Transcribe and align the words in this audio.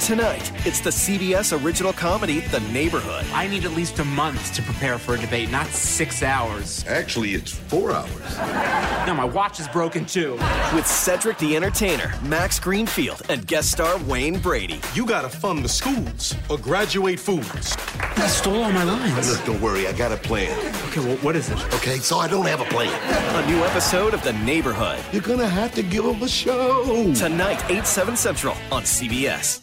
Tonight, 0.00 0.52
it's 0.66 0.80
the 0.80 0.90
CBS 0.90 1.58
original 1.64 1.92
comedy, 1.92 2.40
The 2.40 2.60
Neighborhood. 2.72 3.24
I 3.32 3.48
need 3.48 3.64
at 3.64 3.72
least 3.72 3.98
a 4.00 4.04
month 4.04 4.52
to 4.54 4.62
prepare 4.62 4.98
for 4.98 5.14
a 5.14 5.18
debate, 5.18 5.50
not 5.50 5.66
six 5.68 6.22
hours. 6.22 6.84
Actually, 6.86 7.34
it's 7.34 7.52
four 7.52 7.90
hours. 7.92 8.36
No, 9.06 9.14
my 9.14 9.24
watch 9.24 9.60
is 9.60 9.68
broken 9.68 10.04
too. 10.04 10.32
With 10.74 10.86
Cedric 10.86 11.38
the 11.38 11.56
Entertainer, 11.56 12.12
Max 12.22 12.60
Greenfield, 12.60 13.22
and 13.30 13.46
guest 13.46 13.72
star 13.72 13.98
Wayne 14.00 14.38
Brady. 14.38 14.80
You 14.92 15.06
gotta 15.06 15.28
fund 15.30 15.64
the 15.64 15.68
schools 15.70 16.34
or 16.50 16.58
graduate 16.58 17.18
foods. 17.18 17.76
I 17.98 18.26
stole 18.26 18.62
all 18.62 18.72
my 18.72 18.84
lines. 18.84 19.30
Look, 19.30 19.44
don't 19.46 19.60
worry, 19.62 19.86
I 19.86 19.92
got 19.92 20.12
a 20.12 20.16
plan. 20.18 20.50
Okay, 20.88 21.00
well, 21.00 21.16
what 21.18 21.34
is 21.34 21.48
it? 21.50 21.58
Okay, 21.76 21.96
so 21.96 22.18
I 22.18 22.28
don't 22.28 22.46
have 22.46 22.60
a 22.60 22.66
plan. 22.66 22.92
A 23.42 23.46
new 23.46 23.64
episode 23.64 24.12
of 24.12 24.22
The 24.22 24.32
Neighborhood. 24.34 25.00
You're 25.12 25.22
gonna 25.22 25.48
have 25.48 25.74
to 25.76 25.82
give 25.82 26.04
them 26.04 26.22
a 26.22 26.28
show. 26.28 27.12
Tonight, 27.14 27.64
8, 27.70 27.86
7 27.86 28.16
Central 28.16 28.54
on 28.70 28.82
CBS. 28.82 29.62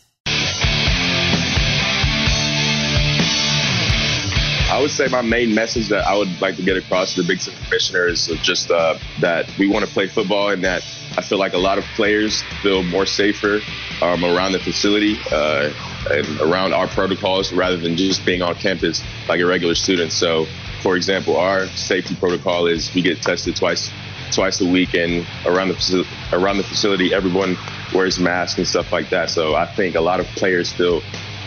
I 4.72 4.80
would 4.80 4.90
say 4.90 5.10
my 5.10 5.22
main 5.22 5.54
message 5.54 5.90
that 5.90 6.08
I 6.08 6.16
would 6.16 6.40
like 6.40 6.56
to 6.56 6.64
get 6.64 6.78
across 6.78 7.16
to 7.16 7.24
the 7.24 7.28
Big 7.28 7.42
Ten 7.42 7.54
commissioners 7.66 8.30
is 8.30 8.40
just 8.40 8.72
uh, 8.72 8.98
that 9.20 9.46
we 9.60 9.68
want 9.68 9.84
to 9.84 9.92
play 9.92 10.08
football 10.08 10.48
and 10.48 10.64
that 10.64 10.82
I 11.18 11.22
feel 11.22 11.38
like 11.40 11.52
a 11.52 11.58
lot 11.58 11.78
of 11.78 11.84
players 11.96 12.42
feel 12.62 12.82
more 12.82 13.06
safer 13.06 13.60
um, 14.02 14.24
around 14.24 14.54
the 14.54 14.60
facility 14.60 15.18
uh, 15.30 15.74
and 16.10 16.40
around 16.40 16.74
our 16.74 16.88
protocols 16.88 17.52
rather 17.52 17.76
than 17.76 17.98
just 17.98 18.26
being 18.26 18.42
on 18.42 18.56
campus 18.56 19.04
like 19.28 19.42
a 19.42 19.46
regular 19.46 19.76
student. 19.76 20.14
So, 20.14 20.46
for 20.82 20.96
example, 20.96 21.36
our 21.36 21.68
safety 21.68 22.16
protocol 22.16 22.68
is 22.68 22.96
we 22.96 23.02
get 23.02 23.22
tested 23.22 23.58
twice 23.58 23.92
twice 24.32 24.62
a 24.62 24.66
week, 24.66 24.94
and 24.94 25.28
around 25.46 25.68
the 25.68 26.08
around 26.32 26.56
the 26.56 26.64
facility, 26.64 27.14
everyone 27.14 27.58
wears 27.94 28.20
masks 28.20 28.58
and 28.58 28.66
stuff 28.66 28.94
like 28.94 29.10
that. 29.10 29.30
So 29.30 29.54
I 29.54 29.66
think 29.66 29.96
a 29.96 30.02
lot 30.02 30.22
of 30.22 30.28
players 30.28 30.72
feel 30.72 31.02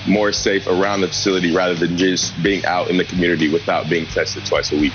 more 0.07 0.33
safe 0.33 0.67
around 0.67 1.01
the 1.01 1.09
facility 1.09 1.55
rather 1.55 1.75
than 1.75 1.97
just 1.97 2.35
being 2.43 2.65
out 2.65 2.91
in 2.91 2.97
the 2.97 3.05
community 3.05 3.51
without 3.51 3.89
being 3.89 4.07
tested 4.07 4.45
twice 4.47 4.73
a 4.73 4.77
week. 4.77 4.93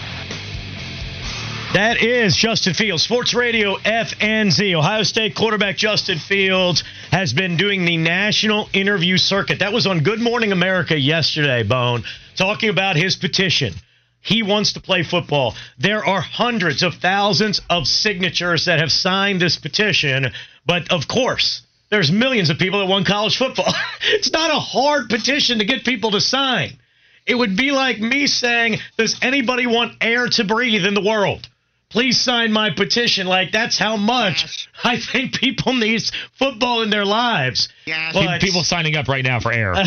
That 1.73 2.02
is 2.02 2.36
Justin 2.36 2.73
Fields, 2.73 3.03
Sports 3.03 3.36
Radio 3.36 3.75
FNZ. 3.77 4.73
Ohio 4.73 5.03
State 5.03 5.36
quarterback 5.36 5.77
Justin 5.77 6.17
Fields 6.17 6.83
has 7.11 7.31
been 7.31 7.58
doing 7.58 7.86
the 7.86 7.98
national 7.98 8.67
interview 8.73 9.17
circuit. 9.17 9.59
That 9.59 9.71
was 9.71 9.86
on 9.86 9.99
Good 9.99 10.19
Morning 10.19 10.52
America 10.52 10.99
yesterday, 10.99 11.61
Bone, 11.61 12.03
talking 12.36 12.69
about 12.69 12.95
his 12.95 13.15
petition. 13.15 13.75
He 14.19 14.42
wants 14.42 14.73
to 14.73 14.80
play 14.80 15.03
football. 15.03 15.55
There 15.77 16.03
are 16.03 16.21
hundreds 16.21 16.81
of 16.81 16.95
thousands 16.95 17.61
of 17.69 17.87
signatures 17.87 18.65
that 18.65 18.80
have 18.80 18.92
signed 18.92 19.39
this 19.39 19.58
petition, 19.58 20.31
but 20.65 20.92
of 20.92 21.08
course, 21.08 21.61
there's 21.89 22.11
millions 22.11 22.50
of 22.50 22.58
people 22.58 22.80
that 22.80 22.86
want 22.86 23.08
college 23.08 23.38
football. 23.38 23.73
it's 24.02 24.32
not 24.32 24.52
a 24.52 24.60
hard 24.60 25.10
petition 25.10 25.60
to 25.60 25.66
get 25.66 25.83
people 25.83 26.11
to 26.11 26.22
sign. 26.22 26.77
It 27.26 27.36
would 27.36 27.58
be 27.58 27.72
like 27.72 28.00
me 28.00 28.27
saying, 28.27 28.77
Does 28.98 29.17
anybody 29.22 29.67
want 29.67 29.98
air 30.02 30.28
to 30.28 30.44
breathe 30.44 30.86
in 30.86 30.94
the 30.94 31.02
world? 31.02 31.48
Please 31.89 32.20
sign 32.22 32.52
my 32.52 32.70
petition. 32.70 33.26
Like, 33.26 33.52
that's 33.52 33.80
how 33.80 33.98
much 33.98 34.70
I 34.83 35.00
think 35.00 35.33
people 35.33 35.73
need 35.73 36.04
football 36.38 36.83
in 36.83 36.92
their 36.92 37.04
lives. 37.05 37.67
But- 38.14 38.42
People 38.42 38.64
signing 38.64 38.95
up 38.95 39.08
right 39.08 39.23
now 39.23 39.39
for 39.39 39.52
air. 39.52 39.73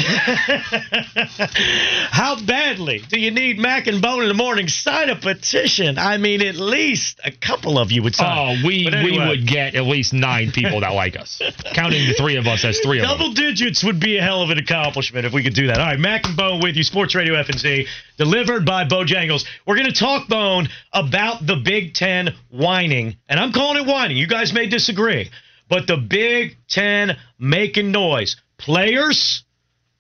how 2.11 2.41
badly 2.45 3.03
do 3.09 3.21
you 3.21 3.31
need 3.31 3.59
Mac 3.59 3.87
and 3.87 4.03
Bone 4.03 4.23
in 4.23 4.29
the 4.29 4.35
morning? 4.35 4.67
Sign 4.67 5.11
a 5.11 5.17
petition. 5.17 5.97
I 5.99 6.17
mean, 6.17 6.43
at 6.43 6.57
least 6.57 7.21
a 7.25 7.31
couple 7.31 7.79
of 7.79 7.93
you 7.93 8.03
would 8.03 8.17
sign. 8.17 8.37
Oh, 8.37 8.67
we 8.67 8.85
But 8.91 9.05
we 9.05 9.17
would 9.19 9.47
get 9.47 9.77
at 9.77 9.85
least 9.85 10.13
nine 10.13 10.51
people 10.51 10.81
that 10.81 10.93
like 10.95 11.17
us. 11.17 11.41
Counting 11.75 12.07
the 12.09 12.15
three 12.15 12.35
of 12.37 12.47
us 12.49 12.65
as 12.65 12.81
three 12.81 12.99
of 12.99 13.07
them. 13.07 13.17
Double 13.19 13.33
digits 13.33 13.85
would 13.85 14.01
be 14.01 14.17
a 14.19 14.23
hell 14.23 14.43
of 14.43 14.51
an 14.51 14.59
accomplishment 14.59 15.25
if 15.25 15.33
we 15.33 15.43
could 15.45 15.55
do 15.55 15.69
that. 15.69 15.79
All 15.79 15.87
right, 15.87 15.99
Mac 16.01 16.27
and 16.27 16.37
Bone 16.37 16.61
with 16.61 16.77
you, 16.77 16.83
Sports 16.83 17.15
Radio 17.15 17.35
FNZ, 17.35 17.87
delivered 18.19 18.67
by 18.67 18.85
Bojangles. 18.85 19.45
We're 19.67 19.77
going 19.77 19.91
to 19.91 19.99
talk, 19.99 20.29
Bone, 20.29 20.69
about 20.93 21.47
the 21.47 21.57
Big 21.57 21.92
Ten 21.95 22.35
whining, 22.51 23.17
and 23.29 23.39
I'm 23.39 23.53
calling 23.53 23.83
it 23.83 23.87
whining. 23.87 24.17
You 24.17 24.27
guys 24.27 24.53
may 24.53 24.67
disagree, 24.67 25.31
but 25.69 25.87
the 25.87 25.97
Big 25.97 26.57
Ten 26.69 27.17
making 27.39 27.93
noise. 27.93 28.37
Players, 28.59 29.45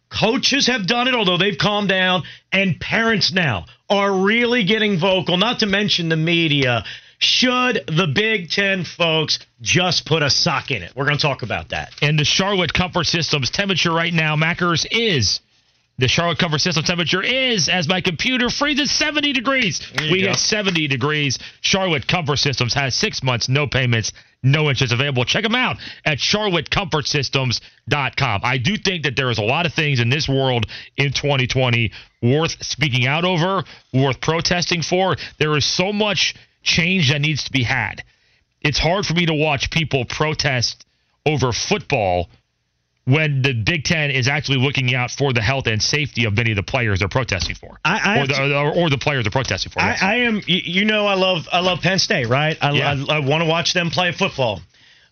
coaches 0.08 0.66
have 0.66 0.86
done 0.86 1.08
it, 1.08 1.14
although 1.14 1.38
they've 1.38 1.58
calmed 1.58 1.88
down, 1.88 2.22
and 2.52 2.78
parents 2.78 3.32
now 3.32 3.66
are 3.88 4.12
really 4.12 4.64
getting 4.64 4.98
vocal, 4.98 5.36
not 5.36 5.60
to 5.60 5.66
mention 5.66 6.08
the 6.08 6.16
media. 6.16 6.84
Should 7.18 7.84
the 7.86 8.08
Big 8.12 8.50
Ten 8.50 8.84
folks 8.84 9.38
just 9.60 10.06
put 10.06 10.22
a 10.22 10.30
sock 10.30 10.70
in 10.70 10.82
it? 10.82 10.92
We're 10.96 11.04
going 11.04 11.18
to 11.18 11.22
talk 11.22 11.42
about 11.42 11.68
that. 11.68 11.92
And 12.02 12.18
the 12.18 12.24
Charlotte 12.24 12.72
Comfort 12.72 13.04
Systems 13.04 13.50
temperature 13.50 13.92
right 13.92 14.12
now, 14.12 14.34
Mackers, 14.34 14.86
is 14.90 15.40
the 16.02 16.08
Charlotte 16.08 16.38
Comfort 16.40 16.60
System 16.60 16.82
temperature 16.82 17.22
is, 17.22 17.68
as 17.68 17.86
my 17.86 18.00
computer 18.00 18.50
freezes, 18.50 18.90
70 18.90 19.34
degrees. 19.34 19.80
We 20.00 20.22
go. 20.22 20.30
hit 20.30 20.36
70 20.36 20.88
degrees. 20.88 21.38
Charlotte 21.60 22.08
Comfort 22.08 22.38
Systems 22.38 22.74
has 22.74 22.96
six 22.96 23.22
months, 23.22 23.48
no 23.48 23.68
payments, 23.68 24.12
no 24.42 24.68
interest 24.68 24.92
available. 24.92 25.24
Check 25.24 25.44
them 25.44 25.54
out 25.54 25.76
at 26.04 26.18
charlottecomfortsystems.com. 26.18 28.40
I 28.42 28.58
do 28.58 28.76
think 28.76 29.04
that 29.04 29.14
there 29.14 29.30
is 29.30 29.38
a 29.38 29.44
lot 29.44 29.64
of 29.64 29.74
things 29.74 30.00
in 30.00 30.10
this 30.10 30.28
world 30.28 30.66
in 30.96 31.12
2020 31.12 31.92
worth 32.20 32.60
speaking 32.64 33.06
out 33.06 33.24
over, 33.24 33.62
worth 33.94 34.20
protesting 34.20 34.82
for. 34.82 35.14
There 35.38 35.56
is 35.56 35.64
so 35.64 35.92
much 35.92 36.34
change 36.64 37.12
that 37.12 37.20
needs 37.20 37.44
to 37.44 37.52
be 37.52 37.62
had. 37.62 38.02
It's 38.60 38.80
hard 38.80 39.06
for 39.06 39.14
me 39.14 39.26
to 39.26 39.34
watch 39.34 39.70
people 39.70 40.04
protest 40.04 40.84
over 41.24 41.52
football 41.52 42.28
when 43.04 43.42
the 43.42 43.52
Big 43.52 43.84
Ten 43.84 44.10
is 44.10 44.28
actually 44.28 44.58
looking 44.58 44.94
out 44.94 45.10
for 45.10 45.32
the 45.32 45.42
health 45.42 45.66
and 45.66 45.82
safety 45.82 46.24
of 46.24 46.36
many 46.36 46.50
of 46.52 46.56
the 46.56 46.62
players 46.62 47.00
they're 47.00 47.08
protesting 47.08 47.56
for, 47.56 47.78
I, 47.84 47.98
I 48.18 48.20
or, 48.22 48.26
the, 48.26 48.34
to- 48.34 48.56
or, 48.58 48.74
or 48.76 48.90
the 48.90 48.98
players 48.98 49.24
they're 49.24 49.30
protesting 49.32 49.72
for. 49.72 49.80
I. 49.80 49.96
I 50.00 50.14
am. 50.18 50.40
You, 50.46 50.84
know, 50.84 51.06
I 51.06 51.14
love 51.14 51.48
I 51.52 51.60
love 51.60 51.80
Penn 51.80 51.98
State, 51.98 52.28
right? 52.28 52.56
I, 52.60 52.70
Yeah. 52.72 53.04
I, 53.08 53.16
I 53.16 53.18
want 53.20 53.42
to 53.42 53.48
watch 53.48 53.72
them 53.74 53.90
play 53.90 54.12
football, 54.12 54.60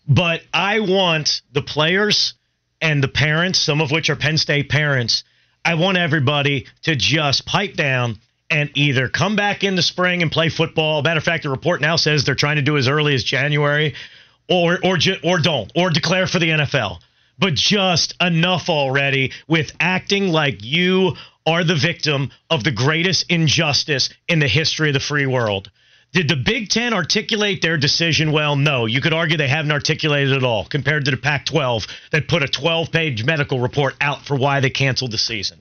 but 0.07 0.41
I 0.53 0.79
want 0.79 1.41
the 1.51 1.61
players 1.61 2.33
and 2.81 3.03
the 3.03 3.07
parents, 3.09 3.59
some 3.59 3.81
of 3.81 3.91
which 3.91 4.09
are 4.09 4.15
Penn 4.15 4.37
State 4.37 4.69
parents. 4.69 5.23
I 5.63 5.75
want 5.75 5.97
everybody 5.97 6.65
to 6.83 6.95
just 6.95 7.45
pipe 7.45 7.75
down 7.75 8.17
and 8.49 8.69
either 8.75 9.07
come 9.09 9.35
back 9.35 9.63
in 9.63 9.75
the 9.75 9.83
spring 9.83 10.21
and 10.21 10.31
play 10.31 10.49
football. 10.49 11.01
Matter 11.03 11.19
of 11.19 11.23
fact, 11.23 11.43
the 11.43 11.49
report 11.49 11.81
now 11.81 11.97
says 11.97 12.23
they're 12.25 12.35
trying 12.35 12.55
to 12.55 12.61
do 12.61 12.77
as 12.77 12.87
early 12.87 13.13
as 13.15 13.23
January, 13.23 13.95
or 14.49 14.79
or 14.83 14.97
or 15.23 15.39
don't, 15.39 15.71
or 15.75 15.89
declare 15.89 16.25
for 16.25 16.39
the 16.39 16.49
NFL. 16.49 16.99
But 17.41 17.55
just 17.55 18.13
enough 18.21 18.69
already 18.69 19.31
with 19.47 19.73
acting 19.79 20.27
like 20.27 20.63
you 20.63 21.15
are 21.45 21.63
the 21.63 21.75
victim 21.75 22.29
of 22.51 22.63
the 22.63 22.71
greatest 22.71 23.25
injustice 23.29 24.09
in 24.27 24.37
the 24.37 24.47
history 24.47 24.89
of 24.89 24.93
the 24.93 24.99
free 24.99 25.25
world. 25.25 25.71
Did 26.13 26.27
the 26.27 26.35
Big 26.35 26.69
Ten 26.69 26.93
articulate 26.93 27.63
their 27.63 27.77
decision 27.77 28.31
well? 28.31 28.55
No. 28.55 28.85
You 28.85 29.01
could 29.01 29.13
argue 29.13 29.37
they 29.37 29.47
haven't 29.47 29.71
articulated 29.71 30.33
it 30.33 30.37
at 30.37 30.43
all 30.43 30.65
compared 30.65 31.05
to 31.05 31.11
the 31.11 31.17
Pac 31.17 31.45
12 31.45 31.87
that 32.11 32.27
put 32.27 32.43
a 32.43 32.47
12 32.47 32.91
page 32.91 33.25
medical 33.25 33.59
report 33.59 33.95
out 33.99 34.23
for 34.23 34.35
why 34.35 34.59
they 34.59 34.69
canceled 34.69 35.11
the 35.11 35.17
season. 35.17 35.57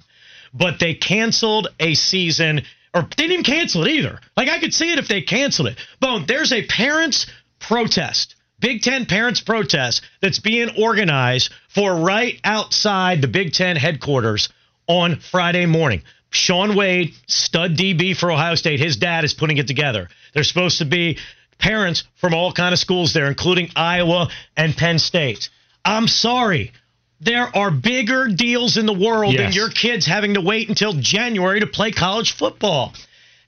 But 0.52 0.80
they 0.80 0.92
canceled 0.92 1.68
a 1.80 1.94
season, 1.94 2.62
or 2.92 3.02
they 3.02 3.08
didn't 3.16 3.32
even 3.32 3.44
cancel 3.44 3.86
it 3.86 3.92
either. 3.92 4.20
Like, 4.36 4.50
I 4.50 4.58
could 4.58 4.74
see 4.74 4.92
it 4.92 4.98
if 4.98 5.08
they 5.08 5.22
canceled 5.22 5.68
it. 5.68 5.78
Bone, 5.98 6.26
there's 6.26 6.52
a 6.52 6.66
parents' 6.66 7.26
protest 7.58 8.34
Big 8.60 8.82
Ten 8.82 9.06
parents 9.06 9.40
protest 9.40 10.02
that's 10.20 10.38
being 10.38 10.70
organized 10.80 11.50
for 11.68 11.94
right 11.94 12.38
outside 12.44 13.22
the 13.22 13.28
Big 13.28 13.52
Ten 13.52 13.76
headquarters 13.76 14.48
on 14.86 15.16
Friday 15.16 15.66
morning. 15.66 16.02
Shaun 16.30 16.76
Wade, 16.76 17.14
stud 17.26 17.76
DB 17.76 18.16
for 18.16 18.30
Ohio 18.30 18.54
State, 18.54 18.78
his 18.78 18.96
dad 18.96 19.24
is 19.24 19.34
putting 19.34 19.56
it 19.56 19.66
together. 19.66 20.08
There's 20.32 20.48
supposed 20.48 20.78
to 20.78 20.84
be 20.84 21.18
parents 21.58 22.04
from 22.16 22.34
all 22.34 22.52
kind 22.52 22.72
of 22.72 22.78
schools 22.78 23.12
there, 23.12 23.26
including 23.26 23.70
Iowa 23.74 24.28
and 24.56 24.76
Penn 24.76 24.98
State. 24.98 25.50
I'm 25.84 26.08
sorry. 26.08 26.72
There 27.20 27.54
are 27.54 27.70
bigger 27.70 28.28
deals 28.28 28.76
in 28.76 28.86
the 28.86 28.94
world 28.94 29.34
than 29.36 29.52
your 29.52 29.68
kids 29.68 30.06
having 30.06 30.34
to 30.34 30.40
wait 30.40 30.68
until 30.68 30.94
January 30.94 31.60
to 31.60 31.66
play 31.66 31.90
college 31.90 32.32
football. 32.32 32.94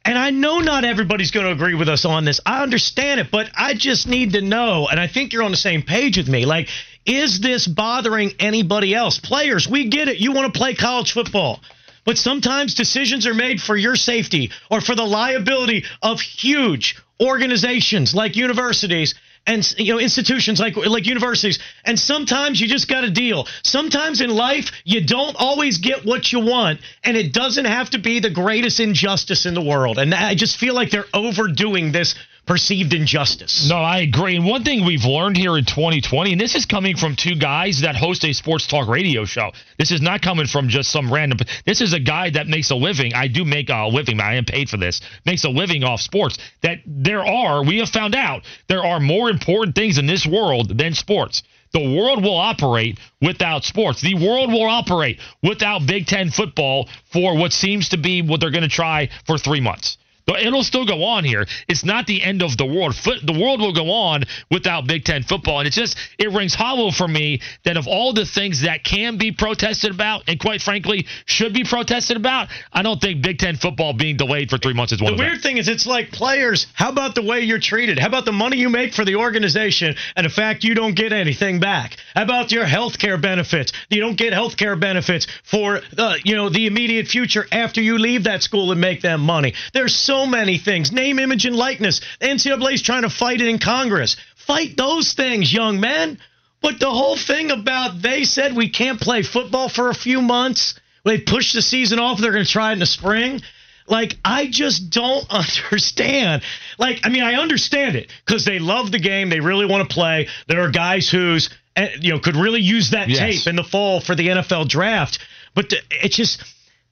And 0.05 0.19
I 0.19 0.31
know 0.31 0.59
not 0.59 0.85
everybody's 0.85 1.31
going 1.31 1.47
to 1.47 1.53
agree 1.53 1.75
with 1.75 1.89
us 1.89 2.05
on 2.05 2.25
this. 2.25 2.41
I 2.45 2.63
understand 2.63 3.21
it, 3.21 3.31
but 3.31 3.51
I 3.57 3.75
just 3.75 4.09
need 4.09 4.33
to 4.33 4.41
know, 4.41 4.89
and 4.89 4.99
I 4.99 5.07
think 5.07 5.33
you're 5.33 5.45
on 5.45 5.53
the 5.53 5.57
same 5.57 5.83
page 5.83 6.17
with 6.17 6.29
me. 6.29 6.45
Like, 6.45 6.69
is 7.07 7.41
this 7.41 7.67
bothering 7.67 8.33
anybody 8.39 8.95
else? 8.95 9.19
Players, 9.19 9.69
we 9.69 9.89
get 9.89 10.09
it. 10.09 10.19
You 10.19 10.33
want 10.33 10.53
to 10.53 10.59
play 10.59 10.75
college 10.75 11.13
football. 11.13 11.61
But 12.05 12.19
sometimes 12.19 12.75
decisions 12.75 13.27
are 13.29 13.35
made 13.35 13.63
for 13.63 13.77
your 13.77 13.95
safety 13.95 14.51
or 14.71 14.81
for 14.81 14.97
the 14.97 15.05
liability 15.05 15.85
of 16.03 16.21
huge 16.21 16.97
organizations 17.21 18.13
like 18.13 18.35
universities 18.35 19.15
and 19.47 19.75
you 19.79 19.93
know 19.93 19.99
institutions 19.99 20.61
like 20.61 20.77
like 20.77 21.07
universities. 21.07 21.59
And 21.85 21.99
sometimes 21.99 22.61
you 22.61 22.69
just 22.69 22.89
got 22.89 23.03
to 23.03 23.11
deal. 23.11 23.47
Sometimes 23.63 24.21
in 24.21 24.31
life 24.31 24.71
you 24.85 25.05
don't 25.05 25.37
always 25.39 25.79
get 25.79 26.05
what 26.05 26.33
you 26.33 26.41
want 26.41 26.81
and 27.03 27.17
it 27.17 27.33
doesn't 27.33 27.65
have 27.65 27.91
to 27.91 27.99
be 27.99 28.21
the 28.21 28.31
greatest 28.31 28.81
injustice 28.81 29.47
in 29.47 29.55
the 29.55 29.63
world. 29.63 29.99
And 29.99 30.15
i 30.15 30.35
just 30.35 30.57
feel 30.59 30.75
like 30.75 30.91
they're 30.91 31.05
overdoing 31.13 31.93
this 31.93 32.15
perceived 32.47 32.93
injustice 32.93 33.69
No, 33.69 33.77
I 33.77 33.99
agree. 33.99 34.37
And 34.37 34.45
one 34.45 34.65
thing 34.65 34.85
we've 34.85 35.05
learned 35.05 35.37
here 35.37 35.57
in 35.57 35.65
2020, 35.65 36.33
and 36.33 36.41
this 36.41 36.55
is 36.55 36.67
coming 36.67 36.97
from 36.97 37.17
two 37.17 37.37
guys 37.37 37.81
that 37.83 37.97
host 37.97 38.25
a 38.25 38.33
sports 38.33 38.67
talk 38.67 38.89
radio 38.89 39.25
show. 39.25 39.53
This 39.79 39.91
is 39.91 40.01
not 40.01 40.23
coming 40.23 40.47
from 40.47 40.69
just 40.69 40.91
some 40.91 41.13
random. 41.13 41.39
This 41.65 41.81
is 41.81 41.93
a 41.93 42.01
guy 42.01 42.31
that 42.31 42.49
makes 42.49 42.71
a 42.71 42.75
living. 42.75 43.15
I 43.15 43.29
do 43.29 43.45
make 43.45 43.69
a 43.71 43.87
living. 43.87 44.21
I 44.21 44.35
am 44.35 44.45
paid 44.45 44.69
for 44.69 44.77
this. 44.77 45.01
Makes 45.25 45.45
a 45.45 45.51
living 45.51 45.85
off 45.85 46.01
sports. 46.01 46.39
That 46.63 46.79
there 46.87 47.25
are, 47.25 47.65
we 47.65 47.79
have 47.79 47.89
found 47.89 48.15
out, 48.15 48.43
there 48.69 48.85
are 48.85 49.01
more 49.01 49.31
important 49.31 49.75
things 49.75 49.99
in 49.99 50.07
this 50.07 50.27
world 50.27 50.77
than 50.77 50.95
sports. 50.95 51.43
The 51.73 51.97
world 51.97 52.23
will 52.23 52.37
operate 52.37 52.99
without 53.21 53.65
sports. 53.65 54.03
The 54.03 54.15
world 54.15 54.53
will 54.53 54.69
operate 54.69 55.21
without 55.43 55.87
Big 55.87 56.07
Ten 56.07 56.31
football 56.31 56.89
for 57.13 57.37
what 57.37 57.53
seems 57.53 57.91
to 57.91 57.97
be 57.97 58.21
what 58.21 58.41
they're 58.41 58.51
going 58.51 58.63
to 58.63 58.69
try 58.69 59.09
for 59.27 59.39
three 59.39 59.61
months. 59.61 59.97
But 60.27 60.43
it'll 60.43 60.63
still 60.63 60.87
go 60.87 61.03
on 61.05 61.25
here. 61.25 61.47
It's 61.69 61.85
not 61.85 62.07
the 62.07 62.23
end 62.23 62.43
of 62.43 62.57
the 62.57 62.65
world. 62.67 62.95
Foot, 62.95 63.19
the 63.25 63.33
world 63.33 63.61
will 63.61 63.73
go 63.75 63.91
on 63.91 64.25
without 64.51 64.87
Big 64.87 65.05
Ten 65.05 65.23
football, 65.23 65.59
and 65.59 65.67
it's 65.67 65.77
just 65.77 65.97
it 66.19 66.31
rings 66.31 66.55
hollow 66.55 66.91
for 66.91 67.09
me 67.09 67.41
that 67.65 67.77
of 67.77 67.87
all 67.89 68.13
the 68.13 68.25
things 68.27 68.63
that 68.63 68.85
can 68.85 69.19
be 69.19 69.33
protested 69.33 69.91
about, 69.93 70.23
and 70.29 70.39
quite 70.39 70.63
frankly 70.63 71.07
should 71.27 71.53
be 71.53 71.65
protested 71.65 72.17
about, 72.17 72.49
I 72.73 72.83
don't 72.83 73.01
think 73.01 73.23
Big 73.23 73.39
Ten 73.39 73.57
football 73.57 73.93
being 73.95 74.17
delayed 74.17 74.51
for 74.51 74.59
three 74.59 74.75
months 74.75 74.93
is 74.93 75.01
one 75.03 75.09
The 75.11 75.15
of 75.15 75.19
them. 75.19 75.27
weird 75.29 75.43
thing 75.43 75.57
is, 75.57 75.69
it's 75.69 75.87
like 75.87 76.13
players. 76.13 76.67
How 76.75 76.91
about 76.91 77.15
the 77.15 77.23
way 77.23 77.41
you're 77.41 77.59
treated? 77.59 77.99
How 77.99 78.07
about 78.07 78.25
the 78.25 78.33
money 78.33 78.59
you 78.59 78.69
make 78.69 78.95
for 78.95 79.05
the 79.05 79.17
organization 79.17 79.97
and 80.15 80.25
the 80.25 80.31
fact 80.31 80.63
you 80.63 80.75
don't 80.75 80.95
get 80.95 81.13
anything 81.13 81.59
back? 81.59 81.97
How 82.15 82.23
about 82.23 82.53
your 82.53 82.65
health 82.65 82.99
care 82.99 83.19
benefits? 83.19 83.73
You 83.91 84.01
don't 84.01 84.17
get 84.17 84.33
health 84.33 84.57
care 84.57 84.77
benefits 84.77 85.27
for 85.43 85.81
uh, 85.99 86.15
you 86.25 86.37
know 86.37 86.49
the 86.49 86.67
immediate 86.67 87.09
future 87.09 87.47
after 87.51 87.81
you 87.81 87.99
leave 87.99 88.25
that 88.25 88.43
school 88.43 88.71
and 88.71 88.81
make 88.81 89.01
them 89.03 89.21
money. 89.21 89.55
There's 89.73 89.95
so 89.95 90.12
many 90.27 90.59
things. 90.59 90.93
Name, 90.93 91.19
image, 91.19 91.47
and 91.47 91.57
likeness. 91.57 92.01
The 92.21 92.71
is 92.73 92.83
trying 92.83 93.03
to 93.03 93.11
fight 93.11 93.41
it 93.41 93.49
in 93.49 93.59
Congress. 93.59 94.17
Fight 94.37 94.77
those 94.77 95.13
things, 95.13 95.53
young 95.53 95.81
men. 95.81 96.19
But 96.61 96.79
the 96.79 96.91
whole 96.91 97.17
thing 97.17 97.51
about 97.51 98.01
they 98.03 98.25
said 98.25 98.55
we 98.57 98.69
can't 98.71 99.01
play 99.01 99.23
football 99.23 99.69
for 99.69 99.91
a 99.91 99.95
few 99.95 100.23
months. 100.23 100.79
They 101.05 101.19
pushed 101.19 101.55
the 101.55 101.63
season 101.63 101.99
off. 101.99 102.19
They're 102.21 102.33
going 102.33 102.45
to 102.45 102.51
try 102.51 102.71
it 102.71 102.75
in 102.75 102.79
the 102.79 102.87
spring. 102.87 103.41
Like, 103.89 104.17
I 104.25 104.47
just 104.47 104.91
don't 104.91 105.27
understand. 105.31 106.43
Like, 106.79 107.01
I 107.05 107.09
mean, 107.09 107.25
I 107.25 107.35
understand 107.35 107.97
it 107.97 108.13
because 108.25 108.45
they 108.45 108.59
love 108.61 108.93
the 108.93 109.01
game. 109.01 109.29
They 109.29 109.41
really 109.41 109.67
want 109.67 109.89
to 109.89 109.93
play. 109.93 110.29
There 110.47 110.63
are 110.63 110.71
guys 110.71 111.09
who's, 111.09 111.51
eh, 111.75 111.89
you 112.01 112.13
know, 112.13 112.21
could 112.21 112.37
really 112.37 112.61
use 112.61 112.91
that 112.91 113.09
Yes. 113.09 113.19
tape 113.19 113.47
in 113.49 113.57
the 113.57 113.65
fall 113.65 114.01
for 114.01 114.15
the 114.15 114.29
NFL 114.29 114.69
draft. 114.69 115.19
But 115.55 115.71
the, 115.71 115.79
it's 115.91 116.17
just 116.17 116.43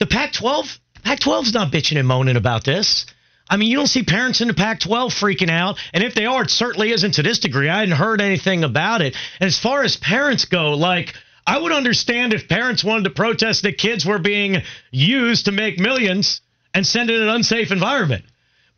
the 0.01 0.07
Pac 0.07 0.33
12, 0.33 0.79
Pac 1.03 1.21
12's 1.21 1.55
not 1.55 1.73
bitching 1.73 1.99
and 1.99 2.09
moaning 2.09 2.37
about 2.37 2.65
this. 2.65 3.07
I 3.49 3.57
mean, 3.57 3.69
you 3.69 3.77
don't 3.77 3.89
see 3.89 4.05
parents 4.05 4.41
in 4.41 4.49
the 4.49 4.55
Pac 4.55 4.81
12 4.81 5.13
freaking 5.13 5.51
out. 5.51 5.79
And 5.93 6.05
if 6.05 6.15
they 6.15 6.27
are, 6.27 6.43
it 6.43 6.51
certainly 6.51 6.93
isn't 6.93 7.15
to 7.15 7.23
this 7.23 7.41
degree. 7.41 7.69
I 7.69 7.81
hadn't 7.81 7.97
heard 7.97 8.21
anything 8.21 8.63
about 8.63 9.03
it. 9.03 9.17
As 9.41 9.59
far 9.59 9.83
as 9.83 9.97
parents 9.97 10.45
go, 10.45 10.75
like, 10.75 11.15
I 11.45 11.59
would 11.59 11.73
understand 11.73 12.33
if 12.33 12.49
parents 12.49 12.85
wanted 12.85 13.05
to 13.05 13.11
protest 13.11 13.63
that 13.65 13.77
kids 13.77 14.07
were 14.07 14.21
being 14.21 14.63
used 14.93 15.47
to 15.47 15.53
make 15.53 15.81
millions 15.81 16.41
and 16.73 16.87
sent 16.87 17.11
in 17.11 17.21
an 17.21 17.29
unsafe 17.29 17.73
environment. 17.73 18.25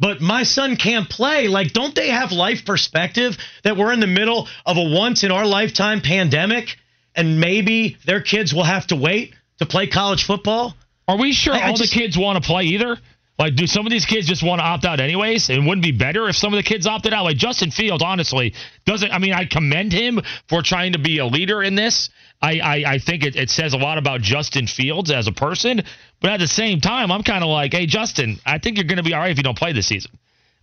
But 0.01 0.23
my 0.23 0.43
son 0.45 0.77
can't 0.77 1.09
play. 1.09 1.49
Like, 1.49 1.75
don't 1.75 1.95
they 1.95 2.09
have 2.09 2.33
life 2.33 2.65
perspective 2.65 3.37
that 3.63 3.77
we're 3.77 3.93
in 3.93 4.01
the 4.01 4.07
middle 4.07 4.49
of 4.65 4.79
a 4.79 4.83
once 4.83 5.23
in 5.23 5.31
our 5.31 5.47
lifetime 5.47 6.01
pandemic 6.01 6.77
and 7.15 7.39
maybe 7.39 7.99
their 8.07 8.23
kids 8.23 8.55
will 8.55 8.65
have 8.65 8.87
to 8.87 8.97
wait 8.97 9.35
to 9.59 9.67
play 9.67 9.87
college 9.87 10.25
football? 10.25 10.75
Are 11.09 11.17
we 11.19 11.33
sure 11.33 11.55
I- 11.55 11.59
I 11.59 11.69
all 11.69 11.77
just- 11.77 11.93
the 11.93 11.99
kids 11.99 12.17
want 12.17 12.43
to 12.43 12.47
play 12.47 12.65
either? 12.65 12.99
Like, 13.39 13.57
do 13.57 13.67
some 13.67 13.87
of 13.87 13.91
these 13.91 14.05
kids 14.05 14.29
just 14.29 14.43
want 14.43 14.61
to 14.61 14.65
opt 14.65 14.85
out 14.85 15.01
anyways? 15.01 15.49
And 15.49 15.67
wouldn't 15.67 15.83
be 15.83 15.91
better 15.91 16.29
if 16.29 16.37
some 16.37 16.53
of 16.53 16.59
the 16.59 16.63
kids 16.63 16.87
opted 16.87 17.13
out? 17.15 17.25
Like 17.25 17.39
Justin 17.39 17.71
Fields, 17.71 18.03
honestly, 18.03 18.55
doesn't. 18.85 19.11
I 19.11 19.19
mean, 19.19 19.33
I 19.33 19.47
commend 19.47 19.93
him 19.93 20.21
for 20.49 20.63
trying 20.63 20.93
to 20.93 20.99
be 20.99 21.19
a 21.19 21.27
leader 21.27 21.63
in 21.63 21.75
this. 21.75 22.11
I 22.41 22.61
I, 22.61 22.85
I 22.95 22.99
think 22.99 23.25
it, 23.25 23.35
it 23.35 23.51
says 23.51 23.73
a 23.73 23.79
lot 23.79 23.97
about 23.99 24.21
Justin 24.21 24.67
Fields 24.67 25.11
as 25.11 25.27
a 25.27 25.33
person. 25.33 25.83
But 26.21 26.31
at 26.33 26.41
the 26.41 26.47
same 26.47 26.81
time, 26.81 27.11
I'm 27.11 27.23
kind 27.23 27.43
of 27.43 27.49
like, 27.51 27.73
hey, 27.73 27.87
Justin, 27.87 28.39
I 28.47 28.59
think 28.59 28.77
you're 28.77 28.85
going 28.85 28.99
to 28.99 29.03
be 29.03 29.15
all 29.15 29.21
right 29.21 29.31
if 29.31 29.39
you 29.39 29.43
don't 29.43 29.59
play 29.59 29.73
this 29.73 29.87
season. 29.87 30.13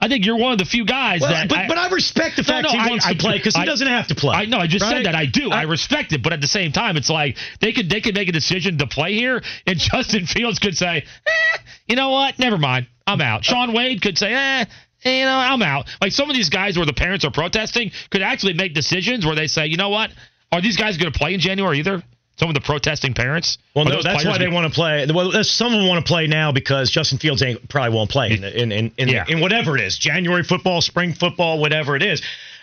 I 0.01 0.07
think 0.07 0.25
you're 0.25 0.37
one 0.37 0.53
of 0.53 0.57
the 0.59 0.65
few 0.65 0.85
guys 0.85 1.19
Well, 1.21 1.29
that. 1.31 1.49
but, 1.49 1.67
but 1.67 1.77
I 1.77 1.89
respect 1.89 2.37
the 2.37 2.43
fact 2.43 2.63
No, 2.63 2.69
no, 2.71 2.79
he 2.79 2.85
I- 2.85 2.89
wants 2.89 3.05
I- 3.05 3.13
to 3.13 3.17
play 3.19 3.37
because 3.37 3.55
he 3.55 3.65
doesn't 3.65 3.87
have 3.87 4.07
to 4.07 4.15
play. 4.15 4.33
I 4.35 4.45
know. 4.45 4.57
I 4.57 4.67
just 4.67 4.83
right? 4.83 4.97
said 4.97 5.05
that. 5.05 5.15
I 5.15 5.25
do. 5.25 5.51
I, 5.51 5.63
respect 5.63 6.13
it, 6.13 6.23
but 6.23 6.31
at 6.31 6.39
the 6.41 6.47
same 6.47 6.71
time, 6.71 6.95
it's 6.95 7.09
like 7.09 7.37
they 7.59 7.73
could 7.73 7.89
they 7.89 7.99
could 8.01 8.15
make 8.15 8.29
a 8.29 8.31
decision 8.31 8.77
to 8.77 8.87
play 8.87 9.13
here, 9.13 9.41
and 9.67 9.77
Justin 9.91 10.25
Fields 10.25 10.59
could 10.59 10.77
say, 10.77 11.03
eh, 11.27 11.57
you 11.87 11.95
know 11.97 12.11
what? 12.11 12.39
Never 12.39 12.57
mind. 12.57 12.87
I'm 13.05 13.19
out. 13.21 13.43
Shaun 13.43 13.73
Wade 13.73 14.01
could 14.01 14.17
say, 14.17 14.33
eh. 14.33 14.65
You 15.03 15.23
know, 15.25 15.31
I'm 15.35 15.61
out. 15.61 15.87
Like 16.01 16.11
some 16.11 16.29
of 16.29 16.35
these 16.35 16.49
guys 16.49 16.75
where 16.77 16.85
the 16.85 16.93
parents 16.93 17.23
are 17.25 17.31
protesting 17.31 17.91
could 18.09 18.21
actually 18.21 18.53
make 18.53 18.73
decisions 18.73 19.25
where 19.25 19.35
they 19.35 19.47
say, 19.47 19.67
you 19.67 19.77
know 19.77 19.89
what? 19.89 20.11
Are 20.51 20.61
these 20.61 20.75
guys 20.77 20.97
going 20.97 21.11
to 21.11 21.17
play 21.17 21.33
in 21.33 21.39
January 21.39 21.79
either? 21.79 22.03
Some 22.39 22.47
of 22.47 22.53
the 22.56 22.62
protesting 22.62 23.13
parents. 23.13 23.57
Well, 23.75 23.83
no, 23.83 24.01
that's 24.01 24.24
why 24.24 24.38
they 24.38 24.45
gonna- 24.45 24.56
want 24.56 24.68
to 24.71 24.74
play. 24.74 25.06
Well, 25.13 25.44
some 25.44 25.73
of 25.73 25.80
them 25.80 25.87
want 25.90 26.06
to 26.06 26.09
play 26.09 26.25
now 26.28 26.54
because 26.54 26.90
Justin 26.90 27.18
Fields 27.18 27.44
ain't, 27.44 27.68
probably 27.68 27.94
won't 27.95 28.09
play 28.09 28.31
in 28.31 28.44
in 28.45 28.71
in, 28.71 28.92
in, 28.97 29.09
Yeah. 29.09 29.25
in 29.28 29.42
whatever 29.42 29.78
it 29.78 29.83
is, 29.83 29.97
January 29.97 30.44
football, 30.44 30.81
spring 30.81 31.13
football, 31.13 31.59
whatever 31.59 31.97
it 31.97 32.02
is. 32.04 32.21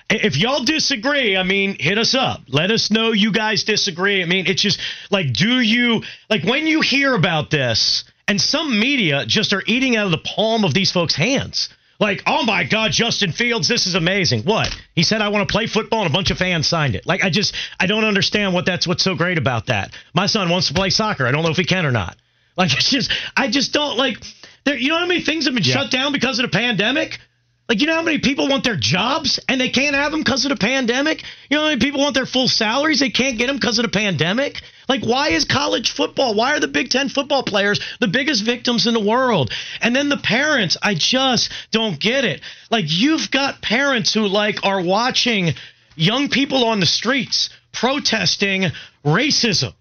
If 0.09 0.37
y'all 0.39 0.63
disagree, 0.65 1.37
I 1.37 1.43
mean, 1.43 1.77
hit 1.79 1.99
us 1.99 2.15
up. 2.15 2.41
Let 2.49 2.71
us 2.71 2.91
know 2.91 3.13
you 3.13 3.33
guys 3.33 3.65
disagree. 3.65 4.23
I 4.23 4.25
mean, 4.27 4.47
it's 4.47 4.63
just 4.63 4.79
like, 5.11 5.33
do 5.33 5.61
you 5.61 6.05
like 6.31 6.43
when 6.45 6.67
you 6.67 6.81
hear 6.81 7.15
about 7.15 7.51
this, 7.51 8.05
and 8.29 8.41
some 8.41 8.79
media 8.81 9.27
just 9.27 9.53
are 9.53 9.63
eating 9.67 9.97
out 9.97 10.07
of 10.07 10.11
the 10.13 10.19
palm 10.19 10.65
of 10.65 10.73
these 10.75 10.91
folks' 10.91 11.15
hands. 11.15 11.69
Like, 11.99 12.23
oh 12.27 12.45
my 12.45 12.65
God, 12.65 12.93
Justin 12.93 13.33
Fields, 13.33 13.69
this 13.69 13.87
is 13.87 13.95
amazing. 13.95 14.43
What? 14.43 14.69
He 14.95 15.03
said, 15.03 15.23
I 15.23 15.29
want 15.29 15.49
to 15.49 15.53
play 15.53 15.67
football, 15.67 16.03
and 16.03 16.11
a 16.11 16.13
bunch 16.13 16.31
of 16.31 16.37
fans 16.39 16.69
signed 16.69 16.95
it. 16.95 17.07
Like, 17.07 17.25
I 17.25 17.31
just, 17.31 17.55
I 17.81 17.87
don't 17.87 18.05
understand 18.05 18.53
what 18.55 18.67
that's 18.67 18.87
what's 18.87 19.03
so 19.03 19.15
great 19.15 19.39
about 19.39 19.67
that. 19.67 19.93
My 20.15 20.27
son 20.27 20.51
wants 20.51 20.69
to 20.69 20.75
play 20.75 20.91
soccer. 20.91 21.27
I 21.27 21.31
don't 21.33 21.43
know 21.43 21.51
if 21.51 21.57
he 21.57 21.65
can 21.65 21.87
or 21.87 21.93
not. 21.93 22.17
Like, 22.57 22.73
it's 22.77 22.91
just, 22.91 23.11
I 23.37 23.49
just 23.49 23.73
don't 23.73 23.97
like, 23.97 24.19
there, 24.65 24.77
you 24.77 24.89
know 24.89 24.99
how 24.99 25.07
many 25.07 25.23
things 25.23 25.47
have 25.47 25.55
been 25.55 25.65
Yeah. 25.65 25.75
shut 25.75 25.91
down 25.91 26.13
because 26.13 26.39
of 26.39 26.45
the 26.51 26.57
pandemic? 26.57 27.19
Like, 27.69 27.81
you 27.81 27.89
know 27.89 27.97
how 27.97 28.03
many 28.03 28.19
people 28.19 28.49
want 28.49 28.63
their 28.63 28.77
jobs 28.77 29.41
and 29.49 29.61
they 29.61 29.71
can't 29.71 29.97
have 29.97 30.13
them 30.13 30.21
because 30.21 30.45
of 30.45 30.51
the 30.51 30.57
pandemic? 30.57 31.25
You 31.51 31.57
know 31.57 31.65
how 31.65 31.69
many 31.71 31.81
people 31.81 32.01
want 32.01 32.15
their 32.15 32.27
full 32.27 32.47
salaries? 32.47 33.01
They 33.01 33.11
can't 33.11 33.39
get 33.39 33.49
them 33.49 33.57
because 33.57 33.81
of 33.81 33.85
the 33.85 33.91
pandemic? 33.91 34.63
Like, 34.89 35.05
why 35.05 35.31
is 35.31 35.45
college 35.45 35.91
football, 35.91 36.35
why 36.35 36.55
are 36.55 36.61
the 36.61 36.69
Big 36.69 36.91
Ten 36.91 37.09
football 37.09 37.43
players 37.43 37.81
the 37.99 38.07
biggest 38.07 38.45
victims 38.45 38.87
in 38.87 38.95
the 38.95 39.01
world? 39.01 39.51
And 39.81 39.97
then 39.97 40.09
the 40.09 40.17
parents, 40.17 40.77
I 40.81 40.95
just 40.95 41.51
don't 41.73 41.99
get 41.99 42.25
it. 42.25 42.41
Like, 42.71 42.85
you've 42.87 43.33
got 43.33 43.63
parents 43.63 44.15
who, 44.15 44.29
like, 44.29 44.65
are 44.65 44.81
watching 44.81 45.55
young 45.97 46.29
people 46.29 46.67
on 46.67 46.79
the 46.79 46.87
streets 46.87 47.51
protesting 47.73 48.67
racism 49.05 49.75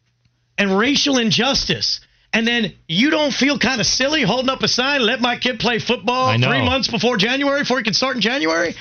and 0.58 0.76
racial 0.76 1.20
injustice. 1.20 2.00
And 2.36 2.46
then 2.46 2.74
you 2.90 3.12
don't 3.12 3.34
feel 3.34 3.58
kind 3.58 3.80
of 3.80 3.88
silly 3.88 4.22
holding 4.22 4.50
up 4.50 4.62
a 4.62 4.68
sign, 4.68 5.02
let 5.02 5.22
my 5.22 5.38
kid 5.38 5.58
play 5.58 5.80
football 5.80 6.38
three 6.38 6.66
months 6.66 6.90
before 6.90 7.16
January, 7.16 7.62
before 7.62 7.78
he 7.78 7.84
can 7.86 7.94
start 7.94 8.18
in 8.18 8.22
January? 8.22 8.76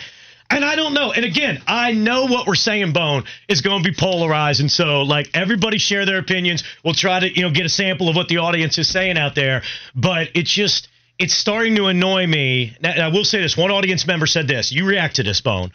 And 0.50 0.64
I 0.64 0.74
don't 0.74 0.92
know. 0.92 1.12
And 1.12 1.24
again, 1.24 1.62
I 1.64 1.92
know 1.92 2.26
what 2.26 2.48
we're 2.48 2.56
saying, 2.56 2.92
Bone, 2.92 3.22
is 3.48 3.60
going 3.60 3.84
to 3.84 3.88
be 3.88 3.94
polarized. 3.96 4.60
And 4.60 4.70
so, 4.70 5.02
like, 5.02 5.30
everybody 5.34 5.78
share 5.78 6.04
their 6.04 6.18
opinions. 6.18 6.64
We'll 6.84 6.94
try 6.94 7.20
to, 7.20 7.32
you 7.32 7.42
know, 7.42 7.50
get 7.50 7.64
a 7.64 7.68
sample 7.68 8.08
of 8.08 8.16
what 8.16 8.26
the 8.26 8.38
audience 8.38 8.76
is 8.76 8.88
saying 8.88 9.16
out 9.16 9.36
there. 9.36 9.62
But 9.94 10.30
it's 10.34 10.52
just, 10.52 10.88
it's 11.20 11.32
starting 11.32 11.76
to 11.76 11.86
annoy 11.86 12.26
me. 12.26 12.76
Now, 12.80 13.06
I 13.06 13.08
will 13.08 13.24
say 13.24 13.40
this 13.40 13.56
one 13.56 13.70
audience 13.70 14.04
member 14.04 14.26
said 14.26 14.48
this. 14.48 14.72
You 14.72 14.84
react 14.84 15.16
to 15.16 15.22
this, 15.22 15.40
Bone. 15.40 15.70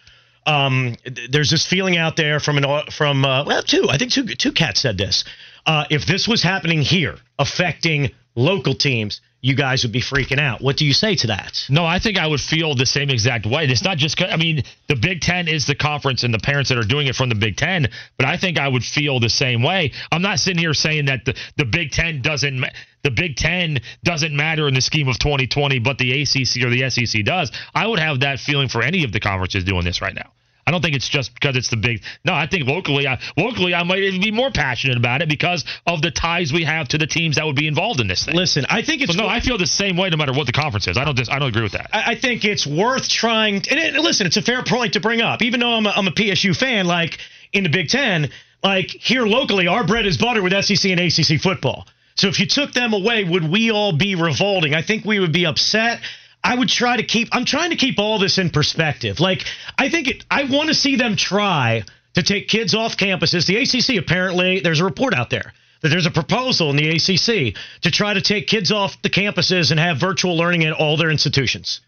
Um, 0.46 0.98
th- 1.06 1.32
there's 1.32 1.50
this 1.50 1.66
feeling 1.66 1.98
out 1.98 2.18
there 2.18 2.42
from 2.42 2.58
an 2.58 2.92
from 2.92 3.24
uh, 3.24 3.46
well, 3.46 3.64
two. 3.64 3.88
I 3.90 3.98
think 3.98 4.12
two 4.12 4.26
two 4.26 4.52
cats 4.52 4.82
said 4.82 4.98
this. 4.98 5.24
Uh, 5.70 5.86
if 5.92 6.08
this 6.08 6.28
was 6.28 6.42
happening 6.42 6.82
here, 6.82 7.16
affecting 7.38 8.10
local 8.36 8.74
teams, 8.74 9.22
you 9.40 9.56
guys 9.56 9.84
would 9.84 9.92
be 9.92 10.02
freaking 10.02 10.40
out. 10.40 10.62
What 10.62 10.78
do 10.78 10.84
you 10.84 10.94
say 10.94 11.14
to 11.18 11.28
that? 11.28 11.62
No, 11.70 11.86
I 11.86 12.00
think 12.00 12.18
I 12.18 12.26
would 12.26 12.42
feel 12.42 12.74
the 12.74 12.88
same 12.88 13.12
exact 13.12 13.46
way. 13.46 13.66
It's 13.66 13.84
not 13.84 13.98
just, 13.98 14.20
I 14.20 14.36
mean, 14.36 14.64
the 14.88 14.96
Big 14.96 15.22
Ten 15.22 15.48
is 15.48 15.68
the 15.68 15.76
conference 15.76 16.24
and 16.24 16.34
the 16.34 16.40
parents 16.40 16.70
that 16.70 16.80
are 16.80 16.88
doing 16.88 17.06
it 17.06 17.16
from 17.16 17.30
the 17.30 17.36
Big 17.36 17.56
Ten, 17.56 17.88
but 18.18 18.26
I 18.26 18.36
think 18.36 18.58
I 18.58 18.68
would 18.68 18.84
feel 18.84 19.20
the 19.20 19.30
same 19.30 19.62
way. 19.62 19.92
I'm 20.12 20.24
not 20.24 20.40
sitting 20.40 20.58
here 20.58 20.74
saying 20.74 21.06
that 21.06 21.26
the, 21.26 21.36
the 21.58 21.66
Big 21.66 21.92
Ten 21.92 22.24
doesn't, 22.24 22.66
the 23.04 23.12
Big 23.12 23.36
Ten 23.36 23.78
doesn't 24.04 24.36
matter 24.36 24.68
in 24.68 24.74
the 24.74 24.82
scheme 24.82 25.08
of 25.08 25.20
2020, 25.20 25.78
but 25.78 26.00
the 26.00 26.24
ACC 26.24 26.64
or 26.66 26.72
the 26.72 26.90
SEC 26.90 27.24
does. 27.24 27.52
I 27.76 27.86
would 27.86 28.00
have 28.00 28.22
that 28.22 28.40
feeling 28.40 28.70
for 28.70 28.82
any 28.82 29.04
of 29.04 29.12
the 29.12 29.20
conferences 29.20 29.66
doing 29.66 29.86
this 29.86 30.02
right 30.02 30.16
now. 30.16 30.32
I 30.70 30.72
don't 30.72 30.84
think 30.84 30.96
it's 30.96 31.10
just 31.10 31.34
because 31.34 31.58
it's 31.58 31.72
the 31.72 31.78
big. 31.78 32.04
No, 32.24 32.32
I 32.32 32.46
think 32.46 32.68
locally, 32.68 33.08
I, 33.08 33.20
locally, 33.36 33.74
I 33.74 33.82
might 33.82 34.04
even 34.04 34.22
be 34.22 34.30
more 34.30 34.52
passionate 34.52 34.98
about 34.98 35.24
it 35.24 35.28
because 35.28 35.66
of 35.88 36.04
the 36.04 36.12
ties 36.12 36.54
we 36.54 36.64
have 36.64 36.90
to 36.90 37.00
the 37.00 37.08
teams 37.08 37.38
that 37.38 37.46
would 37.48 37.56
be 37.56 37.66
involved 37.66 38.00
in 38.00 38.08
this 38.08 38.24
thing. 38.24 38.36
Listen, 38.36 38.68
I 38.70 38.84
think 38.84 39.02
it's 39.02 39.16
So 39.16 39.18
no, 39.20 39.28
I 39.28 39.40
feel 39.40 39.58
the 39.58 39.66
same 39.66 39.98
way 39.98 40.12
no 40.12 40.18
matter 40.18 40.32
what 40.32 40.46
the 40.46 40.52
conference 40.52 40.88
is. 40.88 40.96
I 40.96 41.06
don't. 41.06 41.18
Dis, 41.18 41.28
I 41.28 41.40
don't 41.40 41.50
agree 41.50 41.64
with 41.64 41.72
that. 41.72 41.90
I 41.92 42.12
I 42.12 42.16
think 42.16 42.46
it's 42.46 42.68
worth 42.68 43.10
trying. 43.10 43.56
And 43.56 43.80
it, 43.80 43.96
listen, 43.96 44.28
it's 44.28 44.38
a 44.38 44.44
fair 44.44 44.62
point 44.62 44.94
to 44.94 45.00
bring 45.00 45.22
up. 45.22 45.42
Even 45.42 45.60
though 45.60 45.74
I'm 45.74 45.88
a, 45.88 45.90
I'm 45.90 46.08
a 46.08 46.12
PSU 46.12 46.56
fan, 46.56 46.86
like 46.86 47.18
in 47.52 47.64
the 47.64 47.70
Big 47.70 47.90
Ten, 47.90 48.30
like 48.64 48.92
here 48.92 49.26
locally, 49.26 49.66
our 49.66 49.84
bread 49.84 50.06
is 50.06 50.20
butter 50.20 50.44
with 50.44 50.54
SEC 50.64 50.92
and 50.92 51.00
ACC 51.00 51.42
football. 51.42 51.88
So 52.14 52.28
if 52.28 52.40
you 52.40 52.46
took 52.46 52.74
them 52.74 52.94
away, 52.94 53.24
would 53.24 53.50
we 53.50 53.72
all 53.72 53.98
be 53.98 54.14
revolting? 54.14 54.76
I 54.76 54.84
think 54.84 55.04
we 55.04 55.20
would 55.20 55.32
be 55.32 55.48
upset. 55.48 56.02
I 56.43 56.55
would 56.55 56.69
try 56.69 56.98
to 56.98 57.03
keep. 57.03 57.29
I'm 57.31 57.46
trying 57.46 57.72
to 57.72 57.75
keep 57.75 58.00
all 58.00 58.19
this 58.19 58.38
in 58.38 58.50
perspective. 58.50 59.19
Like 59.19 59.46
I 59.77 59.89
think 59.89 60.08
it. 60.08 60.25
I 60.31 60.46
want 60.46 60.69
to 60.69 60.74
see 60.74 60.96
them 60.96 61.15
try 61.15 61.84
to 62.13 62.24
take 62.24 62.48
kids 62.48 62.74
off 62.74 62.98
campuses. 62.98 63.46
The 63.46 63.58
ACC 63.58 64.01
apparently 64.01 64.60
there's 64.60 64.79
a 64.79 64.86
report 64.86 65.13
out 65.13 65.29
there 65.29 65.53
that 65.81 65.89
there's 65.89 66.05
a 66.05 66.12
proposal 66.12 66.69
in 66.69 66.75
the 66.75 66.89
ACC 66.89 67.55
to 67.81 67.91
try 67.91 68.13
to 68.13 68.22
take 68.22 68.48
kids 68.48 68.72
off 68.72 69.01
the 69.01 69.10
campuses 69.10 69.72
and 69.72 69.79
have 69.79 69.98
virtual 69.98 70.36
learning 70.36 70.65
at 70.65 70.74
all 70.74 70.98
their 70.98 71.12
institutions 71.12 71.81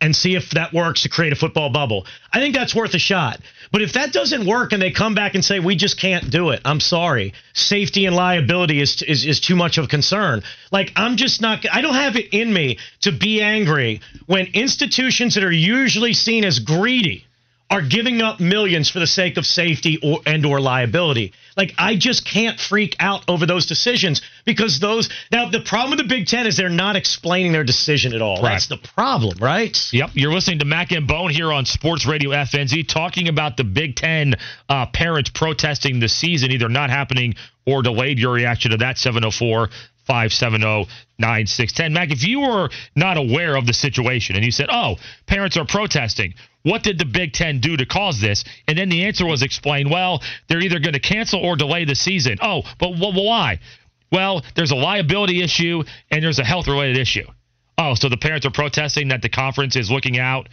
and 0.00 0.14
see 0.14 0.36
if 0.36 0.50
that 0.50 0.72
works 0.72 1.02
to 1.02 1.08
create 1.08 1.32
a 1.32 1.36
football 1.36 1.70
bubble. 1.70 2.06
I 2.32 2.38
think 2.40 2.54
that's 2.54 2.74
worth 2.74 2.94
a 2.94 2.98
shot. 2.98 3.40
But 3.70 3.82
if 3.82 3.94
that 3.94 4.12
doesn't 4.12 4.46
work 4.46 4.72
and 4.72 4.80
they 4.80 4.90
come 4.90 5.14
back 5.14 5.34
and 5.34 5.44
say 5.44 5.60
we 5.60 5.76
just 5.76 5.98
can't 5.98 6.30
do 6.30 6.50
it, 6.50 6.60
I'm 6.64 6.80
sorry. 6.80 7.34
Safety 7.52 8.06
and 8.06 8.16
liability 8.16 8.80
is 8.80 9.02
is 9.02 9.24
is 9.24 9.40
too 9.40 9.56
much 9.56 9.78
of 9.78 9.84
a 9.84 9.88
concern. 9.88 10.42
Like 10.70 10.92
I'm 10.96 11.16
just 11.16 11.40
not 11.40 11.66
I 11.70 11.80
don't 11.80 11.94
have 11.94 12.16
it 12.16 12.32
in 12.32 12.52
me 12.52 12.78
to 13.02 13.12
be 13.12 13.42
angry 13.42 14.00
when 14.26 14.46
institutions 14.54 15.34
that 15.34 15.44
are 15.44 15.52
usually 15.52 16.14
seen 16.14 16.44
as 16.44 16.58
greedy 16.58 17.26
are 17.70 17.82
giving 17.82 18.22
up 18.22 18.40
millions 18.40 18.88
for 18.88 18.98
the 18.98 19.06
sake 19.06 19.36
of 19.36 19.44
safety 19.44 19.98
or 20.02 20.20
and 20.24 20.44
or 20.46 20.60
liability. 20.60 21.32
Like 21.56 21.74
I 21.76 21.96
just 21.96 22.24
can't 22.24 22.58
freak 22.58 22.96
out 22.98 23.24
over 23.28 23.44
those 23.44 23.66
decisions 23.66 24.22
because 24.44 24.80
those 24.80 25.10
now 25.30 25.50
the 25.50 25.60
problem 25.60 25.90
with 25.90 25.98
the 25.98 26.14
Big 26.14 26.26
Ten 26.26 26.46
is 26.46 26.56
they're 26.56 26.70
not 26.70 26.96
explaining 26.96 27.52
their 27.52 27.64
decision 27.64 28.14
at 28.14 28.22
all. 28.22 28.40
That's 28.42 28.68
the 28.68 28.78
problem, 28.78 29.38
right? 29.38 29.76
Yep, 29.92 30.10
you're 30.14 30.32
listening 30.32 30.60
to 30.60 30.64
Mac 30.64 30.92
and 30.92 31.06
Bone 31.06 31.30
here 31.30 31.52
on 31.52 31.66
Sports 31.66 32.06
Radio 32.06 32.30
FNZ, 32.30 32.88
talking 32.88 33.28
about 33.28 33.56
the 33.56 33.64
Big 33.64 33.96
Ten 33.96 34.36
uh, 34.68 34.86
parents 34.86 35.30
protesting 35.30 36.00
the 36.00 36.08
season 36.08 36.52
either 36.52 36.68
not 36.68 36.90
happening 36.90 37.34
or 37.66 37.82
delayed. 37.82 38.18
Your 38.18 38.32
reaction 38.32 38.70
to 38.70 38.78
that 38.78 38.96
704 38.96 39.68
570 40.08 40.90
9610. 41.18 41.92
Mac, 41.92 42.10
if 42.10 42.24
you 42.24 42.40
were 42.40 42.70
not 42.96 43.16
aware 43.18 43.56
of 43.56 43.66
the 43.66 43.72
situation 43.72 44.36
and 44.36 44.44
you 44.44 44.50
said, 44.50 44.68
oh, 44.70 44.96
parents 45.26 45.56
are 45.56 45.66
protesting, 45.66 46.34
what 46.62 46.82
did 46.82 46.98
the 46.98 47.04
Big 47.04 47.32
Ten 47.32 47.60
do 47.60 47.76
to 47.76 47.86
cause 47.86 48.20
this? 48.20 48.44
And 48.66 48.78
then 48.78 48.88
the 48.88 49.04
answer 49.04 49.26
was 49.26 49.42
explained, 49.42 49.90
well, 49.90 50.22
they're 50.48 50.60
either 50.60 50.78
going 50.78 50.94
to 50.94 51.00
cancel 51.00 51.40
or 51.40 51.56
delay 51.56 51.84
the 51.84 51.94
season. 51.94 52.38
Oh, 52.40 52.62
but 52.78 52.94
wh- 52.94 53.14
why? 53.14 53.60
Well, 54.10 54.42
there's 54.54 54.70
a 54.70 54.76
liability 54.76 55.42
issue 55.42 55.82
and 56.10 56.24
there's 56.24 56.38
a 56.38 56.44
health 56.44 56.66
related 56.66 56.96
issue. 56.96 57.26
Oh, 57.76 57.94
so 57.94 58.08
the 58.08 58.16
parents 58.16 58.46
are 58.46 58.50
protesting 58.50 59.08
that 59.08 59.22
the 59.22 59.28
conference 59.28 59.76
is 59.76 59.90
looking 59.90 60.18
out 60.18 60.48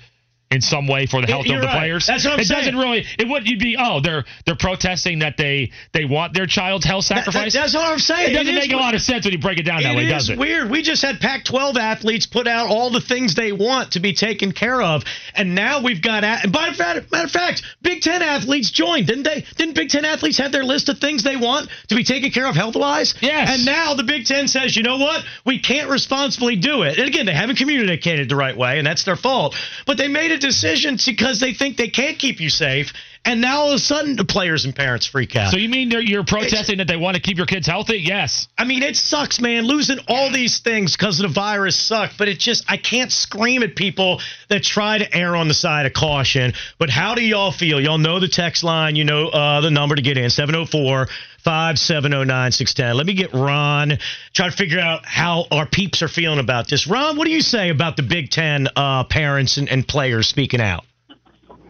in 0.51 0.61
some 0.61 0.87
way 0.87 1.05
for 1.07 1.21
the 1.21 1.27
health 1.27 1.45
You're 1.47 1.55
of 1.57 1.61
the 1.61 1.67
right. 1.67 1.79
players. 1.79 2.05
That's 2.05 2.23
what 2.23 2.33
I'm 2.33 2.39
it 2.39 2.45
saying. 2.45 2.59
doesn't 2.65 2.77
really. 2.77 3.05
It 3.17 3.27
would 3.27 3.49
you'd 3.49 3.59
be? 3.59 3.75
Oh, 3.79 3.99
they're 3.99 4.23
they're 4.45 4.55
protesting 4.55 5.19
that 5.19 5.37
they 5.37 5.71
they 5.91 6.05
want 6.05 6.33
their 6.33 6.45
child's 6.45 6.85
health 6.85 7.07
That- 7.09 7.15
that- 7.25 7.25
sacrificed. 7.25 7.55
that's 7.55 7.73
what 7.73 7.85
I'm 7.85 7.99
saying. 7.99 8.31
It 8.31 8.33
doesn't 8.33 8.53
It 8.55 8.59
make 8.59 8.71
a 8.71 8.77
lot 8.77 8.93
of 8.93 9.01
sense 9.01 9.25
when 9.25 9.33
you 9.33 9.39
break 9.39 9.57
it 9.57 9.63
down 9.63 9.81
that 9.83 9.95
way, 9.95 10.05
It 10.05 10.09
does 10.09 10.23
is 10.25 10.29
it? 10.31 10.37
weird. 10.37 10.69
We 10.69 10.81
just 10.83 11.01
had 11.01 11.19
Pac-12 11.19 11.77
athletes 11.77 12.25
put 12.27 12.47
out 12.47 12.67
all 12.69 12.89
the 12.91 13.01
things 13.01 13.33
they 13.35 13.51
want 13.51 13.93
to 13.93 13.99
be 13.99 14.13
taken 14.13 14.51
care 14.51 14.81
of, 14.81 15.03
and 15.33 15.55
now 15.55 15.81
we've 15.81 16.01
got. 16.01 16.23
And 16.23 16.51
by 16.51 16.71
fact, 16.71 17.11
matter 17.11 17.25
of 17.25 17.31
fact, 17.31 17.63
Big 17.81 18.01
Ten 18.01 18.21
athletes 18.21 18.69
joined, 18.71 19.07
didn't 19.07 19.23
they? 19.23 19.43
Didn't 19.57 19.73
Big 19.75 19.89
Ten 19.89 20.05
athletes 20.05 20.37
have 20.37 20.51
their 20.51 20.63
list 20.63 20.89
of 20.89 20.99
things 20.99 21.23
they 21.23 21.37
want 21.37 21.69
to 21.89 21.95
be 21.95 22.03
taken 22.03 22.29
care 22.31 22.45
of 22.45 22.55
health-wise? 22.55 23.15
Yes. 23.19 23.49
And 23.51 23.65
now 23.65 23.95
the 23.95 24.03
Big 24.03 24.25
Ten 24.25 24.47
says, 24.47 24.77
you 24.77 24.83
know 24.83 24.97
what? 24.97 25.23
We 25.43 25.59
can't 25.59 25.89
responsibly 25.89 26.55
do 26.55 26.83
it. 26.83 26.99
And 26.99 27.07
again, 27.07 27.25
they 27.25 27.33
haven't 27.33 27.57
communicated 27.57 28.29
the 28.29 28.35
right 28.35 28.55
way, 28.55 28.77
and 28.77 28.85
that's 28.85 29.03
their 29.03 29.15
fault. 29.15 29.55
But 29.85 29.97
they 29.97 30.07
made 30.07 30.31
a 30.35 30.39
decision 30.39 30.97
because 31.05 31.39
they 31.39 31.53
think 31.53 31.77
they 31.77 31.89
can't 31.89 32.17
keep 32.17 32.39
you 32.39 32.49
safe, 32.49 32.93
and 33.25 33.41
now 33.41 33.61
all 33.61 33.69
of 33.69 33.75
a 33.75 33.79
sudden 33.79 34.15
the 34.15 34.23
players 34.23 34.65
and 34.65 34.75
parents 34.75 35.07
freak 35.07 35.35
out. 35.35 35.51
So 35.51 35.57
you 35.57 35.67
mean 35.67 35.89
you're 35.89 36.23
protesting 36.23 36.77
that 36.77 36.87
they 36.87 36.95
want 36.95 37.15
to 37.15 37.21
keep 37.21 37.37
your 37.37 37.47
kids 37.47 37.65
healthy? 37.65 37.97
Yes. 37.97 38.47
I 38.55 38.65
mean, 38.65 38.83
it 38.83 38.95
sucks, 38.95 39.41
man. 39.41 39.63
Losing 39.65 39.97
all 40.07 40.31
these 40.31 40.59
things 40.59 40.95
because 40.95 41.19
of 41.19 41.27
the 41.27 41.33
virus 41.33 41.75
suck, 41.75 42.11
but 42.19 42.27
it 42.27 42.37
just, 42.37 42.65
I 42.67 42.77
can't 42.77 43.11
scream 43.11 43.63
at 43.63 43.75
people 43.75 44.21
that 44.49 44.61
try 44.61 44.99
to 44.99 45.17
err 45.17 45.35
on 45.35 45.47
the 45.47 45.55
side 45.55 45.87
of 45.87 45.93
caution. 45.93 46.53
But 46.77 46.91
how 46.91 47.15
do 47.15 47.23
y'all 47.23 47.51
feel? 47.51 47.81
Y'all 47.81 47.97
know 47.97 48.19
the 48.19 48.27
text 48.27 48.63
line, 48.63 48.95
you 48.95 49.05
know 49.05 49.29
uh, 49.29 49.61
the 49.61 49.71
number 49.71 49.95
to 49.95 50.03
get 50.03 50.17
in 50.17 50.29
704 50.29 51.07
570 51.45 52.25
9610. 52.25 52.97
Let 52.97 53.05
me 53.05 53.13
get 53.13 53.31
Ron, 53.31 53.99
try 54.33 54.49
to 54.49 54.55
figure 54.55 54.79
out 54.79 55.05
how 55.05 55.45
our 55.51 55.67
peeps 55.67 56.01
are 56.01 56.07
feeling 56.07 56.39
about 56.39 56.67
this. 56.67 56.87
Ron, 56.87 57.17
what 57.17 57.25
do 57.25 57.31
you 57.31 57.41
say 57.41 57.69
about 57.69 57.97
the 57.97 58.01
Big 58.01 58.31
Ten 58.31 58.67
uh, 58.75 59.03
parents 59.03 59.57
and, 59.57 59.69
and 59.69 59.87
players 59.87 60.27
speaking 60.27 60.59
out? 60.59 60.85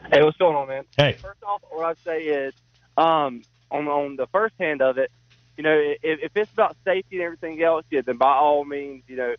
Hey, 0.09 0.23
what's 0.23 0.37
going 0.37 0.55
on, 0.55 0.69
man? 0.69 0.85
Hey. 0.95 1.17
First 1.21 1.43
off, 1.43 1.61
what 1.69 1.85
I'd 1.85 1.97
say 2.05 2.21
is, 2.21 2.53
um, 2.95 3.43
on 3.69 3.89
on 3.89 4.15
the 4.15 4.27
first 4.27 4.55
hand 4.57 4.81
of 4.81 4.97
it, 4.97 5.11
you 5.57 5.63
know, 5.63 5.77
if, 5.77 6.19
if 6.23 6.31
it's 6.35 6.53
about 6.53 6.77
safety 6.85 7.17
and 7.17 7.23
everything 7.23 7.61
else, 7.61 7.83
yeah, 7.91 7.99
then 8.05 8.15
by 8.15 8.31
all 8.31 8.63
means, 8.63 9.03
you 9.07 9.17
know, 9.17 9.35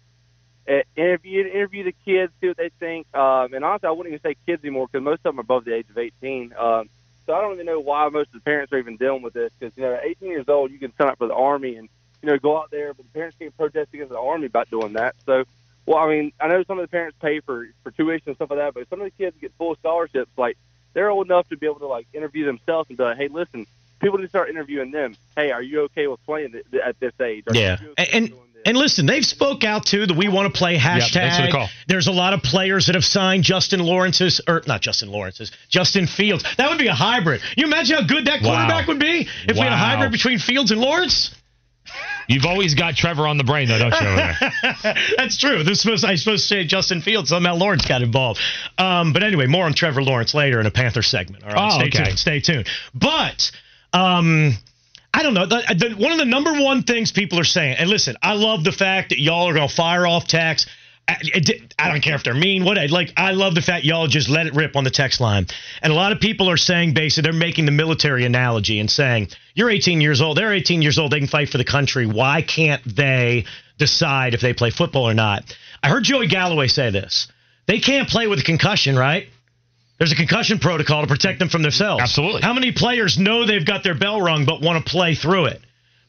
interview 0.97 1.47
interview 1.47 1.85
the 1.85 1.95
kids, 2.05 2.31
see 2.43 2.49
what 2.49 2.59
they 2.59 2.71
think. 2.79 3.07
Um, 3.15 3.55
and 3.55 3.65
honestly, 3.65 3.89
I 3.89 3.93
wouldn't 3.93 4.13
even 4.13 4.23
say 4.23 4.37
kids 4.45 4.63
anymore 4.63 4.89
because 4.93 5.03
most 5.03 5.21
of 5.25 5.35
them 5.35 5.39
are 5.39 5.41
above 5.41 5.65
the 5.65 5.75
age 5.75 5.89
of 5.89 5.97
18. 5.97 6.53
Um, 6.59 6.91
so 7.27 7.35
I 7.35 7.41
don't 7.41 7.55
even 7.55 7.67
know 7.67 7.81
why 7.81 8.09
most 8.09 8.29
of 8.29 8.35
the 8.35 8.41
parents 8.41 8.73
are 8.73 8.79
even 8.79 8.97
dealing 8.97 9.23
with 9.23 9.35
this 9.35 9.51
because 9.59 9.77
you 9.77 9.83
know, 9.83 9.95
at 9.95 10.05
18 10.05 10.29
years 10.29 10.49
old, 10.49 10.71
you 10.71 10.79
can 10.79 10.93
sign 10.97 11.09
up 11.09 11.19
for 11.19 11.29
the 11.29 11.35
army 11.35 11.77
and 11.77 11.89
you 12.23 12.29
know 12.29 12.39
go 12.39 12.57
out 12.59 12.71
there, 12.71 12.95
but 12.95 13.05
the 13.05 13.13
parents 13.13 13.37
can't 13.39 13.57
protest 13.57 13.91
against 13.93 14.11
the 14.13 14.19
army 14.19 14.47
about 14.47 14.71
doing 14.71 14.95
that. 14.95 15.15
So. 15.25 15.45
Well, 15.89 15.99
I 15.99 16.09
mean, 16.09 16.33
I 16.41 16.49
know 16.49 16.65
some 16.65 16.81
of 16.81 16.83
the 16.83 16.89
parents 16.89 17.17
pay 17.23 17.39
for 17.39 17.69
for 17.85 17.93
tuition 17.93 18.31
and 18.31 18.35
stuff 18.37 18.51
like 18.51 18.59
that, 18.59 18.75
but 18.75 18.89
some 18.89 19.01
of 19.01 19.05
the 19.05 19.13
kids 19.13 19.37
get 19.41 19.53
full 19.57 19.77
scholarships. 19.77 20.33
Like 20.37 20.59
they're 20.95 21.11
old 21.11 21.27
enough 21.27 21.49
to 21.51 21.57
be 21.57 21.67
able 21.67 21.79
to 21.79 21.87
like 21.87 22.09
interview 22.13 22.45
themselves 22.45 22.89
and 22.89 22.99
be 22.99 23.05
like, 23.05 23.17
"Hey, 23.17 23.29
listen, 23.29 23.69
people 24.01 24.19
need 24.19 24.25
to 24.25 24.29
start 24.29 24.51
interviewing 24.51 24.91
them. 24.91 25.17
Hey, 25.37 25.51
are 25.51 25.63
you 25.63 25.83
okay 25.83 26.07
with 26.07 26.25
playing 26.27 26.53
th- 26.53 26.83
at 26.85 26.99
this 27.01 27.13
age? 27.21 27.45
Are 27.47 27.55
Yeah, 27.55 27.79
you 27.81 27.91
okay 27.91 28.09
and 28.13 28.25
and 28.25 28.35
listen, 28.75 29.05
they've 29.05 29.25
spoke 29.25 29.65
out 29.65 29.85
too 29.85 30.07
that 30.07 30.17
we 30.17 30.29
want 30.29 30.51
to 30.51 30.59
play 30.59 30.79
hashtag. 30.79 31.47
the 31.47 31.53
call. 31.53 31.69
There's 31.89 32.07
a 32.07 32.13
lot 32.13 32.33
of 32.33 32.43
players 32.43 32.87
that 32.87 32.95
have 32.95 33.05
signed 33.05 33.45
Justin 33.45 33.81
Lawrence's 33.81 34.41
or 34.49 34.63
not 34.67 34.81
Justin 34.81 35.11
Lawrence's, 35.11 35.53
Justin 35.69 36.07
Fields. 36.07 36.43
That 36.57 36.71
would 36.71 36.79
be 36.79 36.87
a 36.89 36.95
hybrid. 36.95 37.43
You 37.57 37.67
imagine 37.67 37.99
how 37.99 38.07
good 38.07 38.25
that 38.27 38.41
Wow. 38.41 38.57
quarterback 38.67 38.87
would 38.89 38.99
be 38.99 39.29
if 39.47 39.55
we 39.57 39.61
had 39.61 39.73
a 39.73 39.77
hybrid 39.77 40.13
between 40.13 40.39
Fields 40.39 40.71
and 40.71 40.81
Lawrence. 40.81 41.35
You've 42.29 42.45
always 42.47 42.75
got 42.75 42.97
Trevor 42.97 43.29
on 43.29 43.39
the 43.39 43.45
brain, 43.45 43.69
though, 43.69 43.79
don't 43.79 43.93
you? 43.93 44.93
That's 45.17 45.37
true. 45.39 45.63
This 45.63 45.85
was 45.85 46.03
I 46.03 46.13
was 46.13 46.23
supposed 46.25 46.49
to 46.49 46.55
say 46.55 46.65
Justin 46.65 47.01
Fields. 47.03 47.29
Somehow 47.29 47.55
Lawrence 47.55 47.85
got 47.87 48.03
involved. 48.03 48.41
Um, 48.79 49.13
but 49.13 49.23
anyway, 49.23 49.47
more 49.47 49.65
on 49.67 49.75
Trevor 49.75 50.03
Lawrence 50.03 50.35
later 50.35 50.59
in 50.59 50.67
a 50.67 50.71
Panther 50.73 51.03
segment. 51.03 51.45
All 51.45 51.51
right, 51.53 51.71
Oh, 51.73 51.79
stay 51.79 51.87
okay. 51.87 52.05
tuned. 52.07 52.19
Stay 52.19 52.41
tuned. 52.41 52.69
But 52.93 53.53
um, 53.93 54.55
I 55.17 55.23
don't 55.23 55.33
know. 55.33 55.47
The, 55.47 55.63
the, 55.75 55.95
one 55.97 56.13
of 56.13 56.19
the 56.19 56.27
number 56.27 56.53
one 56.53 56.83
things 56.83 57.11
people 57.11 57.41
are 57.41 57.45
saying, 57.45 57.77
and 57.79 57.89
listen, 57.89 58.19
I 58.21 58.35
love 58.35 58.65
the 58.65 58.71
fact 58.71 59.09
that 59.09 59.19
y'all 59.19 59.49
are 59.49 59.55
going 59.55 59.67
to 59.67 59.75
fire 59.75 60.07
off 60.07 60.27
texts. 60.27 60.69
I, 61.09 61.17
I 61.79 61.89
don't 61.89 62.03
care 62.03 62.17
if 62.17 62.23
they're 62.23 62.35
mean. 62.35 62.67
What 62.67 62.77
I 62.77 62.85
like, 62.87 63.15
I 63.17 63.31
love 63.31 63.55
the 63.55 63.63
fact 63.63 63.87
y'all 63.87 64.09
just 64.09 64.29
let 64.29 64.47
it 64.47 64.55
rip 64.55 64.77
on 64.77 64.85
the 64.85 64.91
text 64.91 65.19
line. 65.19 65.47
And 65.81 65.91
a 65.91 65.97
lot 65.97 66.13
of 66.13 66.21
people 66.21 66.51
are 66.51 66.59
saying 66.59 66.93
basically 66.93 67.31
they're 67.31 67.39
making 67.39 67.65
the 67.65 67.73
military 67.73 68.27
analogy 68.27 68.79
and 68.79 68.91
saying 68.91 69.29
you're 69.55 69.71
18 69.71 70.03
years 70.03 70.21
old. 70.21 70.37
They're 70.37 70.53
18 70.53 70.83
years 70.83 70.99
old. 70.99 71.13
They 71.13 71.19
can 71.19 71.29
fight 71.29 71.49
for 71.49 71.57
the 71.57 71.65
country. 71.65 72.05
Why 72.05 72.43
can't 72.43 72.83
they 72.85 73.47
decide 73.79 74.35
if 74.35 74.43
they 74.43 74.53
play 74.53 74.69
football 74.69 75.09
or 75.09 75.15
not? 75.15 75.57
I 75.83 75.89
heard 75.89 76.05
Joey 76.05 76.27
Galloway 76.27 76.67
say 76.67 76.91
this. 76.91 77.29
They 77.67 77.79
can't 77.79 78.07
play 78.07 78.27
with 78.27 78.41
a 78.41 78.45
concussion, 78.45 78.99
right? 78.99 79.31
There's 79.99 80.13
a 80.13 80.17
concussion 80.17 80.59
protocol 80.59 81.03
to 81.03 81.07
protect 81.07 81.39
them 81.39 81.49
from 81.49 81.63
themselves. 81.63 82.03
Absolutely. 82.03 82.43
How 82.43 82.53
many 82.53 82.73
players 82.73 83.19
know 83.19 83.47
they've 83.47 83.65
got 83.65 83.83
their 83.83 83.95
bell 83.95 84.21
rung 84.21 84.45
but 84.45 84.61
want 84.61 84.85
to 84.85 84.91
play 84.91 85.15
through 85.15 85.47
it? 85.47 85.61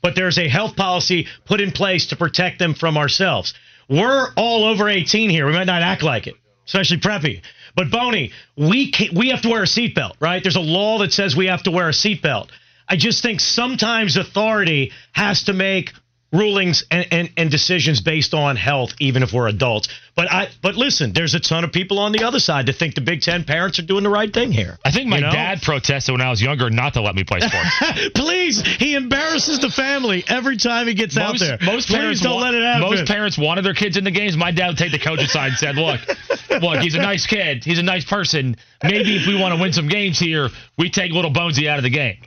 But 0.02 0.16
there's 0.16 0.38
a 0.38 0.48
health 0.48 0.76
policy 0.76 1.28
put 1.46 1.62
in 1.62 1.72
place 1.72 2.08
to 2.08 2.16
protect 2.16 2.60
them 2.60 2.74
from 2.74 2.98
ourselves. 2.98 3.54
We're 3.90 4.34
all 4.36 4.66
over 4.66 4.90
18 4.90 5.30
here. 5.30 5.46
We 5.46 5.54
might 5.54 5.68
not 5.68 5.82
act 5.82 6.04
like 6.04 6.28
it. 6.28 6.36
especially 6.66 6.98
preppy. 6.98 7.42
But 7.76 7.92
Boney, 7.92 8.32
we 8.58 8.92
can, 8.92 9.16
we 9.16 9.30
have 9.30 9.44
to 9.44 9.50
wear 9.50 9.64
a 9.64 9.68
seatbelt, 9.68 10.14
right? 10.20 10.42
There's 10.42 10.56
a 10.56 10.62
law 10.62 11.00
that 11.00 11.14
says 11.14 11.36
we 11.36 11.48
have 11.48 11.64
to 11.64 11.72
wear 11.72 11.88
a 11.88 11.94
seatbelt. 11.94 12.50
I 12.90 12.96
just 12.96 13.22
think 13.22 13.40
sometimes 13.40 14.18
authority 14.18 14.92
has 15.12 15.44
to 15.44 15.54
make 15.54 15.94
rulings 16.34 16.84
and, 16.92 17.08
and, 17.12 17.30
and, 17.38 17.52
decisions 17.52 18.02
based 18.02 18.34
on 18.34 18.56
health, 18.56 18.94
even 19.00 19.24
if 19.24 19.32
we're 19.32 19.48
adults. 19.48 19.88
But 20.18 20.32
I 20.32 20.50
but 20.64 20.76
listen, 20.76 21.14
there's 21.14 21.36
a 21.36 21.40
ton 21.40 21.64
of 21.64 21.72
people 21.72 22.00
on 22.00 22.12
the 22.12 22.24
other 22.24 22.40
side 22.40 22.66
that 22.66 22.74
think 22.74 22.96
the 22.96 23.02
Big 23.02 23.22
Ten 23.22 23.44
parents 23.44 23.78
are 23.78 23.84
doing 23.84 24.04
the 24.04 24.10
right 24.10 24.34
thing 24.34 24.52
here. 24.52 24.80
I 24.84 24.90
think 24.90 25.08
my 25.08 25.18
You 25.18 25.22
know? 25.26 25.32
dad 25.32 25.62
protested 25.62 26.12
when 26.12 26.22
I 26.22 26.32
was 26.32 26.42
younger 26.42 26.72
not 26.72 26.96
to 26.96 27.02
let 27.02 27.14
me 27.14 27.24
play 27.24 27.40
sports. 27.40 28.10
Please, 28.16 28.60
he 28.80 28.96
embarrasses 28.96 29.60
the 29.60 29.70
family 29.70 30.26
every 30.28 30.58
time 30.58 30.88
he 30.88 30.96
gets 30.96 31.16
out 31.18 31.38
there. 31.38 31.60
most 31.62 31.88
Please 31.88 31.98
parents 31.98 32.22
don't 32.22 32.42
let 32.42 32.56
it 32.56 32.64
happen. 32.64 32.82
Most 32.82 33.06
parents 33.06 33.38
wanted 33.38 33.64
their 33.64 33.76
kids 33.76 33.96
in 33.96 34.06
the 34.06 34.12
games. 34.12 34.36
My 34.36 34.50
dad 34.50 34.70
would 34.70 34.78
take 34.80 34.92
the 34.92 34.98
coach 34.98 35.20
aside 35.20 35.50
and 35.50 35.58
said, 35.58 35.76
"Look, 35.76 36.02
look, 36.50 36.80
he's 36.80 36.96
a 36.96 37.02
nice 37.02 37.28
kid. 37.28 37.64
He's 37.64 37.78
a 37.80 37.84
nice 37.84 38.04
person. 38.04 38.56
Maybe 38.84 39.18
if 39.18 39.28
we 39.28 39.40
want 39.40 39.54
to 39.56 39.62
win 39.62 39.72
some 39.72 39.88
games 39.88 40.18
here, 40.18 40.50
we 40.78 40.90
take 40.90 41.12
little 41.12 41.32
Bonesy 41.32 41.68
out 41.68 41.78
of 41.78 41.84
the 41.84 41.92
game." 41.92 42.18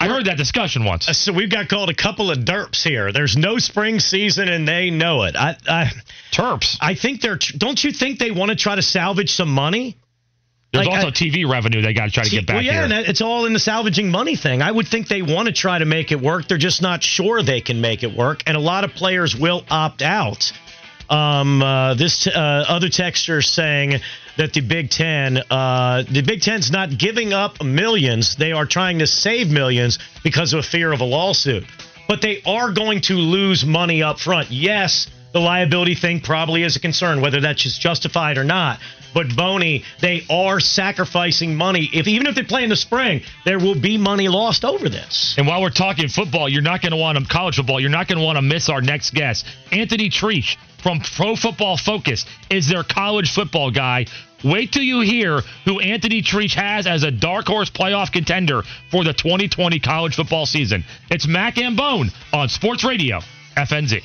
I 0.00 0.08
heard 0.08 0.24
that 0.24 0.36
discussion 0.36 0.84
once. 0.84 1.08
Uh, 1.08 1.12
so 1.12 1.32
we've 1.32 1.50
got 1.50 1.68
called 1.68 1.90
a 1.90 1.94
couple 1.94 2.32
of 2.32 2.38
derps 2.38 2.82
here. 2.82 3.12
There's 3.12 3.36
no 3.36 3.58
spring 3.58 4.00
season, 4.00 4.48
and 4.48 4.66
they 4.66 4.90
know 4.90 5.22
it. 5.22 5.36
I, 5.36 5.56
I 5.68 5.92
Terps. 6.32 6.76
I 6.80 6.94
think 6.94 7.19
they're. 7.20 7.38
Don't 7.56 7.82
you 7.82 7.92
think 7.92 8.18
they 8.18 8.30
want 8.30 8.50
to 8.50 8.56
try 8.56 8.74
to 8.76 8.82
salvage 8.82 9.32
some 9.32 9.50
money? 9.50 9.96
There's 10.72 10.86
Like, 10.86 10.94
also 10.96 11.08
I- 11.08 11.10
TV 11.10 11.50
revenue 11.50 11.82
they 11.82 11.92
got 11.92 12.04
to 12.06 12.10
try 12.12 12.22
to 12.24 12.30
get 12.30 12.46
back 12.46 12.54
well, 12.54 12.62
yeah, 12.64 12.72
here. 12.72 12.82
and 12.82 12.92
that, 12.92 13.08
it's 13.08 13.20
all 13.20 13.44
in 13.46 13.52
the 13.52 13.58
salvaging 13.58 14.10
money 14.10 14.36
thing. 14.36 14.62
I 14.62 14.70
would 14.70 14.86
think 14.86 15.08
they 15.08 15.20
want 15.22 15.46
to 15.46 15.52
try 15.52 15.78
to 15.78 15.84
make 15.84 16.12
it 16.12 16.20
work. 16.20 16.46
They're 16.46 16.58
just 16.58 16.80
not 16.80 17.02
sure 17.02 17.42
they 17.42 17.60
can 17.60 17.80
make 17.80 18.04
it 18.04 18.14
work, 18.16 18.42
and 18.46 18.56
a 18.56 18.60
lot 18.60 18.84
of 18.84 18.94
players 18.94 19.34
will 19.34 19.64
opt 19.68 20.00
out. 20.02 20.52
Um, 21.08 21.60
uh, 21.60 21.94
this 21.94 22.28
uh, 22.28 22.30
other 22.68 22.88
texture 22.88 23.42
saying 23.42 24.00
that 24.36 24.52
the 24.52 24.60
Big 24.60 24.90
Ten, 24.90 25.38
uh, 25.50 26.04
the 26.08 26.22
Big 26.22 26.40
Ten's 26.40 26.70
not 26.70 26.96
giving 26.96 27.32
up 27.32 27.60
millions; 27.64 28.36
they 28.36 28.52
are 28.52 28.64
trying 28.64 29.00
to 29.00 29.08
save 29.08 29.48
millions 29.50 29.98
because 30.22 30.52
of 30.52 30.60
a 30.60 30.62
fear 30.62 30.92
of 30.92 31.00
a 31.00 31.04
lawsuit. 31.04 31.64
But 32.06 32.22
they 32.22 32.42
are 32.46 32.70
going 32.72 33.00
to 33.02 33.14
lose 33.14 33.64
money 33.64 34.04
up 34.04 34.20
front. 34.20 34.52
Yes, 34.52 35.08
the 35.32 35.40
liability 35.40 35.94
thing 35.94 36.20
probably 36.20 36.62
is 36.62 36.76
a 36.76 36.80
concern, 36.80 37.20
whether 37.20 37.40
that's 37.40 37.62
just 37.62 37.80
justified 37.80 38.38
or 38.38 38.44
not. 38.44 38.80
But 39.12 39.34
Boney, 39.34 39.84
they 40.00 40.22
are 40.30 40.60
sacrificing 40.60 41.56
money. 41.56 41.88
If 41.92 42.06
even 42.06 42.26
if 42.26 42.36
they 42.36 42.42
play 42.42 42.62
in 42.62 42.68
the 42.68 42.76
spring, 42.76 43.22
there 43.44 43.58
will 43.58 43.74
be 43.74 43.98
money 43.98 44.28
lost 44.28 44.64
over 44.64 44.88
this. 44.88 45.34
And 45.36 45.46
while 45.46 45.60
we're 45.60 45.70
talking 45.70 46.08
football, 46.08 46.48
you're 46.48 46.62
not 46.62 46.80
going 46.80 46.92
to 46.92 46.96
want 46.96 47.18
to 47.18 47.24
college 47.24 47.56
football. 47.56 47.80
You're 47.80 47.90
not 47.90 48.06
going 48.06 48.18
to 48.18 48.24
want 48.24 48.36
to 48.36 48.42
miss 48.42 48.68
our 48.68 48.80
next 48.80 49.12
guest, 49.12 49.46
Anthony 49.72 50.10
Treash 50.10 50.56
from 50.82 51.00
Pro 51.00 51.36
Football 51.36 51.76
Focus 51.76 52.24
is 52.48 52.68
their 52.68 52.82
college 52.82 53.32
football 53.32 53.70
guy. 53.70 54.06
Wait 54.42 54.72
till 54.72 54.82
you 54.82 55.00
hear 55.00 55.42
who 55.66 55.80
Anthony 55.80 56.22
Treash 56.22 56.54
has 56.54 56.86
as 56.86 57.02
a 57.02 57.10
dark 57.10 57.46
horse 57.46 57.70
playoff 57.70 58.10
contender 58.10 58.62
for 58.90 59.04
the 59.04 59.12
2020 59.12 59.80
college 59.80 60.14
football 60.14 60.46
season. 60.46 60.84
It's 61.10 61.26
Mac 61.26 61.58
and 61.58 61.76
Bone 61.76 62.10
on 62.32 62.48
Sports 62.48 62.84
Radio 62.84 63.20
FNZ. 63.56 64.02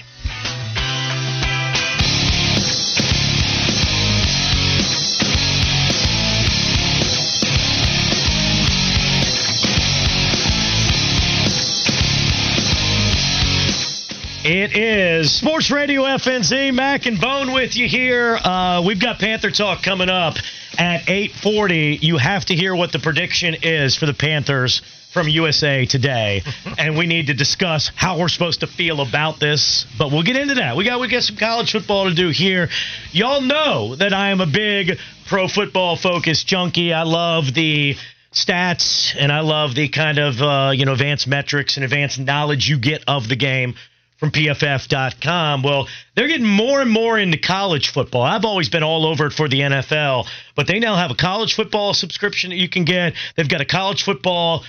It 14.47 14.77
is 14.77 15.33
Sports 15.33 15.71
Radio 15.71 16.03
FNZ. 16.03 16.71
Mac 16.71 17.07
and 17.07 17.19
Bone 17.19 17.51
with 17.51 17.75
you 17.75 17.87
here. 17.87 18.35
Uh, 18.35 18.83
we've 18.85 18.99
got 18.99 19.17
Panther 19.17 19.49
Talk 19.49 19.81
coming 19.81 20.07
up 20.07 20.35
at 20.77 21.07
8:40. 21.07 21.97
You 22.03 22.17
have 22.17 22.45
to 22.45 22.55
hear 22.55 22.75
what 22.75 22.91
the 22.91 22.99
prediction 22.99 23.55
is 23.63 23.95
for 23.95 24.05
the 24.05 24.13
Panthers 24.13 24.83
from 25.11 25.27
USA 25.29 25.87
Today, 25.87 26.43
and 26.77 26.95
we 26.95 27.07
need 27.07 27.25
to 27.25 27.33
discuss 27.33 27.91
how 27.95 28.19
we're 28.19 28.27
supposed 28.27 28.59
to 28.59 28.67
feel 28.67 29.01
about 29.01 29.39
this. 29.39 29.87
But 29.97 30.11
we'll 30.11 30.21
get 30.21 30.35
into 30.35 30.53
that. 30.53 30.77
We 30.77 30.83
got 30.83 30.99
we 30.99 31.07
got 31.07 31.23
some 31.23 31.37
college 31.37 31.71
football 31.71 32.07
to 32.07 32.13
do 32.13 32.29
here. 32.29 32.69
Y'all 33.13 33.41
know 33.41 33.95
that 33.95 34.13
I 34.13 34.29
am 34.29 34.41
a 34.41 34.45
big 34.45 34.99
pro 35.25 35.47
football 35.47 35.95
focused 35.95 36.45
junkie. 36.45 36.93
I 36.93 37.01
love 37.01 37.51
the 37.55 37.97
stats 38.31 39.15
and 39.17 39.31
I 39.31 39.39
love 39.39 39.73
the 39.73 39.87
kind 39.87 40.19
of 40.19 40.39
uh, 40.39 40.71
you 40.75 40.85
know 40.85 40.93
advanced 40.93 41.25
metrics 41.27 41.77
and 41.77 41.83
advanced 41.83 42.19
knowledge 42.19 42.69
you 42.69 42.77
get 42.77 43.03
of 43.07 43.27
the 43.27 43.35
game 43.35 43.73
from 44.17 44.31
PFF.com. 44.31 45.63
Well, 45.63 45.87
they're 46.15 46.27
getting 46.27 46.47
more 46.47 46.81
and 46.81 46.89
more 46.89 47.17
into 47.17 47.37
college 47.37 47.89
football. 47.89 48.21
I've 48.21 48.45
always 48.45 48.69
been 48.69 48.83
all 48.83 49.05
over 49.05 49.27
it 49.27 49.33
for 49.33 49.47
the 49.47 49.59
NFL, 49.59 50.27
but 50.55 50.67
they 50.67 50.79
now 50.79 50.95
have 50.95 51.11
a 51.11 51.15
college 51.15 51.53
football 51.53 51.93
subscription 51.93 52.51
that 52.51 52.57
you 52.57 52.69
can 52.69 52.85
get. 52.85 53.13
They've 53.35 53.49
got 53.49 53.61
a 53.61 53.65
college 53.65 54.03
football 54.03 54.63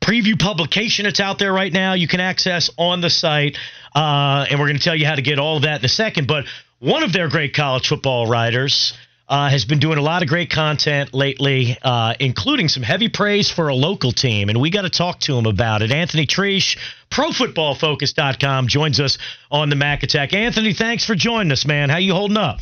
preview 0.00 0.38
publication 0.38 1.04
that's 1.04 1.20
out 1.20 1.38
there 1.38 1.52
right 1.52 1.72
now 1.72 1.92
you 1.92 2.08
can 2.08 2.20
access 2.20 2.70
on 2.78 3.00
the 3.00 3.10
site. 3.10 3.58
Uh, 3.94 4.46
and 4.50 4.58
we're 4.58 4.66
going 4.66 4.78
to 4.78 4.82
tell 4.82 4.96
you 4.96 5.06
how 5.06 5.14
to 5.14 5.22
get 5.22 5.38
all 5.38 5.56
of 5.56 5.62
that 5.62 5.80
in 5.80 5.84
a 5.84 5.88
second. 5.88 6.26
But 6.26 6.46
one 6.78 7.02
of 7.02 7.12
their 7.12 7.28
great 7.28 7.54
college 7.54 7.88
football 7.88 8.26
writers 8.26 8.94
uh, 9.30 9.48
has 9.48 9.64
been 9.64 9.78
doing 9.78 9.96
a 9.96 10.02
lot 10.02 10.22
of 10.22 10.28
great 10.28 10.50
content 10.50 11.14
lately, 11.14 11.78
uh, 11.82 12.14
including 12.18 12.66
some 12.66 12.82
heavy 12.82 13.08
praise 13.08 13.48
for 13.48 13.68
a 13.68 13.74
local 13.74 14.10
team. 14.10 14.48
And 14.48 14.60
we 14.60 14.70
got 14.70 14.82
to 14.82 14.90
talk 14.90 15.20
to 15.20 15.38
him 15.38 15.46
about 15.46 15.82
it. 15.82 15.92
Anthony 15.92 16.26
Treash, 16.26 16.76
ProFootballFocus.com, 17.12 18.66
joins 18.66 18.98
us 18.98 19.18
on 19.48 19.70
the 19.70 19.76
Mac 19.76 20.02
Attack. 20.02 20.34
Anthony, 20.34 20.74
thanks 20.74 21.06
for 21.06 21.14
joining 21.14 21.52
us, 21.52 21.64
man. 21.64 21.90
How 21.90 21.98
you 21.98 22.12
holding 22.12 22.36
up? 22.36 22.58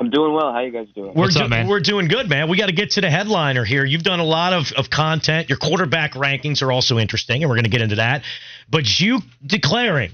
I'm 0.00 0.10
doing 0.10 0.32
well. 0.34 0.52
How 0.52 0.60
you 0.60 0.72
guys 0.72 0.88
doing? 0.96 1.12
We're, 1.14 1.28
do- 1.28 1.68
we're 1.68 1.78
doing 1.78 2.08
good, 2.08 2.28
man. 2.28 2.48
We 2.48 2.58
got 2.58 2.66
to 2.66 2.72
get 2.72 2.92
to 2.92 3.00
the 3.00 3.10
headliner 3.10 3.64
here. 3.64 3.84
You've 3.84 4.02
done 4.02 4.18
a 4.18 4.24
lot 4.24 4.52
of, 4.52 4.72
of 4.76 4.90
content. 4.90 5.48
Your 5.48 5.58
quarterback 5.58 6.14
rankings 6.14 6.62
are 6.62 6.72
also 6.72 6.98
interesting, 6.98 7.44
and 7.44 7.48
we're 7.48 7.54
going 7.54 7.64
to 7.64 7.70
get 7.70 7.82
into 7.82 7.96
that. 7.96 8.24
But 8.68 8.98
you 8.98 9.20
declaring 9.46 10.10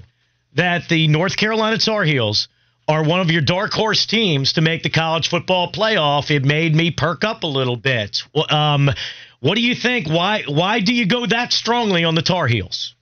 that 0.53 0.89
the 0.89 1.07
North 1.07 1.35
Carolina 1.35 1.79
Tar 1.79 2.03
Heels 2.03 2.49
are 2.89 3.03
one 3.03 3.21
of 3.21 3.31
your 3.31 3.41
dark 3.41 3.71
horse 3.71 4.05
teams 4.05 4.53
to 4.53 4.61
make 4.61 4.83
the 4.83 4.89
college 4.89 5.29
football 5.29 5.71
playoff, 5.71 6.29
it 6.29 6.43
made 6.43 6.75
me 6.75 6.91
perk 6.91 7.23
up 7.23 7.43
a 7.43 7.47
little 7.47 7.77
bit. 7.77 8.23
Um, 8.49 8.89
what 9.39 9.55
do 9.55 9.61
you 9.61 9.75
think? 9.75 10.09
Why 10.09 10.43
why 10.47 10.81
do 10.81 10.93
you 10.93 11.05
go 11.05 11.25
that 11.25 11.53
strongly 11.53 12.03
on 12.03 12.15
the 12.15 12.21
Tar 12.21 12.47
Heels? 12.47 12.95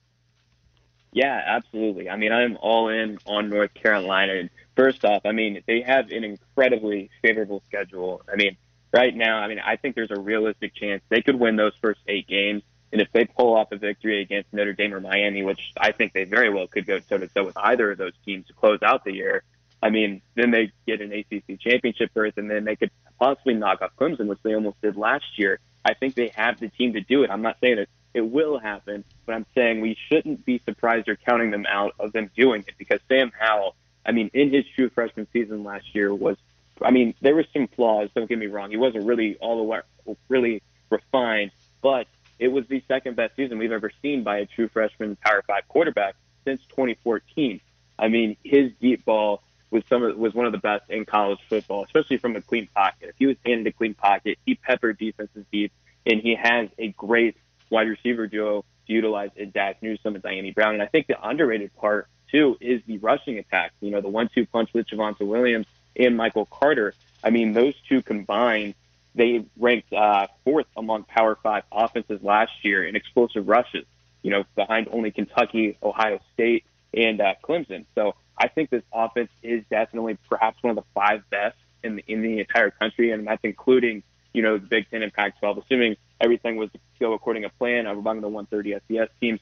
Yeah, 1.10 1.42
absolutely. 1.44 2.08
I 2.08 2.16
mean, 2.16 2.30
I'm 2.32 2.56
all 2.60 2.90
in 2.90 3.18
on 3.26 3.48
North 3.48 3.74
Carolina. 3.74 4.34
And 4.34 4.50
First 4.78 5.04
off, 5.04 5.22
I 5.24 5.32
mean, 5.32 5.60
they 5.66 5.80
have 5.80 6.12
an 6.12 6.22
incredibly 6.22 7.10
favorable 7.20 7.64
schedule. 7.66 8.22
I 8.32 8.36
mean, 8.36 8.56
right 8.92 9.12
now, 9.12 9.38
I 9.38 9.48
mean, 9.48 9.58
I 9.58 9.74
think 9.74 9.96
there's 9.96 10.12
a 10.12 10.20
realistic 10.20 10.72
chance 10.72 11.02
they 11.08 11.20
could 11.20 11.34
win 11.34 11.56
those 11.56 11.72
first 11.82 11.98
eight 12.06 12.28
games. 12.28 12.62
And 12.92 13.00
if 13.02 13.10
they 13.10 13.24
pull 13.24 13.56
off 13.56 13.72
a 13.72 13.76
victory 13.76 14.22
against 14.22 14.52
Notre 14.52 14.74
Dame 14.74 14.94
or 14.94 15.00
Miami, 15.00 15.42
which 15.42 15.72
I 15.76 15.90
think 15.90 16.12
they 16.12 16.22
very 16.22 16.48
well 16.48 16.68
could 16.68 16.86
go 16.86 17.00
toe 17.00 17.18
to 17.18 17.26
toe 17.26 17.46
with 17.46 17.56
either 17.56 17.90
of 17.90 17.98
those 17.98 18.12
teams 18.24 18.46
to 18.46 18.52
close 18.52 18.78
out 18.80 19.02
the 19.02 19.14
year, 19.14 19.42
I 19.82 19.90
mean, 19.90 20.22
then 20.34 20.50
they 20.50 20.72
get 20.86 21.00
an 21.00 21.12
ACC 21.12 21.60
championship 21.60 22.12
berth, 22.12 22.36
and 22.36 22.50
then 22.50 22.64
they 22.64 22.76
could 22.76 22.90
possibly 23.18 23.54
knock 23.54 23.82
off 23.82 23.92
Clemson, 23.98 24.26
which 24.26 24.40
they 24.42 24.54
almost 24.54 24.80
did 24.82 24.96
last 24.96 25.38
year. 25.38 25.60
I 25.84 25.94
think 25.94 26.14
they 26.14 26.28
have 26.34 26.58
the 26.58 26.68
team 26.68 26.94
to 26.94 27.00
do 27.00 27.22
it. 27.22 27.30
I'm 27.30 27.42
not 27.42 27.56
saying 27.60 27.76
that 27.76 27.88
it 28.14 28.22
will 28.22 28.58
happen, 28.58 29.04
but 29.26 29.34
I'm 29.34 29.46
saying 29.54 29.80
we 29.80 29.96
shouldn't 30.08 30.44
be 30.44 30.60
surprised 30.64 31.08
or 31.08 31.16
counting 31.16 31.50
them 31.50 31.66
out 31.66 31.94
of 31.98 32.12
them 32.12 32.30
doing 32.36 32.64
it 32.66 32.74
because 32.78 33.00
Sam 33.08 33.30
Howell, 33.38 33.76
I 34.04 34.12
mean, 34.12 34.30
in 34.34 34.52
his 34.52 34.64
true 34.74 34.88
freshman 34.88 35.28
season 35.32 35.62
last 35.62 35.94
year 35.94 36.12
was, 36.12 36.36
I 36.82 36.90
mean, 36.90 37.14
there 37.20 37.34
were 37.34 37.46
some 37.52 37.68
flaws. 37.68 38.08
Don't 38.14 38.28
get 38.28 38.38
me 38.38 38.46
wrong; 38.46 38.70
he 38.70 38.76
wasn't 38.76 39.04
really 39.04 39.36
all 39.36 39.56
the 39.56 39.62
way 39.62 39.80
really 40.28 40.62
refined, 40.90 41.50
but 41.82 42.06
it 42.38 42.48
was 42.48 42.66
the 42.68 42.82
second 42.88 43.16
best 43.16 43.36
season 43.36 43.58
we've 43.58 43.72
ever 43.72 43.90
seen 44.00 44.22
by 44.22 44.38
a 44.38 44.46
true 44.46 44.68
freshman 44.68 45.16
Power 45.16 45.42
Five 45.46 45.66
quarterback 45.68 46.14
since 46.44 46.60
2014. 46.70 47.60
I 47.98 48.08
mean, 48.08 48.36
his 48.44 48.72
deep 48.80 49.04
ball 49.04 49.42
was 49.70 49.82
some 49.88 50.02
of, 50.02 50.16
was 50.16 50.34
one 50.34 50.46
of 50.46 50.52
the 50.52 50.58
best 50.58 50.88
in 50.88 51.04
college 51.04 51.38
football, 51.48 51.84
especially 51.84 52.18
from 52.18 52.36
a 52.36 52.40
clean 52.40 52.68
pocket. 52.74 53.10
If 53.10 53.16
he 53.18 53.26
was 53.26 53.36
handed 53.44 53.66
a 53.66 53.72
clean 53.72 53.94
pocket, 53.94 54.38
he 54.46 54.54
peppered 54.54 54.98
defenses 54.98 55.44
deep, 55.52 55.72
and 56.06 56.20
he 56.20 56.34
has 56.34 56.68
a 56.78 56.88
great 56.88 57.36
wide 57.70 57.88
receiver 57.88 58.26
duo 58.26 58.64
to 58.86 58.92
utilize 58.92 59.30
in 59.36 59.50
Dazz 59.50 59.76
Newsome 59.82 60.14
and 60.14 60.24
Dyami 60.24 60.54
Brown. 60.54 60.74
And 60.74 60.82
I 60.82 60.86
think 60.86 61.06
the 61.06 61.20
underrated 61.26 61.74
part 61.76 62.08
too 62.30 62.56
is 62.60 62.82
the 62.86 62.98
rushing 62.98 63.38
attack. 63.38 63.72
You 63.80 63.90
know, 63.90 64.00
the 64.00 64.08
one-two 64.08 64.46
punch 64.46 64.70
with 64.72 64.86
Javonte 64.86 65.26
Williams 65.26 65.66
and 65.96 66.16
Michael 66.16 66.46
Carter. 66.46 66.94
I 67.22 67.30
mean, 67.30 67.52
those 67.52 67.74
two 67.88 68.02
combined, 68.02 68.74
they 69.14 69.44
ranked 69.58 69.92
uh, 69.92 70.28
fourth 70.44 70.66
among 70.76 71.04
Power 71.04 71.36
Five 71.42 71.64
offenses 71.72 72.22
last 72.22 72.52
year 72.62 72.86
in 72.86 72.96
explosive 72.96 73.48
rushes. 73.48 73.84
You 74.22 74.30
know, 74.30 74.44
behind 74.56 74.88
only 74.90 75.10
Kentucky, 75.10 75.78
Ohio 75.82 76.20
State, 76.34 76.64
and 76.92 77.20
uh, 77.20 77.34
Clemson. 77.42 77.84
So 77.94 78.14
I 78.38 78.48
think 78.48 78.70
this 78.70 78.82
offense 78.92 79.30
is 79.42 79.64
definitely 79.70 80.18
perhaps 80.28 80.62
one 80.62 80.70
of 80.70 80.76
the 80.76 80.88
five 80.94 81.28
best 81.30 81.56
in 81.82 81.96
the, 81.96 82.04
in 82.06 82.22
the 82.22 82.40
entire 82.40 82.70
country, 82.70 83.10
and 83.12 83.26
that's 83.26 83.42
including 83.44 84.02
you 84.32 84.42
know 84.42 84.58
the 84.58 84.66
Big 84.66 84.88
Ten 84.90 85.02
and 85.02 85.12
Pac-12. 85.12 85.64
Assuming 85.64 85.96
everything 86.20 86.56
was 86.56 86.70
to 86.72 86.78
go 87.00 87.12
according 87.14 87.42
to 87.44 87.48
plan 87.50 87.86
uh, 87.86 87.92
among 87.92 88.20
the 88.20 88.28
130 88.28 88.80
FBS 88.88 89.08
teams, 89.20 89.40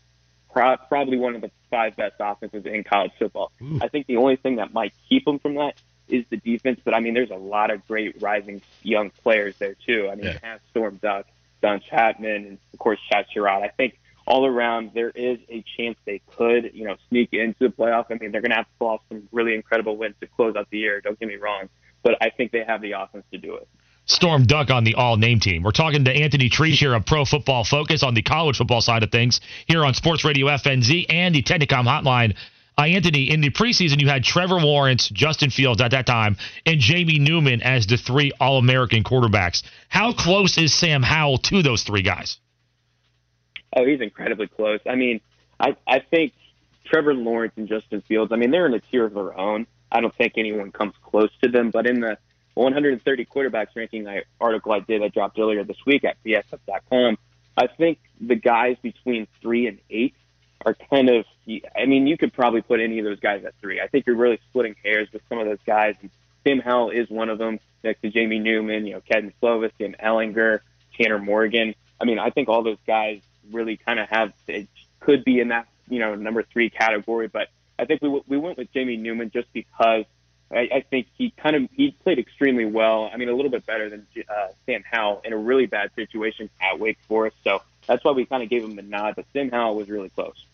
pro- 0.53 0.77
probably 0.89 1.17
one 1.19 1.35
of 1.35 1.41
the 1.41 1.51
five 1.71 1.97
best 1.97 2.15
offenses 2.21 2.65
in 2.67 2.85
college 2.85 3.13
football. 3.19 3.53
I 3.81 3.89
think 3.89 4.07
the 4.07 4.17
only 4.17 4.37
thing 4.37 4.57
that 4.57 4.73
might 4.73 4.93
keep 5.09 5.25
them 5.25 5.39
from 5.39 5.55
that 5.57 5.75
is 6.09 6.25
the 6.31 6.37
defense, 6.37 6.81
but 6.85 6.95
I 6.95 7.01
mean, 7.01 7.15
there's 7.15 7.31
a 7.31 7.37
lot 7.37 7.71
of 7.71 7.87
great 7.89 8.23
rising 8.23 8.63
young 8.83 9.11
players 9.11 9.57
there 9.59 9.75
too. 9.87 10.09
I 10.11 10.15
mean, 10.15 10.27
Yeah. 10.27 10.33
you 10.35 10.39
have 10.43 10.61
Storm 10.71 11.01
Duck, 11.03 11.27
Don 11.63 11.81
Chapman, 11.81 12.31
and 12.47 12.59
of 12.73 12.79
course 12.79 13.01
Chazz 13.11 13.25
Surratt. 13.35 13.63
I 13.63 13.69
think 13.69 13.99
all 14.27 14.47
around 14.47 14.91
there 14.95 15.11
is 15.11 15.39
a 15.49 15.65
chance 15.77 15.97
they 16.05 16.21
could, 16.37 16.73
you 16.75 16.85
know, 16.85 16.97
sneak 17.09 17.31
into 17.33 17.57
the 17.61 17.69
playoff. 17.69 18.07
I 18.11 18.15
mean, 18.15 18.33
they're 18.33 18.41
going 18.41 18.51
to 18.51 18.57
have 18.57 18.67
to 18.67 18.73
pull 18.79 18.89
off 18.89 19.01
some 19.09 19.29
really 19.33 19.55
incredible 19.55 19.97
wins 19.97 20.15
to 20.21 20.27
close 20.27 20.57
out 20.57 20.69
the 20.71 20.79
year. 20.79 21.01
Don't 21.01 21.19
get 21.19 21.29
me 21.29 21.37
wrong, 21.37 21.69
but 22.03 22.15
I 22.21 22.31
think 22.31 22.53
they 22.53 22.65
have 22.67 22.83
the 22.83 22.93
offense 22.93 23.25
to 23.33 23.39
do 23.39 23.57
it. 23.57 23.69
Storm 24.07 24.45
Duck 24.47 24.71
on 24.71 24.85
the 24.85 24.95
all 24.95 25.17
name 25.17 25.41
team. 25.41 25.63
We're 25.63 25.73
talking 25.73 26.05
to 26.05 26.13
Anthony 26.13 26.49
Treash 26.49 26.79
here 26.79 26.95
of 26.95 27.05
Pro 27.07 27.25
Football 27.25 27.65
Focus 27.65 28.03
on 28.05 28.15
the 28.15 28.23
college 28.23 28.57
football 28.57 28.81
side 28.81 29.03
of 29.03 29.11
things 29.11 29.41
here 29.67 29.85
on 29.85 29.95
Sports 29.95 30.25
Radio 30.25 30.47
FNZ 30.47 31.07
and 31.09 31.35
the 31.35 31.43
Technicom 31.43 31.87
Hotline. 31.87 32.37
Uh, 32.79 32.83
Anthony, 32.83 33.31
in 33.31 33.41
the 33.41 33.51
preseason, 33.51 34.01
you 34.01 34.09
had 34.09 34.23
Trevor 34.23 34.61
Lawrence, 34.61 35.09
Justin 35.09 35.51
Fields 35.51 35.81
at 35.81 35.93
that 35.93 36.07
time, 36.07 36.37
and 36.67 36.79
Jamie 36.79 37.19
Newman 37.19 37.63
as 37.63 37.87
the 37.87 37.97
three 37.97 38.33
All 38.39 38.59
American 38.59 39.03
quarterbacks. 39.03 39.63
How 39.89 40.13
close 40.13 40.59
is 40.59 40.75
Sam 40.75 41.03
Howell 41.03 41.39
to 41.39 41.63
those 41.63 41.83
three 41.83 42.03
guys? 42.03 42.39
Oh, 43.75 43.85
he's 43.85 44.01
incredibly 44.01 44.47
close. 44.47 44.81
I 44.87 44.95
mean, 44.95 45.21
I 45.59 45.77
I 45.87 46.01
think 46.01 46.33
Trevor 46.87 47.15
Lawrence 47.15 47.55
and 47.57 47.69
Justin 47.69 48.03
Fields. 48.03 48.33
I 48.33 48.37
mean, 48.37 48.51
they're 48.51 48.67
in 48.67 48.75
a 48.75 48.81
tier 48.81 49.05
of 49.05 49.15
their 49.15 49.39
own. 49.39 49.67
I 49.91 50.01
don't 50.01 50.15
think 50.15 50.35
anyone 50.37 50.73
comes 50.73 50.95
close 51.03 51.31
to 51.43 51.51
them. 51.51 51.71
But 51.71 51.87
in 51.87 52.01
the 52.01 52.19
130 52.55 53.25
quarterbacks 53.27 53.69
ranking 53.75 54.09
I, 54.09 54.23
article 54.41 54.73
I 54.73 54.81
did, 54.81 55.03
I 55.03 55.09
dropped 55.09 55.39
earlier 55.39 55.65
this 55.65 55.77
week 55.87 56.05
at 56.05 56.17
PFF.com. 56.25 57.19
I 57.57 57.67
think 57.67 57.99
the 58.21 58.35
guys 58.35 58.77
between 58.83 59.27
three 59.41 59.67
and 59.67 59.79
eight 59.91 60.15
are 60.65 60.75
kind 60.91 61.09
of. 61.09 61.25
I 61.77 61.87
mean, 61.87 62.07
you 62.07 62.17
could 62.17 62.33
probably 62.33 62.61
put 62.61 62.81
any 62.81 62.99
of 62.99 63.05
those 63.05 63.21
guys 63.21 63.45
at 63.45 63.55
three. 63.61 63.81
I 63.81 63.87
think 63.87 64.07
you're 64.07 64.17
really 64.17 64.41
splitting 64.51 64.75
hairs 64.83 65.09
with 65.13 65.23
some 65.29 65.39
of 65.39 65.47
those 65.47 65.63
guys. 65.65 65.95
And 66.01 66.11
Tim 66.45 66.59
Howell 66.59 66.91
is 66.91 67.09
one 67.09 67.29
of 67.29 67.39
them, 67.39 67.61
next 67.85 68.03
to 68.03 68.11
Jamie 68.11 68.41
Newman, 68.41 68.85
you 68.87 68.95
know, 68.95 69.01
Kedon 69.01 69.33
Slovis, 69.41 69.71
Tim 69.79 69.95
Ehlinger, 70.03 70.61
Tanner 70.99 71.19
Morgan. 71.19 71.75
I 72.01 72.05
mean, 72.05 72.19
I 72.19 72.31
think 72.31 72.49
all 72.49 72.63
those 72.63 72.79
guys 72.87 73.21
really 73.53 73.77
kind 73.77 73.99
of 73.99 74.09
have 74.09 74.33
it 74.47 74.69
could 75.01 75.25
be 75.25 75.41
in 75.41 75.49
that 75.49 75.69
you 75.89 75.99
know 75.99 76.15
number 76.15 76.43
three 76.43 76.71
category. 76.71 77.29
But 77.29 77.49
I 77.79 77.85
think 77.85 78.03
we 78.03 78.23
we 78.27 78.37
went 78.37 78.59
with 78.59 78.73
Jamie 78.73 78.97
Newman 78.97 79.31
just 79.31 79.53
because 79.53 80.05
I, 80.51 80.69
I 80.75 80.85
think 80.89 81.09
he 81.17 81.31
kind 81.31 81.57
of 81.57 81.69
he 81.73 81.93
played 82.03 82.19
extremely 82.19 82.65
well. 82.65 83.11
I 83.13 83.17
mean, 83.17 83.29
a 83.29 83.35
little 83.35 83.51
bit 83.51 83.67
better 83.67 83.89
than 83.89 84.07
uh, 84.29 84.49
Sam 84.67 84.83
Howell 84.91 85.23
in 85.25 85.33
a 85.33 85.37
really 85.37 85.67
bad 85.67 85.91
situation 85.95 86.51
at 86.61 86.79
Wake 86.79 86.99
Forest. 87.09 87.37
So 87.43 87.63
that's 87.87 88.05
why 88.05 88.13
we 88.13 88.27
kind 88.27 88.43
of 88.43 88.49
gave 88.49 88.65
him 88.65 88.77
the 88.77 88.83
nod. 88.83 89.15
But 89.17 89.27
Sam 89.33 89.51
Howell 89.51 89.77
was 89.77 89.89
really 89.89 90.11
close. 90.11 90.45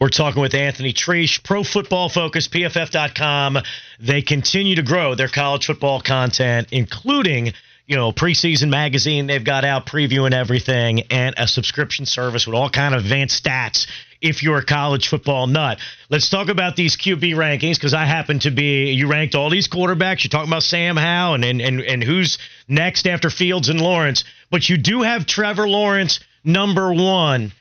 We're 0.00 0.08
talking 0.08 0.42
with 0.42 0.54
Anthony 0.54 0.92
Treash, 0.92 1.42
Pro 1.44 1.62
Football 1.62 2.08
Focus, 2.08 2.48
PFF.com. 2.48 3.58
They 4.00 4.22
continue 4.22 4.74
to 4.74 4.82
grow 4.82 5.14
their 5.14 5.28
college 5.28 5.66
football 5.66 6.00
content, 6.00 6.68
including 6.72 7.52
you 7.86 7.96
know 7.96 8.12
preseason 8.12 8.68
magazine 8.68 9.26
they've 9.26 9.44
got 9.44 9.64
out 9.64 9.86
previewing 9.86 10.32
everything, 10.32 11.02
and 11.10 11.34
a 11.38 11.46
subscription 11.46 12.06
service 12.06 12.46
with 12.46 12.54
all 12.54 12.70
kind 12.70 12.94
of 12.94 13.02
advanced 13.02 13.42
stats. 13.44 13.86
If 14.20 14.44
you're 14.44 14.58
a 14.58 14.64
college 14.64 15.08
football 15.08 15.48
nut, 15.48 15.80
let's 16.08 16.28
talk 16.28 16.48
about 16.48 16.76
these 16.76 16.96
QB 16.96 17.34
rankings 17.34 17.74
because 17.74 17.92
I 17.92 18.04
happen 18.04 18.38
to 18.40 18.50
be. 18.50 18.92
You 18.92 19.08
ranked 19.08 19.34
all 19.34 19.50
these 19.50 19.66
quarterbacks. 19.66 20.22
You're 20.22 20.30
talking 20.30 20.50
about 20.50 20.62
Sam 20.62 20.96
Howe 20.96 21.34
and 21.34 21.44
and 21.44 21.60
and, 21.60 21.80
and 21.80 22.04
who's 22.04 22.38
next 22.68 23.06
after 23.06 23.30
Fields 23.30 23.68
and 23.68 23.80
Lawrence, 23.80 24.24
but 24.50 24.68
you 24.68 24.76
do 24.76 25.02
have 25.02 25.26
Trevor 25.26 25.68
Lawrence 25.68 26.20
number 26.44 26.92
one. 26.92 27.52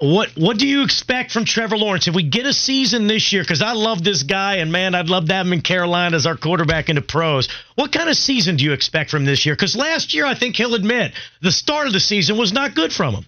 What 0.00 0.30
what 0.36 0.58
do 0.58 0.66
you 0.66 0.84
expect 0.84 1.32
from 1.32 1.44
Trevor 1.44 1.76
Lawrence 1.76 2.06
if 2.06 2.14
we 2.14 2.22
get 2.22 2.46
a 2.46 2.52
season 2.52 3.08
this 3.08 3.32
year? 3.32 3.42
Because 3.42 3.62
I 3.62 3.72
love 3.72 4.04
this 4.04 4.22
guy, 4.22 4.56
and 4.56 4.70
man, 4.70 4.94
I'd 4.94 5.08
love 5.08 5.26
to 5.26 5.34
have 5.34 5.46
him 5.46 5.52
in 5.52 5.60
Carolina 5.60 6.14
as 6.14 6.24
our 6.24 6.36
quarterback 6.36 6.88
in 6.88 6.94
the 6.94 7.02
pros. 7.02 7.48
What 7.74 7.90
kind 7.90 8.08
of 8.08 8.16
season 8.16 8.56
do 8.56 8.64
you 8.64 8.72
expect 8.72 9.10
from 9.10 9.24
this 9.24 9.44
year? 9.44 9.56
Because 9.56 9.74
last 9.74 10.14
year, 10.14 10.24
I 10.24 10.36
think 10.36 10.54
he'll 10.54 10.76
admit 10.76 11.14
the 11.42 11.50
start 11.50 11.88
of 11.88 11.92
the 11.92 12.00
season 12.00 12.38
was 12.38 12.52
not 12.52 12.76
good 12.76 12.92
from 12.92 13.14
him. 13.14 13.26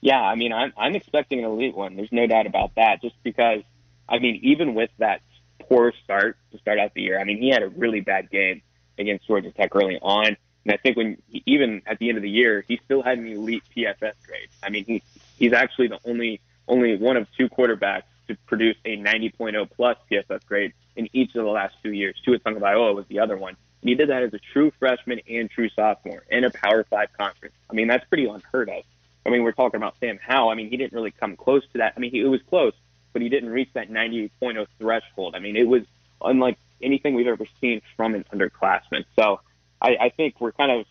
Yeah, 0.00 0.20
I 0.20 0.36
mean, 0.36 0.54
I'm 0.54 0.72
I'm 0.76 0.94
expecting 0.96 1.38
an 1.40 1.44
elite 1.44 1.76
one. 1.76 1.96
There's 1.96 2.12
no 2.12 2.26
doubt 2.26 2.46
about 2.46 2.74
that. 2.76 3.02
Just 3.02 3.16
because, 3.22 3.60
I 4.08 4.18
mean, 4.18 4.40
even 4.42 4.74
with 4.74 4.90
that 4.98 5.20
poor 5.60 5.92
start 6.02 6.38
to 6.52 6.58
start 6.58 6.78
out 6.78 6.94
the 6.94 7.02
year, 7.02 7.20
I 7.20 7.24
mean, 7.24 7.38
he 7.38 7.50
had 7.50 7.62
a 7.62 7.68
really 7.68 8.00
bad 8.00 8.30
game 8.30 8.62
against 8.98 9.26
Georgia 9.26 9.50
Tech 9.50 9.74
early 9.74 9.98
on, 10.00 10.38
and 10.64 10.72
I 10.72 10.76
think 10.78 10.96
when 10.96 11.18
even 11.30 11.82
at 11.86 11.98
the 11.98 12.08
end 12.08 12.16
of 12.16 12.22
the 12.22 12.30
year, 12.30 12.64
he 12.66 12.80
still 12.84 13.02
had 13.02 13.18
an 13.18 13.26
elite 13.26 13.62
PFF 13.76 14.14
grade. 14.26 14.48
I 14.62 14.70
mean, 14.70 14.84
he 14.84 15.02
he's 15.36 15.52
actually 15.52 15.88
the 15.88 15.98
only 16.04 16.40
only 16.66 16.96
one 16.96 17.16
of 17.16 17.26
two 17.36 17.48
quarterbacks 17.48 18.04
to 18.28 18.36
produce 18.46 18.76
a 18.86 18.96
90.0 18.96 19.70
plus 19.70 19.98
PFF 20.10 20.46
grade 20.46 20.72
in 20.96 21.08
each 21.12 21.34
of 21.34 21.44
the 21.44 21.50
last 21.50 21.74
two 21.82 21.92
years. 21.92 22.16
Tua 22.24 22.38
Tagovailoa 22.38 22.94
was 22.94 23.04
the 23.08 23.18
other 23.18 23.36
one. 23.36 23.56
And 23.82 23.88
he 23.90 23.94
did 23.94 24.08
that 24.08 24.22
as 24.22 24.32
a 24.32 24.38
true 24.38 24.72
freshman 24.78 25.20
and 25.28 25.50
true 25.50 25.68
sophomore 25.68 26.24
in 26.30 26.44
a 26.44 26.50
Power 26.50 26.84
Five 26.84 27.08
conference. 27.18 27.54
I 27.68 27.74
mean, 27.74 27.86
that's 27.86 28.06
pretty 28.08 28.24
unheard 28.24 28.70
of. 28.70 28.82
I 29.26 29.30
mean, 29.30 29.42
we're 29.42 29.52
talking 29.52 29.76
about 29.76 29.96
Sam 30.00 30.18
Howell. 30.26 30.48
I 30.48 30.54
mean, 30.54 30.70
he 30.70 30.78
didn't 30.78 30.94
really 30.94 31.10
come 31.10 31.36
close 31.36 31.62
to 31.72 31.78
that. 31.78 31.94
I 31.96 32.00
mean, 32.00 32.10
he, 32.10 32.20
it 32.20 32.28
was 32.28 32.40
close, 32.48 32.72
but 33.12 33.20
he 33.20 33.28
didn't 33.28 33.50
reach 33.50 33.70
that 33.74 33.90
90.0 33.90 34.66
threshold. 34.78 35.34
I 35.34 35.38
mean, 35.40 35.56
it 35.56 35.68
was 35.68 35.82
unlike 36.22 36.58
anything 36.82 37.14
we've 37.14 37.26
ever 37.26 37.46
seen 37.60 37.82
from 37.96 38.14
an 38.14 38.24
underclassman. 38.32 39.04
So 39.16 39.40
I, 39.84 39.96
I 40.06 40.08
think 40.08 40.40
we're 40.40 40.52
kind 40.52 40.72
of 40.72 40.86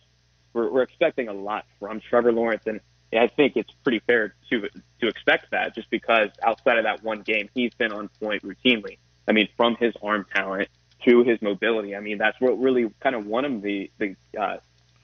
we're, 0.52 0.70
we're 0.70 0.82
expecting 0.82 1.28
a 1.28 1.32
lot 1.32 1.66
from 1.80 2.00
Trevor 2.00 2.32
Lawrence, 2.32 2.62
and 2.66 2.80
I 3.12 3.26
think 3.26 3.56
it's 3.56 3.72
pretty 3.82 4.00
fair 4.06 4.34
to 4.50 4.68
to 5.00 5.08
expect 5.08 5.50
that 5.50 5.74
just 5.74 5.90
because 5.90 6.30
outside 6.42 6.78
of 6.78 6.84
that 6.84 7.02
one 7.02 7.22
game, 7.22 7.50
he's 7.54 7.74
been 7.74 7.92
on 7.92 8.08
point 8.20 8.42
routinely. 8.42 8.98
I 9.26 9.32
mean, 9.32 9.48
from 9.56 9.76
his 9.76 9.94
arm 10.02 10.26
talent 10.32 10.68
to 11.04 11.24
his 11.24 11.42
mobility. 11.42 11.96
I 11.96 12.00
mean, 12.00 12.18
that's 12.18 12.40
what 12.40 12.58
really 12.58 12.90
kind 13.00 13.16
of 13.16 13.26
won 13.26 13.44
him 13.44 13.60
the 13.60 13.90
the 13.98 14.16
uh, 14.38 14.58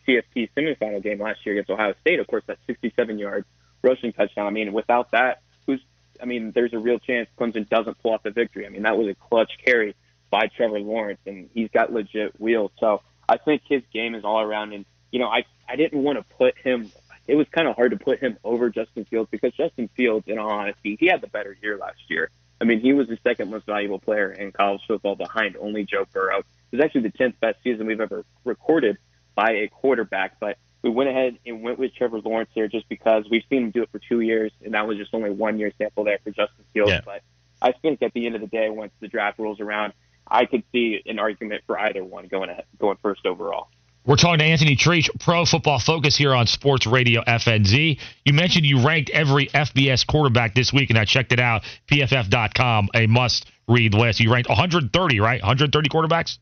CFP 0.06 0.50
semifinal 0.56 1.02
game 1.02 1.20
last 1.20 1.44
year 1.44 1.56
against 1.56 1.70
Ohio 1.70 1.94
State. 2.00 2.20
Of 2.20 2.26
course, 2.26 2.44
that 2.46 2.58
67-yard 2.68 3.44
rushing 3.82 4.12
touchdown. 4.12 4.46
I 4.46 4.50
mean, 4.50 4.72
without 4.72 5.10
that, 5.10 5.42
who's 5.66 5.80
I 6.22 6.26
mean, 6.26 6.52
there's 6.54 6.72
a 6.74 6.78
real 6.78 6.98
chance 6.98 7.28
Clemson 7.38 7.68
doesn't 7.68 7.98
pull 7.98 8.12
off 8.12 8.22
the 8.22 8.30
victory. 8.30 8.66
I 8.66 8.68
mean, 8.68 8.82
that 8.82 8.96
was 8.96 9.08
a 9.08 9.14
clutch 9.14 9.52
carry 9.64 9.96
by 10.30 10.46
Trevor 10.56 10.80
Lawrence, 10.80 11.20
and 11.26 11.50
he's 11.52 11.70
got 11.70 11.92
legit 11.92 12.40
wheels. 12.40 12.70
So 12.78 13.02
I 13.30 13.36
think 13.38 13.62
his 13.66 13.82
game 13.92 14.14
is 14.14 14.24
all 14.24 14.40
around. 14.40 14.72
And 14.72 14.84
you 15.12 15.20
know, 15.20 15.28
I 15.28 15.44
I 15.68 15.76
didn't 15.76 16.02
want 16.02 16.18
to 16.18 16.34
put 16.36 16.58
him. 16.58 16.90
It 17.28 17.36
was 17.36 17.46
kind 17.52 17.68
of 17.68 17.76
hard 17.76 17.92
to 17.92 17.96
put 17.96 18.18
him 18.18 18.36
over 18.42 18.70
Justin 18.70 19.04
Fields 19.04 19.28
because 19.30 19.52
Justin 19.52 19.88
Fields, 19.96 20.26
in 20.26 20.38
all 20.38 20.50
honesty, 20.50 20.96
he 20.98 21.06
had 21.06 21.20
the 21.20 21.28
better 21.28 21.56
year 21.62 21.78
last 21.78 22.00
year. 22.08 22.30
I 22.60 22.64
mean, 22.64 22.80
he 22.80 22.92
was 22.92 23.06
the 23.06 23.18
second 23.22 23.50
most 23.50 23.66
valuable 23.66 24.00
player 24.00 24.32
in 24.32 24.50
college 24.50 24.82
football 24.86 25.14
behind 25.14 25.56
only 25.56 25.84
Joe 25.84 26.06
Burrow. 26.12 26.40
It 26.40 26.76
was 26.76 26.84
actually 26.84 27.02
the 27.02 27.12
10th 27.12 27.38
best 27.40 27.58
season 27.62 27.86
we've 27.86 28.00
ever 28.00 28.24
recorded 28.44 28.98
by 29.34 29.52
a 29.52 29.68
quarterback, 29.68 30.38
but 30.40 30.58
we 30.82 30.90
went 30.90 31.08
ahead 31.08 31.38
and 31.46 31.62
went 31.62 31.78
with 31.78 31.94
Trevor 31.94 32.20
Lawrence 32.20 32.50
there 32.54 32.68
just 32.68 32.88
because 32.88 33.24
we've 33.30 33.44
seen 33.48 33.64
him 33.64 33.70
do 33.70 33.82
it 33.82 33.90
for 33.90 33.98
two 33.98 34.20
years, 34.20 34.52
and 34.64 34.74
that 34.74 34.86
was 34.86 34.98
just 34.98 35.14
only 35.14 35.30
one 35.30 35.58
year 35.58 35.72
sample 35.78 36.04
there 36.04 36.18
for 36.22 36.30
Justin 36.30 36.64
Fields. 36.72 36.92
Yeah. 36.92 37.00
But 37.04 37.22
I 37.62 37.72
think 37.72 38.02
at 38.02 38.12
the 38.12 38.26
end 38.26 38.34
of 38.34 38.40
the 38.40 38.46
day, 38.46 38.70
once 38.70 38.92
the 39.00 39.08
draft 39.08 39.38
rolls 39.38 39.60
around, 39.60 39.92
I 40.30 40.46
could 40.46 40.62
see 40.72 41.02
an 41.06 41.18
argument 41.18 41.62
for 41.66 41.78
either 41.78 42.04
one 42.04 42.28
going 42.28 42.50
ahead, 42.50 42.64
going 42.78 42.98
first 43.02 43.26
overall. 43.26 43.68
We're 44.06 44.16
talking 44.16 44.38
to 44.38 44.44
Anthony 44.44 44.76
Treash, 44.76 45.10
Pro 45.20 45.44
Football 45.44 45.78
Focus 45.78 46.16
here 46.16 46.34
on 46.34 46.46
Sports 46.46 46.86
Radio 46.86 47.22
FNZ. 47.22 47.98
You 48.24 48.32
mentioned 48.32 48.64
you 48.64 48.86
ranked 48.86 49.10
every 49.10 49.48
FBS 49.48 50.06
quarterback 50.06 50.54
this 50.54 50.72
week, 50.72 50.88
and 50.88 50.98
I 50.98 51.04
checked 51.04 51.32
it 51.32 51.40
out. 51.40 51.64
PFF.com, 51.90 52.88
a 52.94 53.06
must-read 53.06 53.92
list. 53.92 54.20
You 54.20 54.32
ranked 54.32 54.48
130, 54.48 55.20
right? 55.20 55.42
130 55.42 55.88
quarterbacks. 55.90 56.38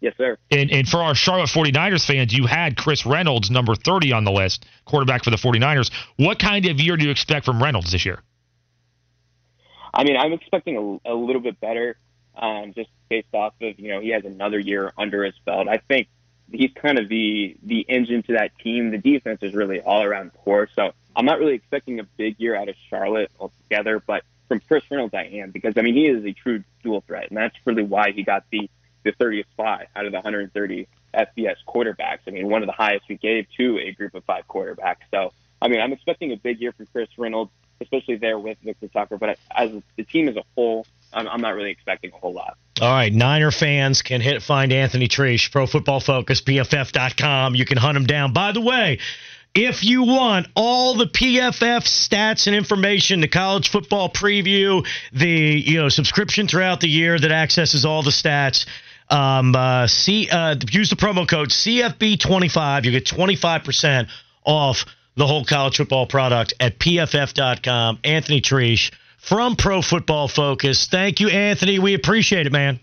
Yes, 0.00 0.14
sir. 0.16 0.38
And, 0.50 0.70
and 0.70 0.88
for 0.88 0.98
our 0.98 1.14
Charlotte 1.14 1.50
49ers 1.50 2.06
fans, 2.06 2.32
you 2.32 2.46
had 2.46 2.76
Chris 2.76 3.04
Reynolds, 3.04 3.50
number 3.50 3.74
30 3.74 4.12
on 4.12 4.24
the 4.24 4.32
list, 4.32 4.64
quarterback 4.86 5.24
for 5.24 5.30
the 5.30 5.36
49ers. 5.36 5.90
What 6.16 6.38
kind 6.38 6.64
of 6.66 6.80
year 6.80 6.96
do 6.96 7.04
you 7.04 7.10
expect 7.10 7.44
from 7.44 7.62
Reynolds 7.62 7.92
this 7.92 8.06
year? 8.06 8.22
I 9.92 10.04
mean, 10.04 10.16
I'm 10.16 10.32
expecting 10.32 11.00
a, 11.04 11.12
a 11.12 11.14
little 11.14 11.40
bit 11.40 11.60
better, 11.60 11.96
um, 12.36 12.72
just 12.74 12.90
based 13.08 13.32
off 13.32 13.54
of 13.60 13.78
you 13.78 13.88
know 13.88 14.00
he 14.00 14.10
has 14.10 14.24
another 14.24 14.58
year 14.58 14.92
under 14.96 15.24
his 15.24 15.34
belt. 15.44 15.68
I 15.68 15.78
think 15.78 16.08
he's 16.50 16.72
kind 16.74 16.98
of 16.98 17.08
the 17.08 17.56
the 17.62 17.86
engine 17.88 18.22
to 18.24 18.32
that 18.34 18.58
team. 18.58 18.90
The 18.90 18.98
defense 18.98 19.42
is 19.42 19.54
really 19.54 19.80
all 19.80 20.02
around 20.02 20.32
poor, 20.34 20.68
so 20.74 20.92
I'm 21.14 21.24
not 21.24 21.38
really 21.38 21.54
expecting 21.54 22.00
a 22.00 22.04
big 22.04 22.36
year 22.38 22.54
out 22.54 22.68
of 22.68 22.76
Charlotte 22.88 23.30
altogether. 23.38 24.02
But 24.04 24.24
from 24.48 24.60
Chris 24.60 24.84
Reynolds, 24.90 25.14
I 25.14 25.24
am 25.24 25.50
because 25.50 25.74
I 25.76 25.82
mean 25.82 25.94
he 25.94 26.06
is 26.06 26.24
a 26.24 26.32
true 26.32 26.62
dual 26.82 27.02
threat, 27.06 27.28
and 27.28 27.36
that's 27.36 27.56
really 27.64 27.82
why 27.82 28.12
he 28.12 28.22
got 28.22 28.44
the 28.50 28.68
the 29.06 29.12
30th 29.12 29.48
spot 29.52 29.86
out 29.94 30.04
of 30.04 30.12
the 30.12 30.16
130 30.16 30.88
FBS 31.14 31.56
quarterbacks. 31.66 32.18
I 32.26 32.30
mean, 32.30 32.48
one 32.48 32.62
of 32.62 32.66
the 32.66 32.72
highest 32.72 33.08
we 33.08 33.16
gave 33.16 33.46
to 33.56 33.78
a 33.78 33.92
group 33.92 34.14
of 34.14 34.24
five 34.24 34.46
quarterbacks. 34.48 35.06
So, 35.12 35.32
I 35.62 35.68
mean, 35.68 35.80
I'm 35.80 35.92
expecting 35.92 36.32
a 36.32 36.36
big 36.36 36.60
year 36.60 36.72
from 36.72 36.86
Chris 36.86 37.08
Reynolds, 37.16 37.52
especially 37.80 38.16
there 38.16 38.38
with 38.38 38.58
Victor 38.62 38.88
Tucker. 38.88 39.16
But 39.16 39.38
as 39.54 39.70
the 39.96 40.02
team 40.02 40.28
as 40.28 40.36
a 40.36 40.42
whole, 40.54 40.86
I'm, 41.16 41.26
I'm 41.28 41.40
not 41.40 41.54
really 41.54 41.70
expecting 41.70 42.12
a 42.12 42.16
whole 42.16 42.34
lot. 42.34 42.56
All 42.80 42.92
right, 42.92 43.12
Niner 43.12 43.50
fans 43.50 44.02
can 44.02 44.20
hit 44.20 44.42
find 44.42 44.72
Anthony 44.72 45.08
Treash, 45.08 45.50
Pro 45.50 45.66
Football 45.66 46.00
Focus, 46.00 46.42
PFF.com. 46.42 47.54
You 47.54 47.64
can 47.64 47.78
hunt 47.78 47.96
him 47.96 48.04
down. 48.04 48.32
By 48.32 48.52
the 48.52 48.60
way, 48.60 48.98
If 49.56 49.84
you 49.84 50.02
want 50.02 50.48
all 50.54 50.96
the 50.96 51.06
PFF 51.06 51.84
stats 51.86 52.46
and 52.46 52.54
information, 52.54 53.22
the 53.22 53.28
college 53.28 53.70
football 53.70 54.10
preview, 54.10 54.86
the 55.14 55.30
you 55.30 55.78
know 55.78 55.88
subscription 55.88 56.46
throughout 56.46 56.80
the 56.80 56.88
year 56.88 57.18
that 57.18 57.32
accesses 57.32 57.86
all 57.86 58.02
the 58.02 58.10
stats, 58.10 58.66
um, 59.08 59.56
uh, 59.56 59.86
see, 59.86 60.28
uh, 60.28 60.56
use 60.70 60.90
the 60.90 60.96
promo 60.96 61.26
code 61.26 61.48
CFB25. 61.48 62.84
You 62.84 62.90
get 62.90 63.06
25% 63.06 64.08
off 64.44 64.84
the 65.16 65.26
whole 65.26 65.46
college 65.46 65.78
football 65.78 66.06
product 66.06 66.52
at 66.60 66.78
PFF.com. 66.78 68.00
Anthony 68.04 68.42
Treash 68.42 68.92
from 69.26 69.56
Pro 69.56 69.82
Football 69.82 70.28
Focus. 70.28 70.86
Thank 70.90 71.20
you, 71.20 71.28
Anthony. 71.28 71.78
We 71.78 71.94
appreciate 71.94 72.46
it, 72.46 72.52
man. 72.52 72.80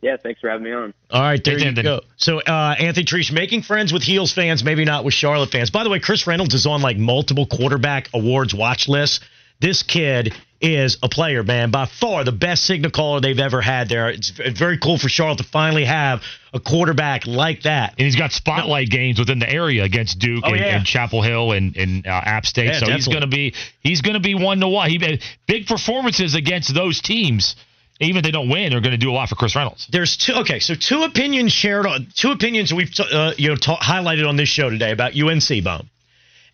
Yeah, 0.00 0.16
thanks 0.22 0.40
for 0.40 0.50
having 0.50 0.64
me 0.64 0.72
on. 0.72 0.92
All 1.10 1.22
right, 1.22 1.42
there 1.42 1.54
Thanks, 1.54 1.62
you 1.62 1.68
Anthony. 1.68 1.84
go. 1.84 2.00
So, 2.16 2.38
uh, 2.38 2.74
Anthony 2.78 3.04
Treash 3.04 3.32
making 3.32 3.62
friends 3.62 3.90
with 3.90 4.02
Heels 4.02 4.34
fans, 4.34 4.62
maybe 4.62 4.84
not 4.84 5.02
with 5.02 5.14
Charlotte 5.14 5.50
fans. 5.50 5.70
By 5.70 5.82
the 5.82 5.88
way, 5.88 5.98
Chris 5.98 6.26
Reynolds 6.26 6.52
is 6.52 6.66
on 6.66 6.82
like 6.82 6.98
multiple 6.98 7.46
quarterback 7.46 8.10
awards 8.12 8.54
watch 8.54 8.86
lists. 8.86 9.20
This 9.60 9.82
kid 9.82 10.34
is 10.60 10.96
a 11.02 11.08
player, 11.08 11.42
man. 11.42 11.70
By 11.70 11.86
far 11.86 12.24
the 12.24 12.32
best 12.32 12.64
signal 12.64 12.90
caller 12.90 13.20
they've 13.20 13.38
ever 13.38 13.60
had 13.60 13.88
there. 13.88 14.08
It's 14.08 14.30
very 14.30 14.78
cool 14.78 14.98
for 14.98 15.08
Charlotte 15.08 15.38
to 15.38 15.44
finally 15.44 15.84
have 15.84 16.22
a 16.52 16.60
quarterback 16.60 17.26
like 17.26 17.62
that. 17.62 17.90
And 17.98 18.04
he's 18.06 18.16
got 18.16 18.32
spotlight 18.32 18.88
games 18.88 19.18
within 19.18 19.38
the 19.40 19.50
area 19.50 19.84
against 19.84 20.18
Duke 20.18 20.44
Oh, 20.46 20.52
and, 20.52 20.60
yeah. 20.60 20.76
and 20.76 20.86
Chapel 20.86 21.22
Hill 21.22 21.52
and, 21.52 21.76
and 21.76 22.06
uh, 22.06 22.10
App 22.10 22.46
State. 22.46 22.66
Yeah, 22.66 22.78
so 22.80 22.86
he's 22.90 23.08
going 23.08 23.20
to 23.20 23.26
be 23.26 23.54
he's 23.80 24.00
going 24.00 24.14
to 24.14 24.20
be 24.20 24.34
one 24.34 24.60
to 24.60 24.68
watch. 24.68 24.90
He 24.90 25.18
big 25.46 25.66
performances 25.66 26.34
against 26.34 26.72
those 26.74 27.00
teams. 27.00 27.56
Even 28.00 28.16
if 28.16 28.22
they 28.24 28.32
don't 28.32 28.48
win, 28.48 28.70
they're 28.70 28.80
going 28.80 28.90
to 28.90 28.96
do 28.98 29.10
a 29.10 29.14
lot 29.14 29.28
for 29.28 29.36
Chris 29.36 29.54
Reynolds. 29.54 29.86
There's 29.90 30.16
two. 30.16 30.34
Okay, 30.34 30.58
so 30.58 30.74
two 30.74 31.04
opinions 31.04 31.52
shared 31.52 31.86
on 31.86 32.08
two 32.14 32.32
opinions 32.32 32.74
we've 32.74 32.90
uh, 32.98 33.32
you 33.38 33.50
know 33.50 33.56
ta- 33.56 33.78
highlighted 33.78 34.28
on 34.28 34.34
this 34.36 34.48
show 34.48 34.68
today 34.68 34.90
about 34.90 35.12
UNC 35.16 35.62
Bone, 35.62 35.88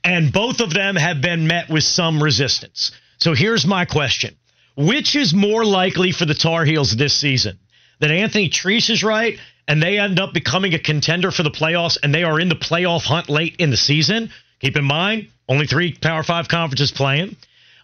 and 0.05 0.33
both 0.35 0.61
of 0.61 0.71
them 0.75 0.97
have 0.97 1.23
been 1.23 1.47
met 1.47 1.71
with 1.71 1.85
some 1.85 2.23
resistance. 2.23 2.93
So 3.21 3.35
here's 3.35 3.67
my 3.67 3.85
question: 3.85 4.37
Which 4.77 5.15
is 5.15 5.35
more 5.35 5.65
likely 5.65 6.13
for 6.13 6.25
the 6.25 6.35
Tar 6.35 6.65
Heels 6.65 6.97
this 6.97 7.15
season? 7.15 7.59
That 8.01 8.11
Anthony 8.11 8.49
Treese 8.49 8.89
is 8.89 9.05
right, 9.05 9.39
and 9.69 9.83
they 9.83 9.99
end 9.99 10.19
up 10.19 10.33
becoming 10.33 10.73
a 10.75 10.79
contender 10.79 11.31
for 11.31 11.43
the 11.43 11.51
playoffs, 11.51 11.99
and 12.03 12.15
they 12.15 12.25
are 12.25 12.41
in 12.41 12.49
the 12.49 12.55
playoff 12.55 13.05
hunt 13.05 13.29
late 13.29 13.57
in 13.59 13.71
the 13.71 13.77
season. 13.77 14.31
Keep 14.61 14.77
in 14.77 14.85
mind, 14.85 15.29
only 15.49 15.67
three 15.67 15.93
Power 15.93 16.23
Five 16.23 16.49
conferences 16.49 16.93
playing, 16.93 17.37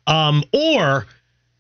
um, 0.06 0.42
or 0.52 1.06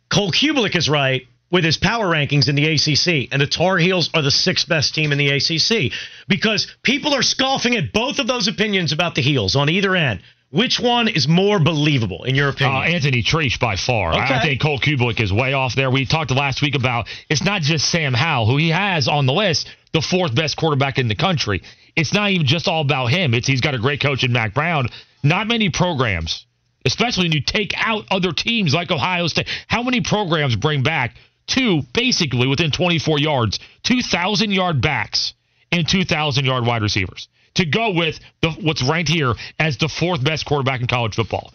Cole 0.08 0.32
Cubelic 0.32 0.74
is 0.74 0.88
right 0.88 1.26
with 1.50 1.64
his 1.64 1.76
power 1.76 2.06
rankings 2.06 2.48
in 2.48 2.54
the 2.54 2.66
ACC, 2.66 3.28
and 3.32 3.40
the 3.40 3.46
Tar 3.46 3.78
Heels 3.78 4.10
are 4.14 4.22
the 4.22 4.30
sixth 4.30 4.68
best 4.68 4.94
team 4.94 5.12
in 5.12 5.18
the 5.18 5.28
ACC 5.28 5.92
because 6.28 6.66
people 6.82 7.14
are 7.14 7.22
scoffing 7.22 7.76
at 7.76 7.92
both 7.92 8.18
of 8.18 8.26
those 8.26 8.48
opinions 8.48 8.92
about 8.92 9.14
the 9.14 9.22
Heels 9.22 9.54
on 9.54 9.68
either 9.68 9.94
end. 9.94 10.22
Which 10.56 10.80
one 10.80 11.06
is 11.08 11.28
more 11.28 11.58
believable 11.58 12.24
in 12.24 12.34
your 12.34 12.48
opinion? 12.48 12.76
Uh, 12.76 12.80
Anthony 12.80 13.22
Treash 13.22 13.58
by 13.58 13.76
far. 13.76 14.14
I- 14.14 14.38
I 14.38 14.40
think 14.40 14.60
Cole 14.62 14.78
Cubelic 14.80 15.20
is 15.20 15.30
way 15.30 15.52
off 15.52 15.74
there. 15.74 15.90
We 15.90 16.06
talked 16.06 16.30
last 16.30 16.62
week 16.62 16.74
about 16.74 17.08
it's 17.28 17.44
not 17.44 17.60
just 17.60 17.90
Sam 17.90 18.14
Howell, 18.14 18.46
who 18.46 18.56
he 18.56 18.70
has 18.70 19.06
on 19.06 19.26
the 19.26 19.34
list, 19.34 19.68
the 19.92 20.00
fourth 20.00 20.34
best 20.34 20.56
quarterback 20.56 20.98
in 20.98 21.08
the 21.08 21.14
country. 21.14 21.62
It's 21.94 22.14
not 22.14 22.30
even 22.30 22.46
just 22.46 22.68
all 22.68 22.80
about 22.80 23.08
him. 23.08 23.34
It's 23.34 23.46
he's 23.46 23.60
got 23.60 23.74
a 23.74 23.78
great 23.78 24.00
coach 24.00 24.24
in 24.24 24.32
Mack 24.32 24.54
Brown. 24.54 24.88
Not 25.22 25.46
many 25.46 25.68
programs, 25.68 26.46
especially 26.86 27.24
when 27.26 27.32
you 27.32 27.42
take 27.42 27.74
out 27.76 28.06
other 28.10 28.32
teams 28.32 28.72
like 28.72 28.90
Ohio 28.90 29.26
State. 29.26 29.48
How 29.66 29.82
many 29.82 30.00
programs 30.00 30.56
bring 30.56 30.82
back 30.82 31.16
two, 31.46 31.82
basically 31.92 32.46
within 32.46 32.70
24 32.70 33.18
yards, 33.18 33.58
2,000 33.82 34.52
yard 34.52 34.80
backs 34.80 35.34
and 35.70 35.86
2,000 35.86 36.46
yard 36.46 36.64
wide 36.64 36.80
receivers 36.80 37.28
to 37.56 37.66
go 37.66 37.90
with 37.92 38.18
the, 38.42 38.50
what's 38.50 38.82
ranked 38.82 39.10
here 39.10 39.34
as 39.58 39.76
the 39.78 39.88
fourth 39.88 40.22
best 40.24 40.46
quarterback 40.46 40.80
in 40.80 40.86
college 40.86 41.14
football? 41.14 41.52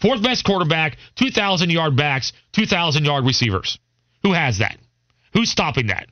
Fourth 0.00 0.22
best 0.22 0.44
quarterback, 0.44 0.96
2,000 1.16 1.70
yard 1.70 1.96
backs, 1.96 2.32
2,000 2.52 3.04
yard 3.04 3.24
receivers. 3.24 3.78
Who 4.22 4.32
has 4.32 4.58
that? 4.58 4.76
Who's 5.32 5.50
stopping 5.50 5.88
that? 5.88 6.06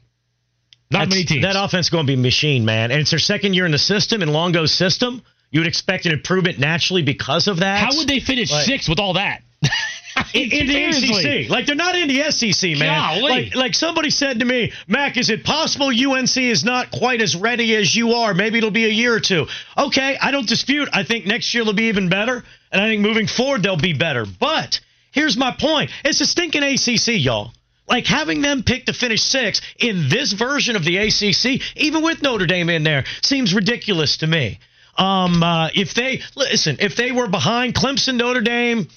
Not 0.90 1.00
That's- 1.00 1.08
many 1.10 1.24
teams. 1.24 1.42
That 1.42 1.56
offense 1.56 1.86
is 1.86 1.90
going 1.90 2.06
to 2.06 2.12
be 2.12 2.20
machine, 2.20 2.64
man. 2.64 2.90
And 2.90 3.00
it's 3.00 3.10
their 3.10 3.18
second 3.18 3.54
year 3.54 3.66
in 3.66 3.72
the 3.72 3.78
system, 3.78 4.22
in 4.22 4.28
Longo's 4.28 4.72
system. 4.72 5.22
You 5.50 5.60
would 5.60 5.66
expect 5.66 6.06
an 6.06 6.12
improvement 6.12 6.58
naturally 6.58 7.02
because 7.02 7.46
of 7.46 7.58
that. 7.58 7.78
How 7.80 7.96
would 7.96 8.08
they 8.08 8.20
finish 8.20 8.50
Like- 8.50 8.64
sixth 8.64 8.88
with 8.88 8.98
all 8.98 9.14
that? 9.14 9.42
in, 10.34 10.66
the 10.66 11.42
ACC. 11.44 11.50
Like 11.50 11.66
they're 11.66 11.74
not 11.74 11.94
in 11.94 12.08
the 12.08 12.30
SEC, 12.30 12.78
man. 12.78 13.20
Golly. 13.20 13.22
Like, 13.22 13.54
like 13.54 13.74
somebody 13.74 14.10
said 14.10 14.40
to 14.40 14.44
me, 14.44 14.72
Mac, 14.86 15.16
is 15.16 15.30
it 15.30 15.44
possible 15.44 15.88
UNC 15.88 16.36
is 16.36 16.64
not 16.64 16.90
quite 16.90 17.20
as 17.20 17.36
ready 17.36 17.74
as 17.76 17.94
you 17.94 18.12
are? 18.12 18.34
Maybe 18.34 18.58
it'll 18.58 18.70
be 18.70 18.86
a 18.86 18.90
year 18.90 19.14
or 19.14 19.20
two. 19.20 19.46
Okay, 19.76 20.16
I 20.20 20.30
don't 20.30 20.48
dispute. 20.48 20.88
I 20.92 21.04
think 21.04 21.26
next 21.26 21.52
year 21.54 21.64
they'll 21.64 21.72
be 21.72 21.88
even 21.88 22.08
better, 22.08 22.44
and 22.70 22.82
I 22.82 22.88
think 22.88 23.02
moving 23.02 23.26
forward 23.26 23.62
they'll 23.62 23.76
be 23.76 23.92
better. 23.92 24.24
But 24.26 24.80
here's 25.10 25.36
my 25.36 25.52
point: 25.52 25.90
it's 26.04 26.20
a 26.20 26.26
stinking 26.26 26.62
ACC, 26.62 27.20
y'all. 27.22 27.52
Like 27.88 28.06
having 28.06 28.40
them 28.40 28.62
pick 28.62 28.86
to 28.86 28.92
finish 28.92 29.22
six 29.22 29.60
in 29.78 30.08
this 30.08 30.32
version 30.32 30.76
of 30.76 30.84
the 30.84 30.98
ACC, 30.98 31.60
even 31.76 32.02
with 32.02 32.22
Notre 32.22 32.46
Dame 32.46 32.70
in 32.70 32.84
there, 32.84 33.04
seems 33.22 33.52
ridiculous 33.52 34.18
to 34.18 34.26
me. 34.26 34.60
Um, 34.96 35.42
uh, 35.42 35.68
if 35.74 35.94
they 35.94 36.22
listen, 36.36 36.76
if 36.80 36.96
they 36.96 37.12
were 37.12 37.26
behind 37.26 37.74
Clemson, 37.74 38.16
Notre 38.16 38.42
Dame, 38.42 38.88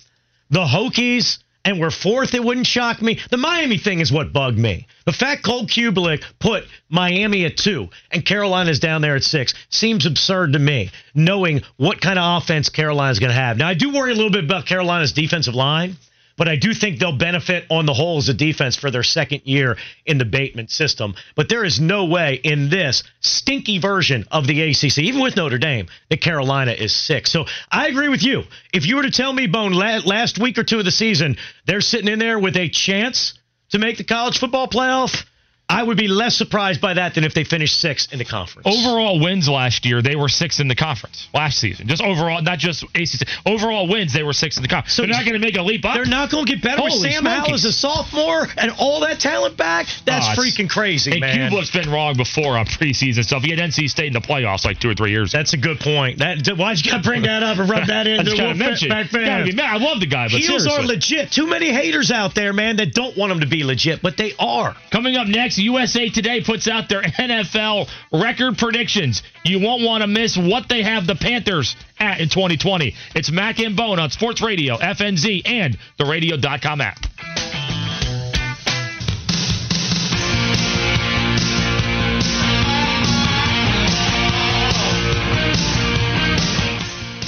the 0.49 0.65
Hokies, 0.65 1.39
and 1.65 1.79
we're 1.79 1.91
fourth, 1.91 2.33
it 2.35 2.43
wouldn't 2.43 2.67
shock 2.67 3.01
me. 3.01 3.19
The 3.31 3.37
Miami 3.37 3.77
thing 3.77 3.99
is 3.99 4.11
what 4.11 4.31
bugged 4.31 4.57
me. 4.57 4.87
The 5.05 5.11
fact 5.11 5.43
Cole 5.43 5.65
Cubelic 5.65 6.23
put 6.39 6.65
Miami 6.89 7.45
at 7.45 7.57
two 7.57 7.89
and 8.11 8.23
Carolina's 8.23 8.79
down 8.79 9.01
there 9.01 9.15
at 9.15 9.23
six 9.23 9.53
seems 9.69 10.05
absurd 10.05 10.53
to 10.53 10.59
me, 10.59 10.91
knowing 11.15 11.63
what 11.77 11.99
kind 11.99 12.19
of 12.19 12.41
offense 12.41 12.69
Carolina's 12.69 13.19
going 13.19 13.31
to 13.31 13.35
have. 13.35 13.57
Now, 13.57 13.67
I 13.67 13.73
do 13.73 13.91
worry 13.91 14.11
a 14.11 14.15
little 14.15 14.31
bit 14.31 14.43
about 14.43 14.67
Carolina's 14.67 15.13
defensive 15.13 15.55
line. 15.55 15.97
But 16.37 16.49
I 16.49 16.57
do 16.57 16.73
think 16.73 16.99
they'll 16.99 17.17
benefit 17.17 17.65
on 17.69 17.85
the 17.85 17.93
whole 17.93 18.17
as 18.17 18.27
a 18.27 18.33
defense 18.33 18.75
for 18.75 18.91
their 18.91 19.03
second 19.03 19.43
year 19.45 19.77
in 20.05 20.17
the 20.17 20.25
Bateman 20.25 20.67
system. 20.67 21.15
But 21.35 21.47
there 21.47 21.63
is 21.63 21.79
no 21.79 22.05
way 22.05 22.41
in 22.43 22.69
this 22.69 23.03
stinky 23.21 23.79
version 23.79 24.25
of 24.31 24.45
the 24.45 24.61
ACC, 24.61 24.97
even 24.99 25.21
with 25.21 25.37
Notre 25.37 25.57
Dame, 25.57 25.87
that 26.09 26.21
Carolina 26.21 26.71
is 26.71 26.93
six. 26.93 27.31
So 27.31 27.45
I 27.71 27.87
agree 27.87 28.09
with 28.09 28.23
you. 28.23 28.43
If 28.73 28.85
you 28.85 28.97
were 28.97 29.03
to 29.03 29.11
tell 29.11 29.31
me, 29.31 29.47
Bone, 29.47 29.71
last 29.73 30.37
week 30.37 30.57
or 30.57 30.63
two 30.63 30.79
of 30.79 30.85
the 30.85 30.91
season, 30.91 31.37
they're 31.65 31.81
sitting 31.81 32.11
in 32.11 32.19
there 32.19 32.37
with 32.37 32.57
a 32.57 32.67
chance 32.67 33.39
to 33.69 33.79
make 33.79 33.97
the 33.97 34.03
college 34.03 34.37
football 34.37 34.67
playoff, 34.67 35.25
I 35.67 35.81
would 35.81 35.97
be 35.97 36.07
less 36.07 36.35
surprised 36.35 36.79
by 36.79 36.93
that 36.93 37.15
than 37.15 37.23
if 37.23 37.33
they 37.33 37.43
finished 37.43 37.79
sixth 37.81 38.13
in 38.13 38.19
the 38.19 38.25
conference. 38.25 38.67
Overall 38.67 39.19
wins 39.19 39.49
last 39.49 39.83
year, 39.85 40.01
they 40.01 40.15
were 40.15 40.29
sixth 40.29 40.59
in 40.59 40.67
the 40.67 40.75
conference 40.75 41.27
last 41.33 41.57
season. 41.59 41.87
Just 41.87 42.03
overall, 42.03 42.39
not 42.43 42.59
just 42.59 42.83
ACC. 42.93 43.27
Overall 43.47 43.87
wins, 43.87 44.13
they 44.13 44.21
were 44.21 44.31
sixth 44.33 44.59
in 44.59 44.61
the 44.61 44.67
conference. 44.67 44.93
So 44.93 45.01
they're 45.01 45.09
not 45.11 45.25
going 45.25 45.33
to 45.33 45.39
make 45.45 45.57
a 45.57 45.63
leap 45.63 45.83
up. 45.83 45.95
They're 45.95 46.05
not 46.05 46.29
going 46.29 46.45
to 46.45 46.51
get 46.53 46.61
better 46.61 46.83
with 46.83 46.93
Holy 46.93 47.09
Sam 47.11 47.25
Howell 47.25 47.55
as 47.55 47.65
a 47.65 47.71
sophomore 47.71 48.47
and 48.57 48.71
all 48.77 48.99
that 49.01 49.19
talent 49.19 49.57
back. 49.57 49.87
That's 50.05 50.37
Oh, 50.37 50.41
freaking 50.41 50.69
crazy, 50.69 51.11
and 51.13 51.21
man. 51.21 51.49
Cubelic's 51.51 51.71
been 51.71 51.89
wrong 51.89 52.15
before 52.15 52.57
on 52.59 52.67
preseason 52.67 53.23
stuff. 53.23 53.41
He 53.41 53.49
had 53.49 53.59
NC 53.59 53.89
State 53.89 54.07
in 54.07 54.13
the 54.13 54.19
playoffs 54.21 54.65
like 54.65 54.79
two 54.79 54.91
or 54.91 54.93
three 54.93 55.11
years. 55.11 55.33
ago. 55.33 55.39
That's 55.39 55.53
a 55.53 55.57
good 55.57 55.79
point. 55.79 56.19
That 56.19 56.47
why'd 56.57 56.77
you 56.85 56.91
got 56.91 57.03
to 57.03 57.09
bring 57.09 57.23
that 57.23 57.41
up 57.41 57.57
and 57.57 57.67
rub 57.67 57.87
that 57.87 58.05
in? 58.05 58.19
I 58.19 58.23
just 58.23 58.37
gotta 58.37 58.53
mention. 58.53 58.89
Pack 58.89 59.07
fans? 59.07 59.49
Be 59.49 59.55
mad. 59.55 59.81
I 59.81 59.83
love 59.83 59.99
the 59.99 60.05
guy, 60.05 60.25
but 60.27 60.39
Heels 60.39 60.63
seriously. 60.63 60.83
are 60.83 60.87
legit. 60.87 61.31
Too 61.31 61.47
many 61.47 61.71
haters 61.73 62.11
out 62.11 62.35
there, 62.35 62.53
man, 62.53 62.75
that 62.77 62.93
don't 62.93 63.17
want 63.17 63.31
them 63.31 63.39
to 63.39 63.47
be 63.47 63.63
legit, 63.63 64.03
but 64.03 64.15
they 64.15 64.33
are. 64.37 64.75
Coming 64.91 65.15
up 65.15 65.27
next, 65.27 65.54
USA 65.57 66.09
Today 66.09 66.41
puts 66.41 66.67
out 66.67 66.89
their 66.89 67.01
NFL 67.19 67.89
record 68.11 68.57
predictions. 68.57 69.23
You 69.43 69.59
won't 69.59 69.83
want 69.83 70.01
to 70.01 70.07
miss 70.07 70.37
what 70.37 70.69
they 70.69 70.83
have 70.83 71.07
the 71.07 71.15
Panthers 71.15 71.75
at 71.99 72.19
in 72.19 72.29
2020. 72.29 72.95
It's 73.15 73.31
Mac 73.31 73.59
and 73.59 73.75
Bone 73.75 73.99
on 73.99 74.09
Sports 74.09 74.41
Radio, 74.41 74.77
FNZ, 74.77 75.41
and 75.45 75.77
the 75.97 76.05
radio.com 76.05 76.81
app. 76.81 76.99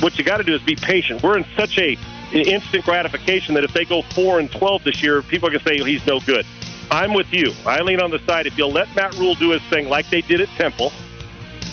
what 0.08 0.18
you 0.18 0.24
got 0.24 0.38
to 0.38 0.44
do 0.44 0.56
is 0.56 0.62
be 0.62 0.76
patient. 0.76 1.22
We're 1.22 1.38
in 1.38 1.46
such 1.58 1.78
a 1.78 1.98
instant 2.32 2.86
gratification 2.86 3.54
that 3.56 3.64
if 3.64 3.74
they 3.74 3.86
go 3.86 4.02
four 4.02 4.40
and 4.40 4.52
twelve 4.52 4.84
this 4.84 5.02
year, 5.02 5.22
people 5.22 5.48
are 5.48 5.52
going 5.52 5.60
to 5.60 5.68
say 5.68 5.78
he's 5.80 6.06
no 6.06 6.20
good. 6.22 6.46
I'm 6.90 7.14
with 7.14 7.32
you. 7.34 7.54
I 7.66 7.82
lean 7.82 8.00
on 8.00 8.12
the 8.12 8.20
side. 8.20 8.48
If 8.48 8.58
you'll 8.58 8.72
let 8.72 8.94
Matt 8.96 9.14
Rhule 9.16 9.36
do 9.36 9.52
his 9.52 9.62
thing 9.64 9.90
like 9.90 10.10
they 10.10 10.22
did 10.22 10.42
at 10.42 10.50
Temple 10.50 10.92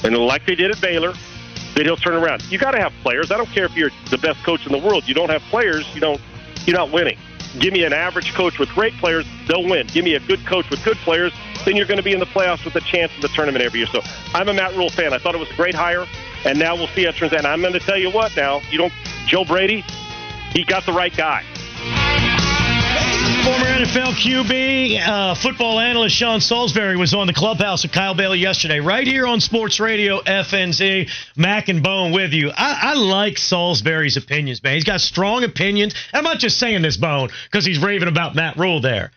and 0.03 0.17
like 0.17 0.45
they 0.47 0.55
did 0.55 0.71
at 0.71 0.81
Baylor, 0.81 1.15
then 1.75 1.85
he'll 1.85 1.97
turn 1.97 2.15
around. 2.15 2.43
You 2.51 2.59
got 2.59 2.73
to 2.73 2.81
have 2.81 2.93
players. 3.03 3.31
I 3.31 3.37
don't 3.37 3.49
care 3.49 3.65
if 3.65 3.77
you're 3.77 3.91
the 4.11 4.19
best 4.19 4.43
coach 4.45 4.67
in 4.67 4.73
the 4.73 4.79
world. 4.79 5.07
You 5.07 5.15
don't 5.15 5.31
have 5.31 5.43
players, 5.43 5.87
you 5.95 6.01
don't. 6.01 6.21
You're 6.67 6.77
not 6.77 6.93
winning. 6.93 7.19
Give 7.59 7.73
me 7.73 7.85
an 7.85 7.93
average 7.93 8.33
coach 8.35 8.59
with 8.59 8.69
great 8.71 8.95
players, 8.95 9.27
they'll 9.47 9.69
win. 9.69 9.87
Give 9.89 10.05
me 10.05 10.15
a 10.15 10.21
good 10.21 10.45
coach 10.45 10.69
with 10.71 10.83
good 10.85 10.97
players, 10.99 11.33
then 11.65 11.77
you're 11.77 11.87
going 11.87 11.99
to 11.99 12.03
be 12.03 12.13
in 12.13 12.19
the 12.19 12.27
playoffs 12.27 12.65
with 12.65 12.75
a 12.75 12.81
chance 12.81 13.15
in 13.15 13.21
the 13.21 13.29
tournament 13.29 13.65
every 13.65 13.81
year. 13.81 13.89
So 13.93 14.01
I'm 14.33 14.49
a 14.49 14.55
Matt 14.55 14.75
Rhule 14.75 14.91
fan. 14.91 15.13
I 15.13 15.19
thought 15.19 15.35
it 15.35 15.39
was 15.39 15.51
a 15.51 15.55
great 15.55 15.75
hire, 15.75 16.07
and 16.45 16.59
now 16.59 16.75
we'll 16.75 16.89
see 16.89 17.05
how 17.05 17.11
it 17.11 17.17
turns 17.17 17.33
out. 17.33 17.41
And 17.41 17.47
I'm 17.47 17.61
going 17.61 17.73
to 17.73 17.81
tell 17.81 17.99
you 17.99 18.11
what 18.11 18.35
now, 18.37 18.61
you 18.71 18.79
don't, 18.79 18.93
Joe 19.27 19.45
Brady, 19.45 19.85
he 20.51 20.65
got 20.65 20.85
the 20.85 20.93
right 20.93 21.17
guy. 21.17 21.45
Former 23.55 23.67
NFL 23.67 24.15
QB, 24.15 25.07
uh, 25.07 25.35
football 25.37 25.79
analyst 25.79 26.17
Sean 26.17 26.41
Salisbury 26.41 26.97
was 26.97 27.15
on 27.15 27.29
the 27.29 27.33
clubhouse 27.33 27.85
with 27.85 27.93
Kyle 27.93 28.13
Bailey 28.13 28.41
yesterday, 28.41 28.81
right 28.81 29.07
here 29.07 29.29
on 29.29 29.41
Sports 29.41 29.79
Radio 29.79 30.21
FNZ. 30.23 31.09
Mac 31.37 31.69
and 31.69 31.81
Bone 31.81 32.11
with 32.11 32.33
you. 32.33 32.51
I, 32.51 32.81
I 32.83 32.95
like 32.95 33.39
Salisbury's 33.39 34.17
opinions, 34.17 34.61
man. 34.61 34.75
He's 34.75 34.83
got 34.83 35.01
strong 35.01 35.45
opinions. 35.45 35.95
I'm 36.13 36.25
not 36.25 36.41
just 36.41 36.59
saying 36.59 36.83
this, 36.83 36.97
Bone, 36.97 37.29
because 37.45 37.65
he's 37.65 37.79
raving 37.79 38.09
about 38.09 38.35
Matt 38.35 38.57
Rhule 38.57 38.81
there. 38.81 39.13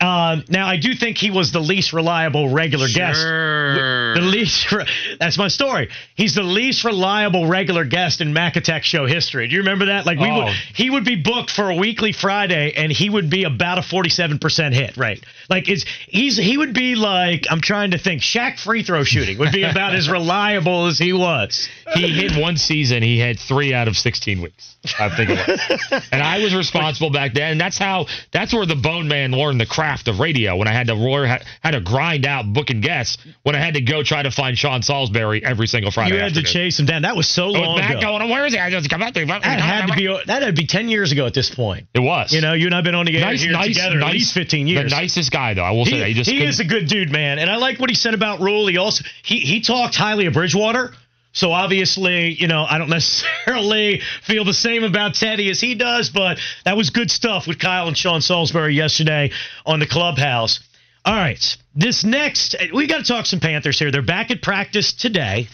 Um, 0.00 0.44
now, 0.48 0.68
I 0.68 0.76
do 0.76 0.94
think 0.94 1.18
he 1.18 1.30
was 1.32 1.50
the 1.50 1.58
least 1.60 1.92
reliable 1.92 2.48
regular 2.50 2.86
guest. 2.86 3.20
The 3.20 4.20
least. 4.22 4.72
That's 5.18 5.36
my 5.36 5.48
story. 5.48 5.88
He's 6.14 6.34
the 6.36 6.44
least 6.44 6.84
reliable 6.84 7.48
regular 7.48 7.84
guest 7.84 8.20
in 8.20 8.32
Mac 8.32 8.54
Attack 8.54 8.84
show 8.84 9.06
history. 9.06 9.48
Do 9.48 9.54
you 9.56 9.62
remember 9.62 9.86
that? 9.86 10.06
Like 10.06 10.18
we 10.20 10.30
Oh. 10.30 10.44
would, 10.44 10.52
he 10.74 10.88
would 10.88 11.04
be 11.04 11.16
booked 11.16 11.50
for 11.50 11.70
a 11.70 11.74
weekly 11.74 12.12
Friday, 12.12 12.74
and 12.76 12.92
he 12.92 13.10
would 13.10 13.28
be 13.28 13.42
about 13.42 13.78
a 13.78 13.82
forty-seven 13.82 14.38
percent 14.38 14.72
hit 14.74 14.96
rate. 14.96 15.24
Like 15.50 15.68
it's 15.68 15.84
he's 16.06 16.36
he 16.36 16.56
would 16.56 16.74
be 16.74 16.94
like 16.94 17.46
I'm 17.50 17.60
trying 17.60 17.90
to 17.90 17.98
think. 17.98 18.22
Shaq 18.22 18.60
free 18.60 18.84
throw 18.84 19.02
shooting 19.02 19.38
would 19.38 19.52
be 19.52 19.64
about 19.64 19.96
as 19.96 20.08
reliable 20.10 20.86
as 20.86 20.98
he 20.98 21.12
was. 21.12 21.68
He 21.94 22.08
hit 22.08 22.40
one 22.40 22.56
season. 22.56 23.02
He 23.02 23.18
had 23.18 23.38
three 23.40 23.72
out 23.74 23.88
of 23.88 23.96
16 23.96 24.42
weeks. 24.42 24.76
I 24.98 25.08
think 25.16 25.30
it 25.30 25.48
was. 25.90 26.02
and 26.12 26.22
I 26.22 26.38
was 26.40 26.54
responsible 26.54 27.10
back 27.10 27.32
then. 27.34 27.52
And 27.52 27.60
that's 27.60 27.78
how. 27.78 28.06
That's 28.30 28.52
where 28.54 28.66
the 28.66 28.76
Bone 28.76 29.08
Man 29.08 29.32
learned 29.32 29.60
the 29.60 29.66
craft 29.88 30.08
of 30.08 30.20
radio. 30.20 30.56
When 30.56 30.68
I 30.68 30.72
had 30.72 30.88
to 30.88 30.94
roar, 30.94 31.24
had, 31.26 31.44
to 31.70 31.80
grind 31.80 32.26
out 32.26 32.52
booking 32.52 32.80
guests. 32.80 33.18
When 33.42 33.54
I 33.54 33.58
had 33.58 33.74
to 33.74 33.80
go 33.80 34.02
try 34.02 34.22
to 34.22 34.30
find 34.30 34.56
Sean 34.56 34.82
Salisbury 34.82 35.42
every 35.44 35.66
single 35.66 35.90
Friday. 35.90 36.14
you 36.16 36.20
had 36.20 36.34
to 36.34 36.42
chase 36.42 36.78
him 36.78 36.86
down. 36.86 37.02
That 37.02 37.16
was 37.16 37.26
so 37.28 37.48
Oh, 37.48 37.52
long 37.52 37.78
Matt 37.78 37.92
ago. 37.92 38.00
going, 38.00 38.28
where 38.28 38.44
is 38.44 38.52
he? 38.52 38.58
I 38.58 38.70
just 38.70 38.90
come 38.90 39.02
out 39.02 39.14
there. 39.14 39.24
That 39.24 39.42
had 39.42 39.86
to 39.86 39.94
be 39.94 40.06
that 40.26 40.42
had 40.42 40.54
to 40.54 40.60
be 40.62 40.66
ten 40.66 40.88
years 40.88 41.12
ago 41.12 41.26
at 41.26 41.32
this 41.34 41.48
point. 41.54 41.86
It 41.94 42.00
was. 42.00 42.32
You 42.32 42.40
know, 42.42 42.52
you 42.52 42.66
and 42.66 42.74
I've 42.74 42.84
been 42.84 42.94
on 42.94 43.06
the 43.06 43.16
air 43.16 43.24
Nice, 43.24 43.40
here 43.42 43.52
nice, 43.52 43.68
together 43.68 43.96
nice. 43.98 44.08
at 44.08 44.12
least 44.12 44.34
fifteen 44.34 44.66
years. 44.66 44.90
The 44.90 44.96
nicest 44.96 45.32
guy, 45.32 45.54
though. 45.54 45.62
I 45.62 45.70
will 45.70 45.86
say 45.86 45.92
he, 45.92 45.98
that. 45.98 46.08
He 46.08 46.14
just 46.14 46.30
he 46.30 46.44
is 46.44 46.60
a 46.60 46.64
good 46.64 46.86
dude, 46.88 47.10
man, 47.10 47.38
and 47.38 47.50
I 47.50 47.56
like 47.56 47.78
what 47.78 47.88
he 47.90 47.96
said 47.96 48.14
about 48.14 48.40
Rhule. 48.40 48.66
He 48.66 48.76
also 48.76 49.04
he 49.22 49.40
he 49.40 49.60
talked 49.60 49.94
highly 49.94 50.26
of 50.26 50.34
Bridgewater. 50.34 50.92
So 51.32 51.52
obviously, 51.52 52.32
you 52.32 52.48
know, 52.48 52.64
I 52.68 52.78
don't 52.78 52.90
necessarily 52.90 54.00
feel 54.22 54.44
the 54.44 54.54
same 54.54 54.84
about 54.84 55.14
Teddy 55.14 55.50
as 55.50 55.60
he 55.60 55.74
does, 55.74 56.10
but 56.10 56.38
that 56.64 56.76
was 56.76 56.90
good 56.90 57.10
stuff 57.10 57.46
with 57.46 57.58
Kyle 57.58 57.88
and 57.88 57.96
Sean 57.96 58.20
Salisbury 58.20 58.74
yesterday 58.74 59.30
on 59.66 59.80
the 59.80 59.86
clubhouse. 59.86 60.60
All 61.04 61.14
right, 61.14 61.56
this 61.74 62.04
next 62.04 62.56
we 62.74 62.86
got 62.86 62.98
to 62.98 63.04
talk 63.04 63.24
some 63.24 63.40
Panthers 63.40 63.78
here. 63.78 63.90
They're 63.90 64.02
back 64.02 64.30
at 64.30 64.42
practice 64.42 64.92
today, 64.92 65.48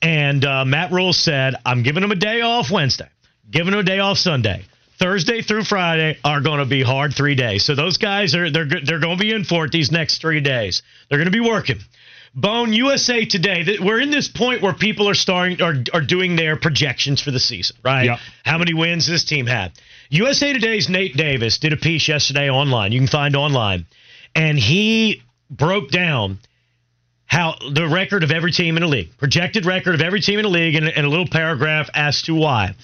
and 0.00 0.44
uh, 0.44 0.64
Matt 0.64 0.92
Rhule 0.92 1.12
said, 1.12 1.56
"I'm 1.64 1.82
giving 1.82 2.02
them 2.02 2.12
a 2.12 2.16
day 2.16 2.42
off 2.42 2.70
Wednesday, 2.70 3.08
giving 3.50 3.72
them 3.72 3.80
a 3.80 3.84
day 3.84 3.98
off 3.98 4.18
Sunday." 4.18 4.64
Thursday 4.98 5.42
through 5.42 5.64
Friday 5.64 6.16
are 6.22 6.40
going 6.40 6.60
to 6.60 6.64
be 6.64 6.80
hard 6.80 7.12
three 7.12 7.34
days. 7.34 7.64
So 7.64 7.74
those 7.74 7.96
guys 7.96 8.36
are 8.36 8.50
they're 8.50 8.68
they're 8.84 9.00
going 9.00 9.18
to 9.18 9.20
be 9.20 9.32
in 9.32 9.42
for 9.42 9.64
it 9.64 9.72
these 9.72 9.90
next 9.90 10.20
three 10.20 10.40
days. 10.40 10.82
They're 11.08 11.18
going 11.18 11.32
to 11.32 11.32
be 11.32 11.40
working. 11.40 11.80
Bone 12.34 12.72
USA 12.72 13.24
today. 13.24 13.62
th- 13.64 13.80
We're 13.80 14.00
in 14.00 14.10
this 14.10 14.28
point 14.28 14.62
where 14.62 14.72
people 14.72 15.08
are 15.08 15.14
starting 15.14 15.60
are, 15.60 15.74
are 15.92 16.00
doing 16.00 16.34
their 16.36 16.56
projections 16.56 17.20
for 17.20 17.30
the 17.30 17.40
season, 17.40 17.76
right? 17.84 18.04
Yep. 18.06 18.18
How 18.44 18.58
many 18.58 18.72
wins 18.74 19.06
this 19.06 19.24
team 19.24 19.46
had? 19.46 19.72
USA 20.08 20.52
Today's 20.52 20.88
Nate 20.88 21.16
Davis 21.16 21.58
did 21.58 21.72
a 21.72 21.76
piece 21.76 22.08
yesterday 22.08 22.48
online. 22.48 22.92
You 22.92 23.00
can 23.00 23.08
find 23.08 23.36
online, 23.36 23.86
and 24.34 24.58
he 24.58 25.22
broke 25.50 25.90
down 25.90 26.38
how 27.26 27.56
the 27.72 27.86
record 27.88 28.22
of 28.22 28.30
every 28.30 28.52
team 28.52 28.76
in 28.76 28.82
the 28.82 28.88
league, 28.88 29.16
projected 29.18 29.64
record 29.66 29.94
of 29.94 30.00
every 30.02 30.20
team 30.20 30.38
in 30.38 30.44
the 30.44 30.50
league, 30.50 30.74
in, 30.74 30.86
in 30.88 31.04
a 31.04 31.08
little 31.08 31.28
paragraph 31.28 31.88
as 31.94 32.22
to 32.22 32.34
why. 32.34 32.74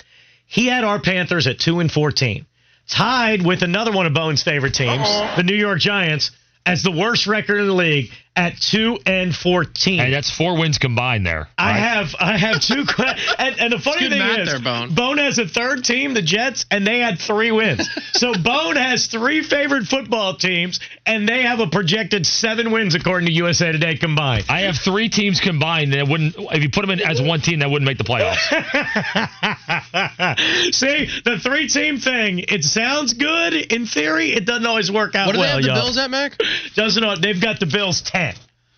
He 0.47 0.67
had 0.67 0.85
our 0.85 0.99
Panthers 1.01 1.47
at 1.47 1.59
two 1.59 1.81
and 1.81 1.91
fourteen, 1.93 2.47
tied 2.89 3.45
with 3.45 3.63
another 3.63 3.93
one 3.93 4.07
of 4.07 4.13
Bone's 4.15 4.43
favorite 4.43 4.75
teams, 4.75 5.07
the 5.37 5.43
New 5.43 5.55
York 5.57 5.81
Giants, 5.81 6.31
as 6.65 6.83
the 6.83 6.91
worst 6.91 7.27
record 7.27 7.61
in 7.61 7.67
the 7.67 7.75
league 7.75 8.11
at 8.37 8.61
two 8.61 8.99
and 9.05 9.35
fourteen. 9.35 9.99
Hey, 9.99 10.11
that's 10.11 10.31
four 10.31 10.57
wins 10.57 10.79
combined 10.79 11.27
there. 11.27 11.49
I 11.59 11.71
right? 11.71 11.79
have 11.79 12.14
I 12.21 12.37
have 12.38 12.61
two 12.61 12.85
and, 13.38 13.61
and 13.61 13.73
the 13.73 13.79
funny 13.79 14.09
thing 14.09 14.23
is 14.23 14.49
there, 14.49 14.61
Bone. 14.88 15.19
has 15.19 15.38
a 15.38 15.47
third 15.47 15.85
team, 15.85 16.14
the 16.14 16.23
Jets, 16.23 16.64
and 16.71 16.87
they 16.87 17.01
had 17.01 17.19
three 17.19 17.51
wins. 17.51 17.88
so 18.12 18.33
Bone 18.43 18.77
has 18.77 19.07
three 19.07 19.43
favorite 19.43 19.87
football 19.87 20.37
teams, 20.37 20.81
and 21.05 21.29
they 21.29 21.43
have 21.43 21.61
a 21.61 21.67
projected 21.67 22.27
seven 22.27 22.71
wins 22.71 22.95
according 22.95 23.27
to 23.27 23.33
USA 23.33 23.73
Today 23.73 23.97
combined. 23.97 24.45
I 24.49 24.62
have 24.62 24.77
three 24.77 25.09
teams 25.09 25.41
combined 25.41 25.93
that 25.93 26.09
wouldn't. 26.09 26.35
If 26.38 26.62
you 26.62 26.71
put 26.71 26.83
them 26.83 26.91
in 26.91 27.01
as 27.01 27.21
one 27.21 27.41
team, 27.41 27.59
that 27.59 27.71
wouldn't 27.71 27.87
make 27.87 27.99
the 27.99 28.05
playoffs. 28.05 28.38
See 30.75 31.09
the 31.25 31.38
three 31.38 31.69
team 31.69 31.99
thing. 31.99 32.41
It 32.41 32.64
sounds 32.64 33.14
good 33.14 33.55
in 33.55 33.87
theory. 33.87 34.33
It 34.33 34.45
doesn't 34.45 34.67
always 34.67 34.91
work 34.91 35.14
out 35.14 35.27
What 35.27 35.35
do 35.35 35.38
well. 35.41 35.49
they 35.49 35.53
have 35.55 35.62
the 35.62 35.69
y'all. 35.69 35.77
Bills 35.87 35.99
at, 35.99 36.11
Mac? 36.11 36.38
Doesn't 36.75 37.03
know. 37.03 37.17
They've 37.17 37.41
got 37.41 37.61
the 37.61 37.67
Bills 37.67 38.03
ten. 38.03 38.28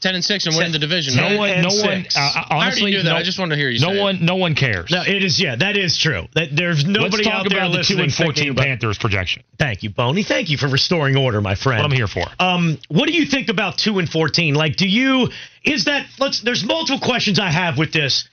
Ten 0.00 0.14
and 0.14 0.24
six 0.24 0.46
and 0.46 0.56
winning 0.56 0.72
the 0.72 0.78
division. 0.78 1.14
No 1.14 1.36
one, 1.36 1.50
and 1.50 1.62
no 1.62 1.68
one. 1.68 2.02
six. 2.04 2.16
Uh, 2.16 2.20
I 2.20 2.24
already 2.50 2.64
honestly, 2.64 2.90
knew 2.92 3.02
that. 3.02 3.10
no, 3.10 3.16
I 3.16 3.22
just 3.22 3.38
wanted 3.38 3.56
to 3.56 3.60
hear 3.60 3.68
you 3.68 3.80
No 3.80 3.88
say 3.92 3.98
it. 3.98 4.02
one, 4.02 4.24
no 4.24 4.36
one 4.36 4.54
cares. 4.54 4.90
No, 4.90 5.02
it 5.02 5.22
is. 5.22 5.38
Yeah, 5.38 5.56
that 5.56 5.76
is 5.76 5.98
true. 5.98 6.26
That 6.34 6.48
there's 6.56 6.86
nobody 6.86 7.16
Let's 7.18 7.26
talk 7.26 7.34
out 7.34 7.48
there 7.50 7.58
about 7.58 7.72
the 7.76 7.82
two 7.82 7.98
and 7.98 8.10
thinking 8.10 8.24
fourteen 8.24 8.50
about- 8.52 8.64
Panthers 8.64 8.96
projection. 8.96 9.42
Thank 9.58 9.82
you, 9.82 9.90
Boney. 9.90 10.22
Thank 10.22 10.48
you 10.48 10.56
for 10.56 10.68
restoring 10.68 11.16
order, 11.18 11.42
my 11.42 11.54
friend. 11.54 11.82
What 11.82 11.90
I'm 11.90 11.96
here 11.96 12.06
for. 12.08 12.24
Um, 12.38 12.78
what 12.88 13.08
do 13.08 13.12
you 13.12 13.26
think 13.26 13.50
about 13.50 13.76
two 13.76 13.98
and 13.98 14.08
fourteen? 14.08 14.54
Like, 14.54 14.76
do 14.76 14.88
you 14.88 15.28
is 15.64 15.84
that? 15.84 16.06
Let's. 16.18 16.40
There's 16.40 16.64
multiple 16.64 17.06
questions 17.06 17.38
I 17.38 17.50
have 17.50 17.76
with 17.76 17.92
this 17.92 18.26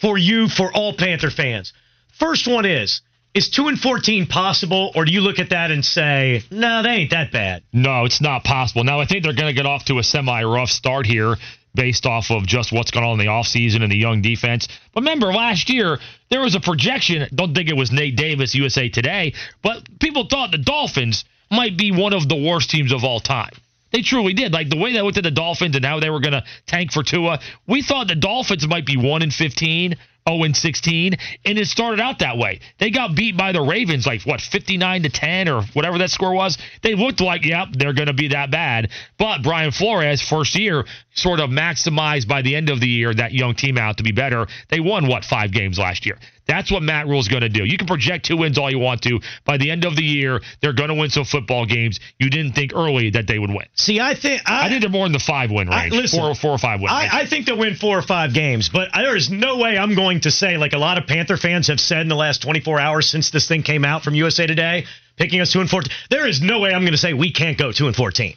for 0.00 0.18
you 0.18 0.48
for 0.48 0.72
all 0.72 0.92
Panther 0.92 1.30
fans. 1.30 1.72
First 2.18 2.48
one 2.48 2.66
is: 2.66 3.00
Is 3.34 3.48
two 3.48 3.68
and 3.68 3.80
fourteen 3.80 4.26
possible, 4.26 4.92
or 4.94 5.06
do 5.06 5.12
you 5.12 5.22
look 5.22 5.38
at 5.38 5.50
that 5.50 5.70
and 5.70 5.82
say, 5.82 6.42
no, 6.50 6.82
they 6.82 6.90
ain't 6.90 7.10
that 7.12 7.32
bad? 7.32 7.62
No, 7.72 8.04
it's 8.04 8.20
not 8.20 8.44
possible. 8.44 8.84
Now, 8.84 9.00
I 9.00 9.06
think 9.06 9.24
they're 9.24 9.32
going 9.32 9.48
to 9.48 9.54
get 9.54 9.64
off 9.64 9.86
to 9.86 9.98
a 9.98 10.02
semi 10.02 10.42
rough 10.42 10.68
start 10.68 11.06
here 11.06 11.36
based 11.74 12.04
off 12.04 12.30
of 12.30 12.46
just 12.46 12.72
what's 12.72 12.90
going 12.90 13.06
on 13.06 13.12
in 13.12 13.26
the 13.26 13.32
offseason 13.32 13.82
and 13.82 13.90
the 13.90 13.96
young 13.96 14.20
defense. 14.20 14.68
But 14.92 15.00
remember, 15.00 15.32
last 15.32 15.70
year, 15.70 15.98
there 16.28 16.40
was 16.40 16.54
a 16.54 16.60
projection. 16.60 17.26
Don't 17.34 17.54
think 17.54 17.70
it 17.70 17.76
was 17.76 17.90
Nate 17.90 18.16
Davis, 18.16 18.54
USA 18.54 18.90
Today, 18.90 19.32
but 19.62 19.98
people 19.98 20.26
thought 20.28 20.50
the 20.50 20.58
Dolphins 20.58 21.24
might 21.50 21.78
be 21.78 21.90
one 21.90 22.12
of 22.12 22.28
the 22.28 22.36
worst 22.36 22.68
teams 22.68 22.92
of 22.92 23.02
all 23.02 23.20
time. 23.20 23.52
They 23.92 24.02
truly 24.02 24.32
did. 24.32 24.52
Like 24.52 24.70
the 24.70 24.78
way 24.78 24.92
they 24.92 25.02
looked 25.02 25.18
at 25.18 25.24
the 25.24 25.30
Dolphins 25.30 25.76
and 25.76 25.84
how 25.84 26.00
they 26.00 26.10
were 26.10 26.20
going 26.20 26.32
to 26.32 26.44
tank 26.66 26.92
for 26.92 27.02
Tua, 27.02 27.40
we 27.66 27.82
thought 27.82 28.08
the 28.08 28.14
Dolphins 28.14 28.66
might 28.66 28.86
be 28.86 28.96
1 28.96 29.22
in 29.22 29.30
15, 29.30 29.96
0 30.28 30.44
and 30.44 30.56
16, 30.56 31.14
and 31.44 31.58
it 31.58 31.66
started 31.66 32.00
out 32.00 32.20
that 32.20 32.38
way. 32.38 32.60
They 32.78 32.90
got 32.90 33.14
beat 33.14 33.36
by 33.36 33.52
the 33.52 33.60
Ravens 33.60 34.06
like 34.06 34.22
what 34.22 34.40
59 34.40 35.02
to 35.02 35.08
10 35.08 35.48
or 35.48 35.62
whatever 35.72 35.98
that 35.98 36.10
score 36.10 36.34
was. 36.34 36.58
They 36.82 36.94
looked 36.94 37.20
like, 37.20 37.44
yep, 37.44 37.68
they're 37.72 37.92
going 37.92 38.06
to 38.06 38.12
be 38.12 38.28
that 38.28 38.50
bad. 38.50 38.90
But 39.18 39.42
Brian 39.42 39.72
Flores, 39.72 40.22
first 40.22 40.54
year, 40.54 40.84
sort 41.14 41.40
of 41.40 41.50
maximized 41.50 42.28
by 42.28 42.42
the 42.42 42.54
end 42.54 42.70
of 42.70 42.80
the 42.80 42.88
year 42.88 43.12
that 43.12 43.32
young 43.32 43.54
team 43.54 43.78
out 43.78 43.98
to 43.98 44.02
be 44.02 44.12
better. 44.12 44.46
They 44.68 44.80
won 44.80 45.08
what 45.08 45.24
five 45.24 45.52
games 45.52 45.78
last 45.78 46.06
year. 46.06 46.18
That's 46.46 46.70
what 46.72 46.82
Matt 46.82 47.06
Rhule's 47.06 47.28
going 47.28 47.42
to 47.42 47.48
do. 47.48 47.64
You 47.64 47.78
can 47.78 47.86
project 47.86 48.26
two 48.26 48.36
wins 48.36 48.58
all 48.58 48.70
you 48.70 48.78
want 48.78 49.02
to. 49.02 49.20
By 49.44 49.58
the 49.58 49.70
end 49.70 49.84
of 49.84 49.94
the 49.94 50.02
year, 50.02 50.40
they're 50.60 50.72
going 50.72 50.88
to 50.88 50.94
win 50.94 51.10
some 51.10 51.24
football 51.24 51.66
games. 51.66 52.00
You 52.18 52.30
didn't 52.30 52.52
think 52.52 52.74
early 52.74 53.10
that 53.10 53.26
they 53.26 53.38
would 53.38 53.50
win. 53.50 53.66
See, 53.74 54.00
I 54.00 54.14
think 54.14 54.42
I, 54.44 54.66
I 54.66 54.68
think 54.68 54.80
they're 54.80 54.90
more 54.90 55.06
in 55.06 55.12
the 55.12 55.20
five 55.20 55.50
win 55.50 55.68
I- 55.68 55.84
range, 55.84 55.94
listen, 55.94 56.20
four, 56.20 56.34
four 56.34 56.50
or 56.50 56.58
five 56.58 56.80
win. 56.80 56.90
I, 56.90 57.20
I 57.20 57.26
think 57.26 57.46
they'll 57.46 57.58
win 57.58 57.76
four 57.76 57.96
or 57.96 58.02
five 58.02 58.34
games, 58.34 58.68
but 58.68 58.88
there 58.94 59.16
is 59.16 59.30
no 59.30 59.58
way 59.58 59.78
I'm 59.78 59.94
going 59.94 60.20
to 60.20 60.30
say, 60.30 60.56
like 60.56 60.72
a 60.72 60.78
lot 60.78 60.98
of 60.98 61.06
Panther 61.06 61.36
fans 61.36 61.68
have 61.68 61.80
said 61.80 62.00
in 62.00 62.08
the 62.08 62.16
last 62.16 62.42
24 62.42 62.80
hours 62.80 63.08
since 63.08 63.30
this 63.30 63.46
thing 63.46 63.62
came 63.62 63.84
out 63.84 64.02
from 64.02 64.14
USA 64.14 64.46
Today, 64.46 64.86
picking 65.16 65.40
us 65.40 65.52
two 65.52 65.60
and 65.60 65.70
14. 65.70 65.92
There 66.10 66.26
is 66.26 66.42
no 66.42 66.60
way 66.60 66.74
I'm 66.74 66.82
going 66.82 66.92
to 66.92 66.98
say 66.98 67.12
we 67.12 67.32
can't 67.32 67.56
go 67.56 67.72
two 67.72 67.86
and 67.86 67.94
14. 67.94 68.34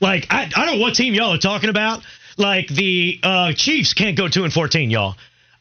Like 0.00 0.26
I, 0.30 0.42
I 0.44 0.66
don't 0.66 0.76
know 0.76 0.82
what 0.82 0.94
team 0.94 1.14
y'all 1.14 1.34
are 1.34 1.38
talking 1.38 1.70
about. 1.70 2.02
Like 2.36 2.68
the 2.68 3.18
uh, 3.22 3.52
Chiefs 3.54 3.94
can't 3.94 4.16
go 4.16 4.28
two 4.28 4.44
and 4.44 4.52
14, 4.52 4.90
y'all. 4.90 5.14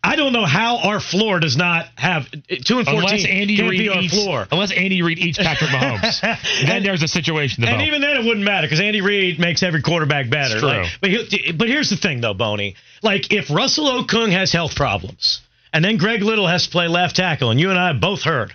I 0.06 0.16
don't 0.16 0.34
know 0.34 0.46
how 0.46 0.78
our 0.78 1.00
floor 1.00 1.40
does 1.40 1.58
not 1.58 1.88
have 1.96 2.30
two 2.30 2.78
and 2.78 2.86
14. 2.86 2.96
unless 2.96 3.26
Andy 3.26 3.62
Reid 3.62 3.92
eats, 4.04 4.14
floor. 4.14 4.48
unless 4.52 4.72
Andy 4.72 5.02
Reid 5.02 5.18
eats 5.18 5.40
Patrick 5.40 5.72
Mahomes, 5.72 6.22
then 6.68 6.84
there's 6.84 7.02
a 7.02 7.08
situation. 7.08 7.64
And 7.64 7.82
even 7.82 8.02
then, 8.02 8.18
it 8.18 8.24
wouldn't 8.24 8.46
matter 8.46 8.68
because 8.68 8.80
Andy 8.80 9.02
Reid 9.02 9.40
makes 9.40 9.64
every 9.64 9.82
quarterback 9.82 10.30
better. 10.30 10.60
True. 10.60 10.68
Like, 10.68 10.88
but 11.02 11.10
he, 11.10 11.52
but 11.54 11.68
here's 11.68 11.90
the 11.90 11.98
thing, 11.98 12.22
though, 12.22 12.36
Boney. 12.36 12.76
Like 13.02 13.34
if 13.34 13.50
Russell 13.50 13.86
Okung 13.86 14.32
has 14.32 14.52
health 14.52 14.76
problems, 14.76 15.42
and 15.74 15.84
then 15.84 15.98
Greg 15.98 16.22
Little 16.22 16.48
has 16.48 16.66
to 16.66 16.70
play 16.70 16.88
left 16.88 17.16
tackle, 17.16 17.50
and 17.50 17.60
you 17.60 17.72
and 17.72 17.80
I 17.80 17.94
both 17.94 18.22
heard 18.22 18.54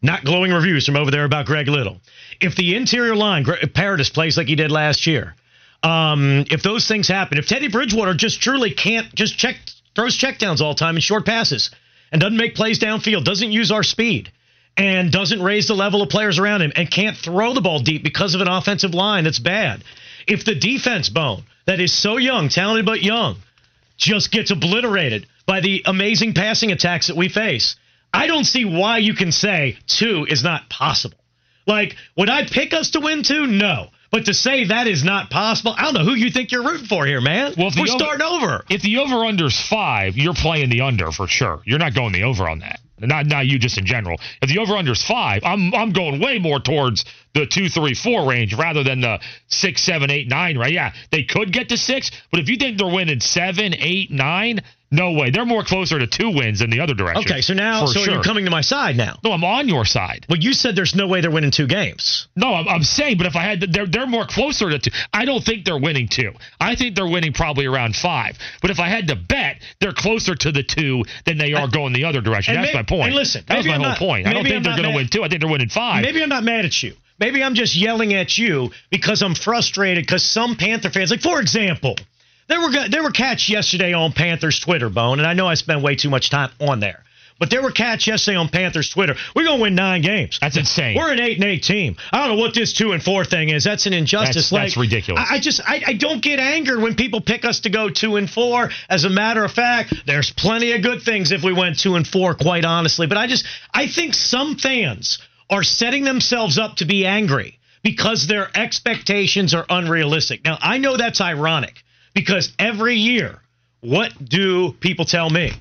not 0.00 0.24
glowing 0.24 0.52
reviews 0.52 0.86
from 0.86 0.96
over 0.96 1.10
there 1.10 1.24
about 1.24 1.46
Greg 1.46 1.66
Little. 1.66 2.00
If 2.40 2.54
the 2.54 2.76
interior 2.76 3.16
line, 3.16 3.44
Paradis 3.74 4.10
plays 4.10 4.36
like 4.36 4.46
he 4.46 4.54
did 4.54 4.70
last 4.70 5.06
year, 5.08 5.34
um, 5.82 6.44
if 6.50 6.62
those 6.62 6.86
things 6.86 7.08
happen, 7.08 7.38
if 7.38 7.48
Teddy 7.48 7.68
Bridgewater 7.68 8.14
just 8.14 8.40
truly 8.40 8.70
can't 8.70 9.12
just 9.14 9.36
check 9.36 9.56
throws 9.94 10.18
checkdowns 10.18 10.60
all 10.60 10.74
the 10.74 10.78
time 10.78 10.96
and 10.96 11.02
short 11.02 11.26
passes 11.26 11.70
and 12.12 12.20
doesn't 12.20 12.36
make 12.36 12.54
plays 12.54 12.78
downfield, 12.78 13.24
doesn't 13.24 13.52
use 13.52 13.70
our 13.70 13.82
speed, 13.82 14.30
and 14.76 15.12
doesn't 15.12 15.42
raise 15.42 15.66
the 15.66 15.74
level 15.74 16.02
of 16.02 16.08
players 16.08 16.38
around 16.38 16.62
him 16.62 16.72
and 16.76 16.90
can't 16.90 17.16
throw 17.16 17.54
the 17.54 17.60
ball 17.60 17.80
deep 17.80 18.02
because 18.02 18.34
of 18.34 18.40
an 18.40 18.48
offensive 18.48 18.94
line 18.94 19.24
that's 19.24 19.38
bad. 19.38 19.82
If 20.26 20.44
the 20.44 20.54
defense 20.54 21.08
bone 21.08 21.44
that 21.66 21.80
is 21.80 21.92
so 21.92 22.16
young, 22.16 22.48
talented 22.48 22.86
but 22.86 23.02
young, 23.02 23.36
just 23.96 24.30
gets 24.30 24.50
obliterated 24.50 25.26
by 25.46 25.60
the 25.60 25.82
amazing 25.86 26.34
passing 26.34 26.72
attacks 26.72 27.06
that 27.06 27.16
we 27.16 27.28
face, 27.28 27.76
I 28.12 28.26
don't 28.26 28.44
see 28.44 28.64
why 28.64 28.98
you 28.98 29.14
can 29.14 29.32
say 29.32 29.78
two 29.86 30.26
is 30.28 30.42
not 30.42 30.68
possible. 30.68 31.18
Like, 31.66 31.96
would 32.16 32.30
I 32.30 32.44
pick 32.44 32.74
us 32.74 32.90
to 32.90 33.00
win 33.00 33.22
two? 33.22 33.46
No. 33.46 33.88
But 34.14 34.26
to 34.26 34.34
say 34.34 34.66
that 34.66 34.86
is 34.86 35.02
not 35.02 35.28
possible, 35.28 35.74
I 35.76 35.82
don't 35.82 35.94
know 35.94 36.04
who 36.04 36.14
you 36.14 36.30
think 36.30 36.52
you're 36.52 36.62
rooting 36.62 36.86
for 36.86 37.04
here, 37.04 37.20
man. 37.20 37.52
Well, 37.58 37.66
if 37.66 37.74
we're 37.74 37.92
over- 37.92 37.98
starting 37.98 38.24
over. 38.24 38.64
If 38.70 38.80
the 38.80 38.98
over 38.98 39.24
under's 39.26 39.60
five, 39.60 40.16
you're 40.16 40.34
playing 40.34 40.70
the 40.70 40.82
under 40.82 41.10
for 41.10 41.26
sure. 41.26 41.62
You're 41.64 41.80
not 41.80 41.94
going 41.94 42.12
the 42.12 42.22
over 42.22 42.48
on 42.48 42.60
that. 42.60 42.78
Not 43.00 43.26
not 43.26 43.48
you, 43.48 43.58
just 43.58 43.76
in 43.76 43.86
general. 43.86 44.20
If 44.40 44.50
the 44.50 44.60
over 44.60 44.76
under's 44.76 45.02
five, 45.02 45.42
I'm 45.42 45.74
I'm 45.74 45.90
going 45.90 46.20
way 46.20 46.38
more 46.38 46.60
towards 46.60 47.04
the 47.34 47.44
two, 47.44 47.68
three, 47.68 47.94
four 47.94 48.28
range 48.30 48.54
rather 48.54 48.84
than 48.84 49.00
the 49.00 49.18
six, 49.48 49.82
seven, 49.82 50.10
eight, 50.10 50.28
nine. 50.28 50.56
Right? 50.56 50.72
Yeah, 50.72 50.92
they 51.10 51.24
could 51.24 51.52
get 51.52 51.70
to 51.70 51.76
six, 51.76 52.12
but 52.30 52.38
if 52.38 52.48
you 52.48 52.56
think 52.56 52.78
they're 52.78 52.86
winning 52.86 53.18
seven, 53.18 53.74
eight, 53.76 54.12
nine, 54.12 54.60
no 54.94 55.12
way. 55.12 55.30
They're 55.30 55.44
more 55.44 55.64
closer 55.64 55.98
to 55.98 56.06
two 56.06 56.30
wins 56.30 56.60
in 56.60 56.70
the 56.70 56.80
other 56.80 56.94
direction. 56.94 57.24
Okay, 57.30 57.40
so 57.40 57.54
now, 57.54 57.86
so 57.86 58.00
sure. 58.00 58.14
you're 58.14 58.22
coming 58.22 58.44
to 58.44 58.50
my 58.50 58.60
side 58.60 58.96
now. 58.96 59.18
No, 59.24 59.32
I'm 59.32 59.44
on 59.44 59.68
your 59.68 59.84
side. 59.84 60.26
Well, 60.28 60.38
you 60.38 60.52
said 60.52 60.76
there's 60.76 60.94
no 60.94 61.06
way 61.06 61.20
they're 61.20 61.30
winning 61.30 61.50
two 61.50 61.66
games. 61.66 62.28
No, 62.36 62.54
I'm, 62.54 62.68
I'm 62.68 62.82
saying, 62.82 63.18
but 63.18 63.26
if 63.26 63.36
I 63.36 63.42
had, 63.42 63.60
to, 63.62 63.66
they're 63.66 63.86
they're 63.86 64.06
more 64.06 64.26
closer 64.26 64.70
to 64.70 64.78
two. 64.78 64.90
I 65.12 65.24
don't 65.24 65.44
think 65.44 65.64
they're 65.64 65.78
winning 65.78 66.08
two. 66.08 66.32
I 66.60 66.76
think 66.76 66.94
they're 66.94 67.08
winning 67.08 67.32
probably 67.32 67.66
around 67.66 67.96
five. 67.96 68.38
But 68.62 68.70
if 68.70 68.80
I 68.80 68.88
had 68.88 69.08
to 69.08 69.16
bet, 69.16 69.62
they're 69.80 69.92
closer 69.92 70.34
to 70.34 70.52
the 70.52 70.62
two 70.62 71.04
than 71.24 71.38
they 71.38 71.52
are 71.52 71.68
going 71.68 71.92
the 71.92 72.04
other 72.04 72.20
direction. 72.20 72.54
That's 72.54 72.68
may- 72.68 72.74
my 72.74 72.82
point. 72.82 73.06
and 73.08 73.14
listen, 73.14 73.44
that 73.48 73.58
was 73.58 73.66
my 73.66 73.74
I'm 73.74 73.80
whole 73.80 73.90
not- 73.90 73.98
point. 73.98 74.26
I 74.26 74.32
don't 74.32 74.44
think 74.44 74.56
I'm 74.56 74.62
they're 74.62 74.76
going 74.76 74.90
to 74.90 74.96
win 74.96 75.08
two. 75.08 75.24
I 75.24 75.28
think 75.28 75.40
they're 75.40 75.50
winning 75.50 75.68
five. 75.68 76.02
Maybe 76.02 76.22
I'm 76.22 76.28
not 76.28 76.44
mad 76.44 76.64
at 76.64 76.82
you. 76.82 76.94
Maybe 77.18 77.42
I'm 77.42 77.54
just 77.54 77.76
yelling 77.76 78.12
at 78.12 78.36
you 78.36 78.70
because 78.90 79.22
I'm 79.22 79.34
frustrated 79.34 80.04
because 80.04 80.24
some 80.24 80.56
Panther 80.56 80.90
fans, 80.90 81.10
like 81.12 81.20
for 81.20 81.40
example, 81.40 81.96
there 82.48 82.60
were 82.60 82.88
there 82.88 83.02
were 83.02 83.10
cats 83.10 83.48
yesterday 83.48 83.92
on 83.92 84.12
Panthers 84.12 84.58
Twitter, 84.60 84.88
Bone, 84.90 85.18
and 85.18 85.26
I 85.26 85.34
know 85.34 85.46
I 85.46 85.54
spend 85.54 85.82
way 85.82 85.96
too 85.96 86.10
much 86.10 86.30
time 86.30 86.50
on 86.60 86.80
there. 86.80 87.00
But 87.40 87.50
there 87.50 87.62
were 87.62 87.72
cats 87.72 88.06
yesterday 88.06 88.36
on 88.36 88.48
Panthers 88.48 88.88
Twitter. 88.90 89.16
We're 89.34 89.44
gonna 89.44 89.60
win 89.60 89.74
nine 89.74 90.02
games. 90.02 90.38
That's 90.40 90.56
insane. 90.56 90.96
We're 90.96 91.12
an 91.12 91.18
eight 91.20 91.36
and 91.36 91.44
eight 91.44 91.64
team. 91.64 91.96
I 92.12 92.18
don't 92.18 92.36
know 92.36 92.40
what 92.40 92.54
this 92.54 92.72
two 92.72 92.92
and 92.92 93.02
four 93.02 93.24
thing 93.24 93.48
is. 93.48 93.64
That's 93.64 93.86
an 93.86 93.92
injustice. 93.92 94.50
That's- 94.50 94.52
like, 94.52 94.62
that's 94.62 94.76
ridiculous. 94.76 95.26
I, 95.28 95.34
I 95.34 95.40
just 95.40 95.60
I, 95.68 95.82
I 95.88 95.92
don't 95.94 96.22
get 96.22 96.38
angered 96.38 96.80
when 96.80 96.94
people 96.94 97.20
pick 97.20 97.44
us 97.44 97.60
to 97.60 97.70
go 97.70 97.90
two 97.90 98.16
and 98.16 98.30
four. 98.30 98.70
As 98.88 99.04
a 99.04 99.10
matter 99.10 99.44
of 99.44 99.50
fact, 99.52 99.94
there's 100.06 100.30
plenty 100.30 100.72
of 100.72 100.82
good 100.82 101.02
things 101.02 101.32
if 101.32 101.42
we 101.42 101.52
went 101.52 101.78
two 101.80 101.96
and 101.96 102.06
four, 102.06 102.34
quite 102.34 102.64
honestly. 102.64 103.08
But 103.08 103.18
I 103.18 103.26
just 103.26 103.44
I 103.72 103.88
think 103.88 104.14
some 104.14 104.54
fans 104.56 105.18
are 105.50 105.64
setting 105.64 106.04
themselves 106.04 106.56
up 106.56 106.76
to 106.76 106.84
be 106.84 107.04
angry 107.04 107.58
because 107.82 108.28
their 108.28 108.48
expectations 108.56 109.54
are 109.54 109.66
unrealistic. 109.68 110.44
Now 110.44 110.56
I 110.60 110.78
know 110.78 110.96
that's 110.96 111.20
ironic 111.20 111.82
because 112.14 112.52
every 112.58 112.96
year, 112.96 113.40
what 113.80 114.12
do 114.24 114.72
people 114.72 115.04
tell 115.04 115.28
me? 115.28 115.52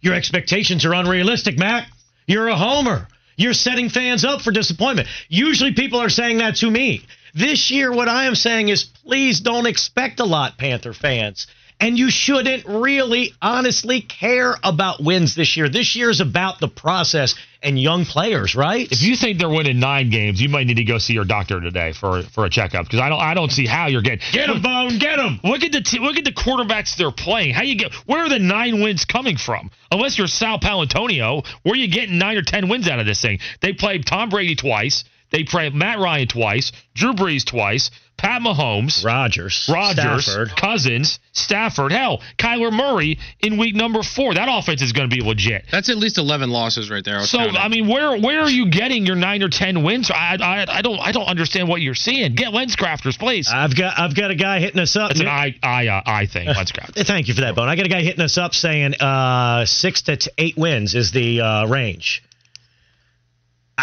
Your 0.00 0.14
expectations 0.14 0.84
are 0.84 0.94
unrealistic, 0.94 1.58
Mac. 1.58 1.88
You're 2.26 2.48
a 2.48 2.56
homer. 2.56 3.08
You're 3.36 3.54
setting 3.54 3.88
fans 3.88 4.24
up 4.24 4.42
for 4.42 4.50
disappointment. 4.50 5.08
Usually 5.28 5.72
people 5.72 6.00
are 6.00 6.10
saying 6.10 6.38
that 6.38 6.56
to 6.56 6.70
me. 6.70 7.06
This 7.32 7.70
year, 7.70 7.92
what 7.92 8.08
I 8.08 8.24
am 8.24 8.34
saying 8.34 8.68
is 8.68 8.84
please 8.84 9.40
don't 9.40 9.66
expect 9.66 10.20
a 10.20 10.24
lot, 10.24 10.58
Panther 10.58 10.92
fans. 10.92 11.46
And 11.80 11.98
you 11.98 12.10
shouldn't 12.10 12.66
really 12.66 13.32
honestly 13.40 14.02
care 14.02 14.54
about 14.62 15.02
wins 15.02 15.34
this 15.34 15.56
year. 15.56 15.68
This 15.68 15.96
year 15.96 16.10
is 16.10 16.20
about 16.20 16.60
the 16.60 16.68
process 16.68 17.34
and 17.62 17.80
young 17.80 18.04
players, 18.04 18.54
right? 18.54 18.86
If 18.90 19.02
you 19.02 19.16
think 19.16 19.38
they're 19.38 19.48
winning 19.48 19.80
nine 19.80 20.10
games, 20.10 20.40
you 20.42 20.48
might 20.50 20.66
need 20.66 20.76
to 20.76 20.84
go 20.84 20.98
see 20.98 21.14
your 21.14 21.24
doctor 21.24 21.60
today 21.60 21.92
for 21.92 22.22
for 22.22 22.44
a 22.44 22.50
checkup 22.50 22.84
because 22.84 23.00
I 23.00 23.08
don't 23.08 23.20
I 23.20 23.34
don't 23.34 23.50
see 23.50 23.66
how 23.66 23.86
you're 23.88 24.02
getting 24.02 24.20
Get 24.32 24.50
'em, 24.50 24.60
Bone, 24.62 24.98
get 24.98 25.18
'em. 25.18 25.40
Look 25.42 25.62
at 25.62 25.72
the 25.72 25.80
t- 25.80 25.98
look 25.98 26.16
at 26.16 26.24
the 26.24 26.32
quarterbacks 26.32 26.96
they're 26.96 27.10
playing. 27.10 27.54
How 27.54 27.62
you 27.62 27.76
get 27.76 27.94
where 28.06 28.24
are 28.24 28.28
the 28.28 28.38
nine 28.38 28.82
wins 28.82 29.04
coming 29.04 29.36
from? 29.36 29.70
Unless 29.90 30.18
you're 30.18 30.26
Sal 30.26 30.58
Paolantonio, 30.58 31.46
where 31.62 31.72
are 31.72 31.76
you 31.76 31.88
getting 31.88 32.18
nine 32.18 32.36
or 32.36 32.42
ten 32.42 32.68
wins 32.68 32.88
out 32.88 33.00
of 33.00 33.06
this 33.06 33.20
thing? 33.20 33.40
They 33.60 33.72
played 33.72 34.06
Tom 34.06 34.28
Brady 34.28 34.54
twice. 34.54 35.04
They 35.30 35.44
played 35.44 35.74
Matt 35.74 35.98
Ryan 36.00 36.26
twice, 36.26 36.72
Drew 36.94 37.12
Brees 37.12 37.44
twice, 37.44 37.90
Pat 38.20 38.42
Mahomes, 38.42 39.02
Rodgers, 39.02 39.66
Rodgers, 39.72 40.26
Stafford. 40.26 40.50
Cousins, 40.54 41.18
Stafford. 41.32 41.90
Hell, 41.90 42.20
Kyler 42.36 42.70
Murray 42.70 43.18
in 43.40 43.56
week 43.56 43.74
number 43.74 44.02
four. 44.02 44.34
That 44.34 44.48
offense 44.50 44.82
is 44.82 44.92
going 44.92 45.08
to 45.08 45.14
be 45.14 45.22
legit. 45.22 45.64
That's 45.72 45.88
at 45.88 45.96
least 45.96 46.18
11 46.18 46.50
losses 46.50 46.90
right 46.90 47.02
there. 47.02 47.18
I 47.18 47.24
So 47.24 47.38
counting. 47.38 47.56
I 47.56 47.68
mean, 47.68 47.88
where 47.88 48.18
where 48.20 48.42
are 48.42 48.50
you 48.50 48.70
getting 48.70 49.06
your 49.06 49.16
nine 49.16 49.42
or 49.42 49.48
ten 49.48 49.82
wins? 49.82 50.10
I 50.10 50.36
I, 50.38 50.66
I 50.68 50.82
don't 50.82 51.00
I 51.00 51.12
don't 51.12 51.26
understand 51.26 51.68
what 51.68 51.80
you're 51.80 51.94
seeing. 51.94 52.34
Get 52.34 52.52
Lenscrafters, 52.52 53.18
please. 53.18 53.50
I've 53.50 53.74
got 53.74 53.98
I've 53.98 54.14
got 54.14 54.30
a 54.30 54.34
guy 54.34 54.60
hitting 54.60 54.80
us 54.80 54.96
up. 54.96 55.12
It's 55.12 55.20
an 55.20 55.28
I 55.28 55.54
I 55.62 55.86
uh, 55.88 56.02
I 56.04 56.26
thing. 56.26 56.46
Lenscrafters. 56.48 57.06
Thank 57.06 57.28
you 57.28 57.34
for 57.34 57.40
that, 57.40 57.54
Bone. 57.54 57.68
I 57.68 57.76
got 57.76 57.86
a 57.86 57.90
guy 57.90 58.02
hitting 58.02 58.20
us 58.22 58.36
up 58.36 58.54
saying 58.54 58.94
uh, 59.00 59.64
six 59.64 60.02
to 60.02 60.16
t- 60.18 60.30
eight 60.36 60.58
wins 60.58 60.94
is 60.94 61.10
the 61.10 61.40
uh, 61.40 61.66
range. 61.66 62.22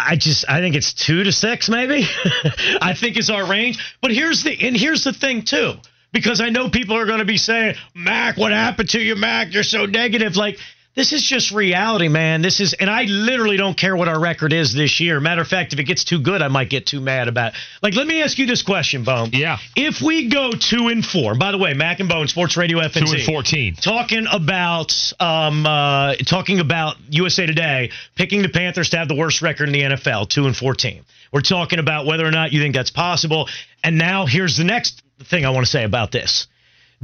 I 0.06 0.16
just 0.16 0.44
I 0.48 0.60
think 0.60 0.74
it's 0.74 0.92
two 0.92 1.24
to 1.24 1.32
six, 1.32 1.68
maybe. 1.68 2.06
I 2.80 2.94
think 2.94 3.16
is 3.16 3.30
our 3.30 3.46
range. 3.46 3.78
But 4.00 4.12
here's 4.12 4.42
the 4.42 4.56
and 4.66 4.76
here's 4.76 5.04
the 5.04 5.12
thing 5.12 5.42
too, 5.42 5.74
because 6.12 6.40
I 6.40 6.50
know 6.50 6.68
people 6.70 6.96
are 6.96 7.06
going 7.06 7.20
to 7.20 7.24
be 7.24 7.38
saying, 7.38 7.76
Mac, 7.94 8.36
what 8.36 8.52
happened 8.52 8.90
to 8.90 9.00
you, 9.00 9.16
Mac? 9.16 9.52
You're 9.52 9.62
so 9.62 9.86
negative. 9.86 10.36
Like 10.36 10.58
this 10.98 11.12
is 11.12 11.22
just 11.22 11.52
reality, 11.52 12.08
man. 12.08 12.42
This 12.42 12.58
is, 12.58 12.72
and 12.72 12.90
I 12.90 13.04
literally 13.04 13.56
don't 13.56 13.76
care 13.78 13.94
what 13.94 14.08
our 14.08 14.18
record 14.18 14.52
is 14.52 14.74
this 14.74 14.98
year. 14.98 15.20
Matter 15.20 15.40
of 15.40 15.46
fact, 15.46 15.72
if 15.72 15.78
it 15.78 15.84
gets 15.84 16.02
too 16.02 16.20
good, 16.20 16.42
I 16.42 16.48
might 16.48 16.70
get 16.70 16.86
too 16.86 17.00
mad 17.00 17.28
about. 17.28 17.52
It. 17.52 17.60
Like, 17.82 17.94
let 17.94 18.08
me 18.08 18.20
ask 18.20 18.36
you 18.36 18.46
this 18.46 18.62
question, 18.62 19.04
Bone. 19.04 19.30
Yeah. 19.32 19.58
If 19.76 20.02
we 20.02 20.28
go 20.28 20.50
two 20.50 20.88
and 20.88 21.06
four, 21.06 21.36
by 21.36 21.52
the 21.52 21.58
way, 21.58 21.72
Mac 21.72 22.00
and 22.00 22.08
Bone, 22.08 22.26
Sports 22.26 22.56
Radio 22.56 22.80
FNC, 22.80 23.06
Two 23.06 23.12
and 23.12 23.22
fourteen. 23.22 23.74
talking 23.76 24.26
about 24.28 24.92
um 25.20 25.64
uh 25.64 26.16
talking 26.26 26.58
about 26.58 26.96
USA 27.10 27.46
Today 27.46 27.90
picking 28.16 28.42
the 28.42 28.48
Panthers 28.48 28.90
to 28.90 28.98
have 28.98 29.06
the 29.06 29.14
worst 29.14 29.40
record 29.40 29.68
in 29.68 29.72
the 29.74 29.82
NFL, 29.82 30.28
2 30.28 30.46
and 30.46 30.56
14. 30.56 31.04
We're 31.32 31.42
talking 31.42 31.78
about 31.78 32.06
whether 32.06 32.26
or 32.26 32.32
not 32.32 32.52
you 32.52 32.60
think 32.60 32.74
that's 32.74 32.90
possible. 32.90 33.48
And 33.84 33.98
now 33.98 34.26
here's 34.26 34.56
the 34.56 34.64
next 34.64 35.04
thing 35.22 35.46
I 35.46 35.50
want 35.50 35.64
to 35.64 35.70
say 35.70 35.84
about 35.84 36.10
this. 36.10 36.48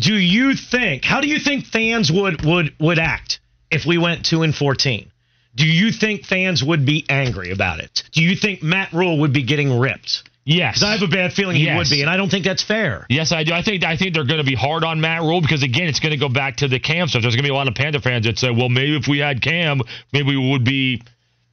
Do 0.01 0.15
you 0.15 0.57
think 0.57 1.05
how 1.05 1.21
do 1.21 1.29
you 1.29 1.39
think 1.39 1.67
fans 1.67 2.11
would 2.11 2.45
would 2.45 2.75
would 2.81 2.99
act 2.99 3.39
if 3.75 3.85
we 3.87 3.99
went 3.99 4.25
2 4.25 4.43
and 4.43 4.55
14? 4.55 5.11
Do 5.57 5.67
you 5.67 5.93
think 5.93 6.25
fans 6.25 6.65
would 6.65 6.85
be 6.85 7.05
angry 7.09 7.51
about 7.53 7.79
it? 7.79 8.03
Do 8.13 8.23
you 8.23 8.35
think 8.35 8.63
Matt 8.63 8.93
Rhule 8.93 9.19
would 9.21 9.33
be 9.33 9.43
getting 9.43 9.79
ripped? 9.79 10.25
Yes. 10.45 10.83
I 10.83 10.93
have 10.93 11.03
a 11.03 11.07
bad 11.07 11.33
feeling 11.33 11.57
he 11.57 11.65
Yes. 11.65 11.79
would 11.79 11.89
be, 11.89 12.03
and 12.03 12.11
I 12.11 12.17
don't 12.17 12.29
think 12.29 12.45
that's 12.45 12.63
fair. 12.63 13.07
Yes, 13.09 13.33
I 13.33 13.45
do. 13.45 13.53
I 13.55 13.63
think 13.63 13.83
I 13.85 13.97
think 13.97 14.15
they're 14.15 14.25
going 14.25 14.41
to 14.41 14.45
be 14.45 14.55
hard 14.55 14.85
on 14.85 15.01
Matt 15.01 15.23
Rhule 15.23 15.41
because 15.41 15.63
again, 15.63 15.87
it's 15.89 16.01
going 16.01 16.11
to 16.11 16.19
go 16.19 16.29
back 16.29 16.57
to 16.57 16.69
the 16.69 16.79
Cam 16.79 17.09
stuff. 17.09 17.23
There's 17.23 17.35
going 17.35 17.45
to 17.45 17.49
be 17.49 17.55
a 17.55 17.57
lot 17.57 17.69
of 17.69 17.75
Panda 17.75 18.01
fans 18.01 18.27
that 18.27 18.39
say, 18.39 18.51
"Well, 18.51 18.69
maybe 18.69 18.97
if 18.97 19.09
we 19.09 19.19
had 19.21 19.41
Cam, 19.41 19.81
maybe 20.13 20.37
we 20.37 20.51
would 20.51 20.65
be 20.65 21.03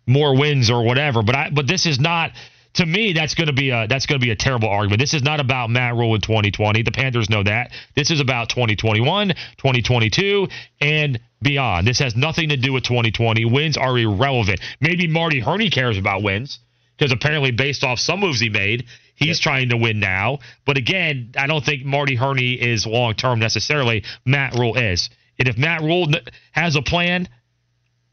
more 0.07 0.35
wins 0.35 0.69
or 0.69 0.83
whatever." 0.83 1.21
But 1.21 1.35
I 1.35 1.49
but 1.51 1.67
this 1.67 1.85
is 1.85 1.99
not. 2.01 2.31
To 2.75 2.85
me, 2.85 3.13
that's 3.13 3.35
going 3.35 3.47
to 3.47 3.53
be 3.53 3.69
a 3.69 3.85
that's 3.87 4.05
going 4.05 4.19
to 4.19 4.25
be 4.25 4.31
a 4.31 4.35
terrible 4.35 4.69
argument. 4.69 4.99
This 4.99 5.13
is 5.13 5.23
not 5.23 5.39
about 5.39 5.69
Matt 5.69 5.95
Rhule 5.95 6.15
in 6.15 6.21
2020. 6.21 6.83
The 6.83 6.91
Panthers 6.91 7.29
know 7.29 7.43
that. 7.43 7.71
This 7.95 8.11
is 8.11 8.21
about 8.21 8.49
2021, 8.49 9.29
2022, 9.29 10.47
and 10.79 11.19
beyond. 11.41 11.85
This 11.85 11.99
has 11.99 12.15
nothing 12.15 12.49
to 12.49 12.57
do 12.57 12.71
with 12.71 12.83
2020. 12.83 13.45
Wins 13.45 13.75
are 13.75 13.97
irrelevant. 13.97 14.61
Maybe 14.79 15.07
Marty 15.07 15.41
Hurney 15.41 15.69
cares 15.69 15.97
about 15.97 16.23
wins 16.23 16.59
because 16.97 17.11
apparently, 17.11 17.51
based 17.51 17.83
off 17.83 17.99
some 17.99 18.21
moves 18.21 18.39
he 18.39 18.49
made, 18.49 18.85
he's 19.15 19.39
trying 19.39 19.69
to 19.69 19.77
win 19.77 19.99
now. 19.99 20.39
But 20.65 20.77
again, 20.77 21.33
I 21.37 21.47
don't 21.47 21.65
think 21.65 21.83
Marty 21.83 22.15
Hurney 22.15 22.53
is 22.53 22.85
long 22.85 23.15
term 23.15 23.39
necessarily. 23.39 24.05
Matt 24.25 24.53
Rhule 24.53 24.77
is, 24.77 25.09
and 25.37 25.49
if 25.49 25.57
Matt 25.57 25.81
Rhule 25.81 26.07
has 26.53 26.77
a 26.77 26.81
plan 26.81 27.27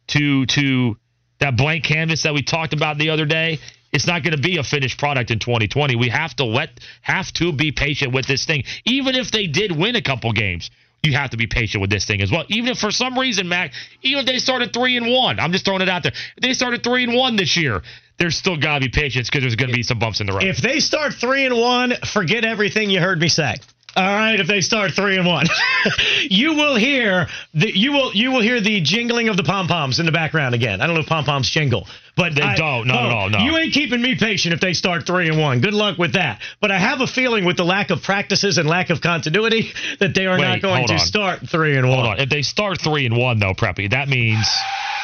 to 0.09 0.47
to 0.47 0.97
that 1.39 1.57
blank 1.57 1.85
canvas 1.85 2.25
that 2.25 2.35
we 2.35 2.43
talked 2.43 2.73
about 2.73 2.99
the 2.99 3.11
other 3.11 3.27
day. 3.27 3.59
It's 3.93 4.07
not 4.07 4.23
going 4.23 4.37
to 4.37 4.43
be 4.43 4.59
a 4.59 4.63
finished 4.63 4.99
product 4.99 5.31
in 5.31 5.39
2020. 5.39 5.97
We 5.97 6.09
have 6.11 6.35
to 6.37 6.45
let 6.45 6.81
have 7.01 7.33
to 7.35 7.53
be 7.53 7.73
patient 7.73 8.13
with 8.13 8.27
this 8.27 8.45
thing. 8.45 8.65
Even 8.85 9.15
if 9.15 9.31
they 9.31 9.47
did 9.47 9.73
win 9.73 9.97
a 9.97 10.03
couple 10.03 10.33
games, 10.33 10.71
you 11.03 11.13
have 11.13 11.31
to 11.31 11.37
be 11.37 11.47
patient 11.47 11.81
with 11.81 11.91
this 11.91 12.05
thing 12.05 12.21
as 12.21 12.31
well. 12.31 12.45
Even 12.49 12.71
if 12.71 12.79
for 12.79 12.91
some 12.91 13.19
reason, 13.19 13.49
Mac, 13.49 13.73
even 14.03 14.21
if 14.21 14.27
they 14.27 14.39
started 14.39 14.73
three 14.73 14.97
and 14.97 15.11
one, 15.11 15.39
I'm 15.41 15.53
just 15.53 15.65
throwing 15.65 15.81
it 15.81 15.89
out 15.89 16.03
there. 16.03 16.13
If 16.37 16.43
they 16.43 16.53
started 16.53 16.83
three 16.83 17.05
and 17.05 17.15
one 17.15 17.37
this 17.37 17.57
year, 17.57 17.83
there's 18.19 18.37
still 18.37 18.57
got 18.57 18.75
to 18.75 18.81
be 18.81 18.89
patience 18.89 19.29
because 19.29 19.43
there's 19.43 19.57
going 19.57 19.71
to 19.71 19.77
be 19.77 19.83
some 19.83 19.99
bumps 19.99 20.21
in 20.21 20.27
the 20.27 20.33
road. 20.33 20.43
If 20.45 20.59
they 20.59 20.81
start 20.81 21.15
three 21.15 21.47
and 21.47 21.57
one, 21.57 21.95
forget 22.13 22.45
everything 22.45 22.91
you 22.91 23.01
heard 23.01 23.21
me 23.21 23.29
say. 23.29 23.55
All 23.97 24.05
right, 24.05 24.39
if 24.39 24.47
they 24.47 24.61
start 24.61 24.93
three 24.93 25.17
and 25.17 25.27
one, 25.27 25.47
you 26.23 26.55
will 26.55 26.77
hear 26.77 27.27
the 27.55 27.77
you 27.77 27.93
will 27.93 28.15
you 28.15 28.31
will 28.31 28.43
hear 28.43 28.61
the 28.61 28.81
jingling 28.81 29.29
of 29.29 29.37
the 29.37 29.43
pom 29.43 29.67
poms 29.67 29.99
in 29.99 30.07
the 30.07 30.13
background 30.13 30.55
again. 30.55 30.81
I 30.81 30.87
don't 30.87 30.95
know 30.95 31.01
if 31.01 31.07
pom 31.07 31.25
poms 31.25 31.49
jingle, 31.49 31.89
but 32.19 32.35
They 32.35 32.43
I- 32.43 32.57
don't, 32.57 32.87
not 32.89 33.05
at 33.07 33.11
all, 33.13 33.31
no. 33.31 33.39
You 33.39 33.57
ain't 33.57 33.73
keeping 33.73 34.03
me 34.03 34.17
patient 34.17 34.53
if 34.53 34.61
they 34.61 34.75
start 34.75 35.07
three 35.07 35.29
and 35.29 35.39
one. 35.39 35.61
Good 35.61 35.73
luck 35.73 35.97
with 35.97 36.13
that. 36.15 36.41
But 36.61 36.71
I 36.73 36.79
have 36.79 37.01
a 37.01 37.07
feeling 37.07 37.45
with 37.47 37.57
the 37.57 37.65
lack 37.65 37.89
of 37.91 38.03
practices 38.03 38.59
and 38.59 38.69
lack 38.69 38.91
of 38.91 39.01
continuity 39.01 39.73
that 40.01 40.15
they 40.15 40.27
are 40.27 40.37
not 40.37 40.61
going 40.61 40.87
to 40.89 40.95
on. 40.95 40.99
start 40.99 41.49
three 41.49 41.77
and 41.77 41.87
Hold 41.87 41.99
one. 41.99 42.07
on. 42.09 42.21
If 42.21 42.29
they 42.29 42.43
start 42.43 42.81
three 42.81 43.07
and 43.07 43.17
one, 43.17 43.39
though, 43.39 43.55
Preppy, 43.55 43.89
that 43.93 44.09
means 44.09 44.47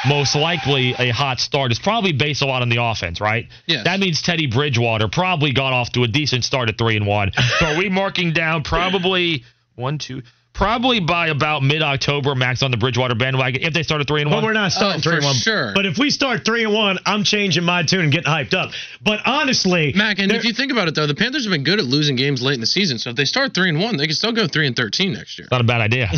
most 0.07 0.35
likely 0.35 0.93
a 0.99 1.09
hot 1.09 1.39
start 1.39 1.71
is 1.71 1.79
probably 1.79 2.11
based 2.11 2.41
a 2.43 2.45
lot 2.45 2.61
on 2.61 2.69
the 2.69 2.83
offense, 2.83 3.19
right? 3.19 3.47
Yes. 3.65 3.85
That 3.85 3.99
means 3.99 4.21
Teddy 4.21 4.45
Bridgewater 4.47 5.07
probably 5.07 5.51
got 5.53 5.73
off 5.73 5.91
to 5.93 6.03
a 6.03 6.07
decent 6.07 6.43
start 6.43 6.69
at 6.69 6.77
three 6.77 6.95
and 6.97 7.07
one. 7.07 7.31
so 7.59 7.65
are 7.67 7.77
we 7.77 7.89
marking 7.89 8.33
down 8.33 8.61
probably 8.63 9.43
one, 9.75 9.97
two, 9.97 10.21
probably 10.55 11.01
by 11.01 11.27
about 11.27 11.61
mid 11.61 11.83
October, 11.83 12.33
Max 12.33 12.63
on 12.63 12.71
the 12.71 12.77
Bridgewater 12.77 13.13
bandwagon 13.13 13.61
if 13.61 13.73
they 13.73 13.83
start 13.83 14.01
at 14.01 14.07
three 14.07 14.21
and 14.21 14.31
one. 14.31 14.37
But 14.37 14.43
one. 14.43 14.55
we're 14.55 14.59
not 14.59 14.71
starting 14.71 14.99
oh, 14.99 15.03
three 15.03 15.17
and 15.17 15.25
one. 15.25 15.35
sure. 15.35 15.73
But 15.75 15.85
if 15.85 15.99
we 15.99 16.09
start 16.09 16.43
three 16.45 16.63
and 16.63 16.73
one, 16.73 16.97
I'm 17.05 17.23
changing 17.23 17.63
my 17.63 17.83
tune 17.83 18.01
and 18.01 18.11
getting 18.11 18.31
hyped 18.31 18.53
up. 18.53 18.71
But 19.03 19.19
honestly, 19.25 19.93
Mac, 19.95 20.17
and 20.17 20.31
if 20.31 20.45
you 20.45 20.53
think 20.53 20.71
about 20.71 20.87
it 20.87 20.95
though, 20.95 21.05
the 21.05 21.13
Panthers 21.13 21.45
have 21.45 21.51
been 21.51 21.63
good 21.63 21.79
at 21.79 21.85
losing 21.85 22.15
games 22.15 22.41
late 22.41 22.55
in 22.55 22.61
the 22.61 22.65
season. 22.65 22.97
So 22.97 23.11
if 23.11 23.15
they 23.15 23.25
start 23.25 23.53
three 23.53 23.69
and 23.69 23.79
one, 23.79 23.97
they 23.97 24.07
can 24.07 24.15
still 24.15 24.31
go 24.31 24.47
three 24.47 24.65
and 24.65 24.75
thirteen 24.75 25.13
next 25.13 25.37
year. 25.37 25.47
Not 25.51 25.61
a 25.61 25.65
bad 25.65 25.81
idea. 25.81 26.05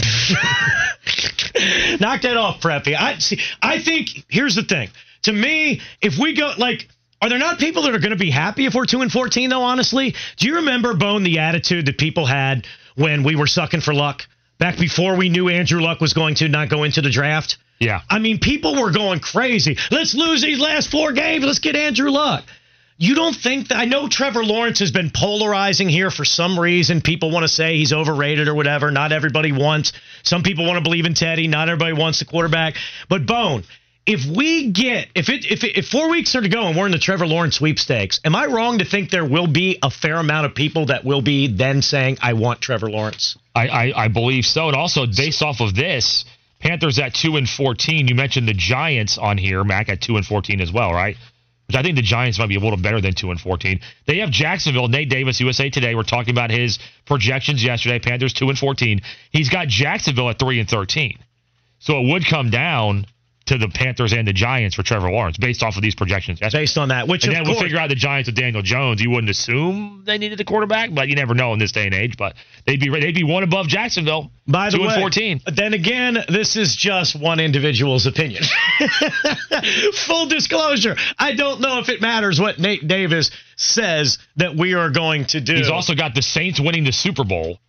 knock 1.99 2.21
that 2.21 2.37
off, 2.37 2.61
Preppy. 2.61 2.95
I 2.97 3.17
see. 3.17 3.39
I 3.61 3.81
think 3.81 4.25
here's 4.29 4.55
the 4.55 4.63
thing. 4.63 4.89
To 5.23 5.33
me, 5.33 5.81
if 6.01 6.17
we 6.17 6.33
go 6.33 6.53
like. 6.57 6.87
Are 7.19 7.29
there 7.29 7.39
not 7.39 7.57
people 7.57 7.81
that 7.81 7.95
are 7.95 7.99
going 7.99 8.11
to 8.11 8.15
be 8.15 8.29
happy 8.29 8.67
if 8.67 8.75
we're 8.75 8.85
2 8.85 9.01
and 9.01 9.11
14 9.11 9.49
though 9.49 9.63
honestly? 9.63 10.13
Do 10.35 10.47
you 10.47 10.57
remember 10.57 10.93
Bone 10.93 11.23
the 11.23 11.39
attitude 11.39 11.87
that 11.87 11.97
people 11.97 12.27
had 12.27 12.67
when 12.97 13.23
we 13.23 13.35
were 13.35 13.47
sucking 13.47 13.81
for 13.81 13.93
luck 13.93 14.27
back 14.57 14.77
before 14.77 15.15
we 15.15 15.29
knew 15.29 15.47
Andrew 15.49 15.81
Luck 15.81 16.01
was 16.01 16.13
going 16.13 16.35
to 16.35 16.49
not 16.49 16.69
go 16.69 16.83
into 16.83 17.01
the 17.01 17.09
draft? 17.09 17.57
Yeah. 17.79 18.01
I 18.09 18.19
mean, 18.19 18.39
people 18.39 18.81
were 18.81 18.91
going 18.91 19.19
crazy. 19.19 19.77
Let's 19.91 20.15
lose 20.15 20.41
these 20.41 20.59
last 20.59 20.89
four 20.89 21.13
games. 21.13 21.45
Let's 21.45 21.59
get 21.59 21.75
Andrew 21.75 22.09
Luck. 22.09 22.43
You 22.99 23.13
don't 23.13 23.35
think 23.35 23.67
that 23.67 23.77
I 23.77 23.85
know 23.85 24.07
Trevor 24.07 24.43
Lawrence 24.43 24.79
has 24.79 24.89
been 24.89 25.11
polarizing 25.11 25.87
here 25.87 26.09
for 26.09 26.25
some 26.25 26.59
reason. 26.59 27.01
People 27.01 27.29
want 27.29 27.43
to 27.43 27.47
say 27.47 27.77
he's 27.77 27.93
overrated 27.93 28.47
or 28.47 28.55
whatever. 28.55 28.89
Not 28.89 29.11
everybody 29.11 29.51
wants. 29.51 29.93
Some 30.23 30.41
people 30.41 30.65
want 30.65 30.77
to 30.77 30.81
believe 30.81 31.05
in 31.05 31.13
Teddy. 31.13 31.47
Not 31.47 31.69
everybody 31.69 31.93
wants 31.93 32.17
the 32.17 32.25
quarterback. 32.25 32.75
But 33.07 33.27
Bone, 33.27 33.63
if 34.07 34.25
we 34.25 34.71
get 34.71 35.09
if 35.15 35.27
it 35.27 35.45
if 35.51 35.65
if 35.65 35.89
four 35.89 36.09
weeks 36.09 36.33
are 36.33 36.41
to 36.41 36.47
go 36.47 36.67
and 36.67 36.77
we're 36.77 36.85
in 36.85 36.93
the 36.93 36.97
Trevor 36.97 37.27
Lawrence 37.27 37.57
sweepstakes, 37.57 38.21
am 38.23 38.35
I 38.35 38.45
wrong 38.45 38.79
to 38.79 38.85
think 38.85 39.09
there 39.11 39.25
will 39.25 39.47
be 39.47 39.77
a 39.83 39.91
fair 39.91 40.15
amount 40.15 40.45
of 40.45 40.55
people 40.55 40.85
that 40.87 41.03
will 41.03 41.21
be 41.21 41.47
then 41.47 41.81
saying 41.81 42.17
I 42.21 42.33
want 42.33 42.61
Trevor 42.61 42.89
Lawrence? 42.89 43.37
I, 43.53 43.67
I, 43.67 44.03
I 44.05 44.07
believe 44.07 44.45
so. 44.45 44.67
And 44.67 44.77
also, 44.77 45.05
based 45.05 45.41
off 45.41 45.59
of 45.59 45.75
this, 45.75 46.23
Panthers 46.59 46.99
at 46.99 47.13
two 47.13 47.35
and 47.35 47.47
fourteen. 47.49 48.07
You 48.07 48.15
mentioned 48.15 48.47
the 48.47 48.53
Giants 48.53 49.17
on 49.17 49.37
here, 49.37 49.63
Mac 49.65 49.89
at 49.89 49.99
two 49.99 50.15
and 50.15 50.25
fourteen 50.25 50.61
as 50.61 50.71
well, 50.71 50.93
right? 50.93 51.17
Which 51.67 51.75
I 51.75 51.83
think 51.83 51.97
the 51.97 52.01
Giants 52.01 52.39
might 52.39 52.47
be 52.47 52.55
a 52.55 52.61
little 52.61 52.77
better 52.77 53.01
than 53.01 53.13
two 53.13 53.29
and 53.29 53.39
fourteen. 53.39 53.81
They 54.05 54.19
have 54.19 54.31
Jacksonville. 54.31 54.87
Nate 54.87 55.09
Davis, 55.09 55.41
USA 55.41 55.69
Today. 55.69 55.95
We're 55.95 56.03
talking 56.03 56.33
about 56.33 56.49
his 56.49 56.79
projections 57.05 57.61
yesterday. 57.61 57.99
Panthers 57.99 58.31
two 58.31 58.47
and 58.47 58.57
fourteen. 58.57 59.01
He's 59.31 59.49
got 59.49 59.67
Jacksonville 59.67 60.29
at 60.29 60.39
three 60.39 60.61
and 60.61 60.69
thirteen. 60.69 61.19
So 61.79 61.99
it 61.99 62.09
would 62.09 62.25
come 62.25 62.49
down 62.49 63.05
to 63.47 63.57
the 63.57 63.69
Panthers 63.69 64.13
and 64.13 64.27
the 64.27 64.33
Giants 64.33 64.75
for 64.75 64.83
Trevor 64.83 65.09
Lawrence 65.09 65.37
based 65.37 65.63
off 65.63 65.75
of 65.75 65.81
these 65.81 65.95
projections. 65.95 66.41
yesterday. 66.41 66.63
Based 66.63 66.77
on 66.77 66.89
that, 66.89 67.07
which 67.07 67.25
and 67.25 67.33
then 67.33 67.43
we'll 67.45 67.59
figure 67.59 67.77
out 67.77 67.89
the 67.89 67.95
Giants 67.95 68.27
with 68.27 68.35
Daniel 68.35 68.61
Jones. 68.61 69.01
You 69.01 69.09
wouldn't 69.09 69.29
assume 69.29 70.03
they 70.05 70.17
needed 70.17 70.39
a 70.39 70.43
quarterback, 70.43 70.93
but 70.93 71.07
you 71.07 71.15
never 71.15 71.33
know 71.33 71.53
in 71.53 71.59
this 71.59 71.71
day 71.71 71.85
and 71.85 71.93
age. 71.93 72.17
But 72.17 72.35
they'd 72.65 72.79
be 72.79 72.89
they'd 72.89 73.15
be 73.15 73.23
one 73.23 73.43
above 73.43 73.67
Jacksonville. 73.67 74.31
By 74.47 74.69
the 74.69 74.77
two 74.77 74.83
way, 74.83 74.93
and 74.93 75.01
fourteen. 75.01 75.41
Then 75.45 75.73
again, 75.73 76.17
this 76.29 76.55
is 76.55 76.75
just 76.75 77.19
one 77.19 77.39
individual's 77.39 78.05
opinion. 78.05 78.43
Full 79.93 80.27
disclosure, 80.27 80.95
I 81.17 81.33
don't 81.33 81.61
know 81.61 81.79
if 81.79 81.89
it 81.89 82.01
matters 82.01 82.39
what 82.39 82.59
Nate 82.59 82.87
Davis 82.87 83.31
says 83.55 84.17
that 84.37 84.55
we 84.55 84.73
are 84.73 84.89
going 84.89 85.25
to 85.25 85.41
do. 85.41 85.55
He's 85.55 85.69
also 85.69 85.95
got 85.95 86.15
the 86.15 86.21
Saints 86.21 86.59
winning 86.59 86.83
the 86.83 86.91
Super 86.91 87.23
Bowl, 87.23 87.59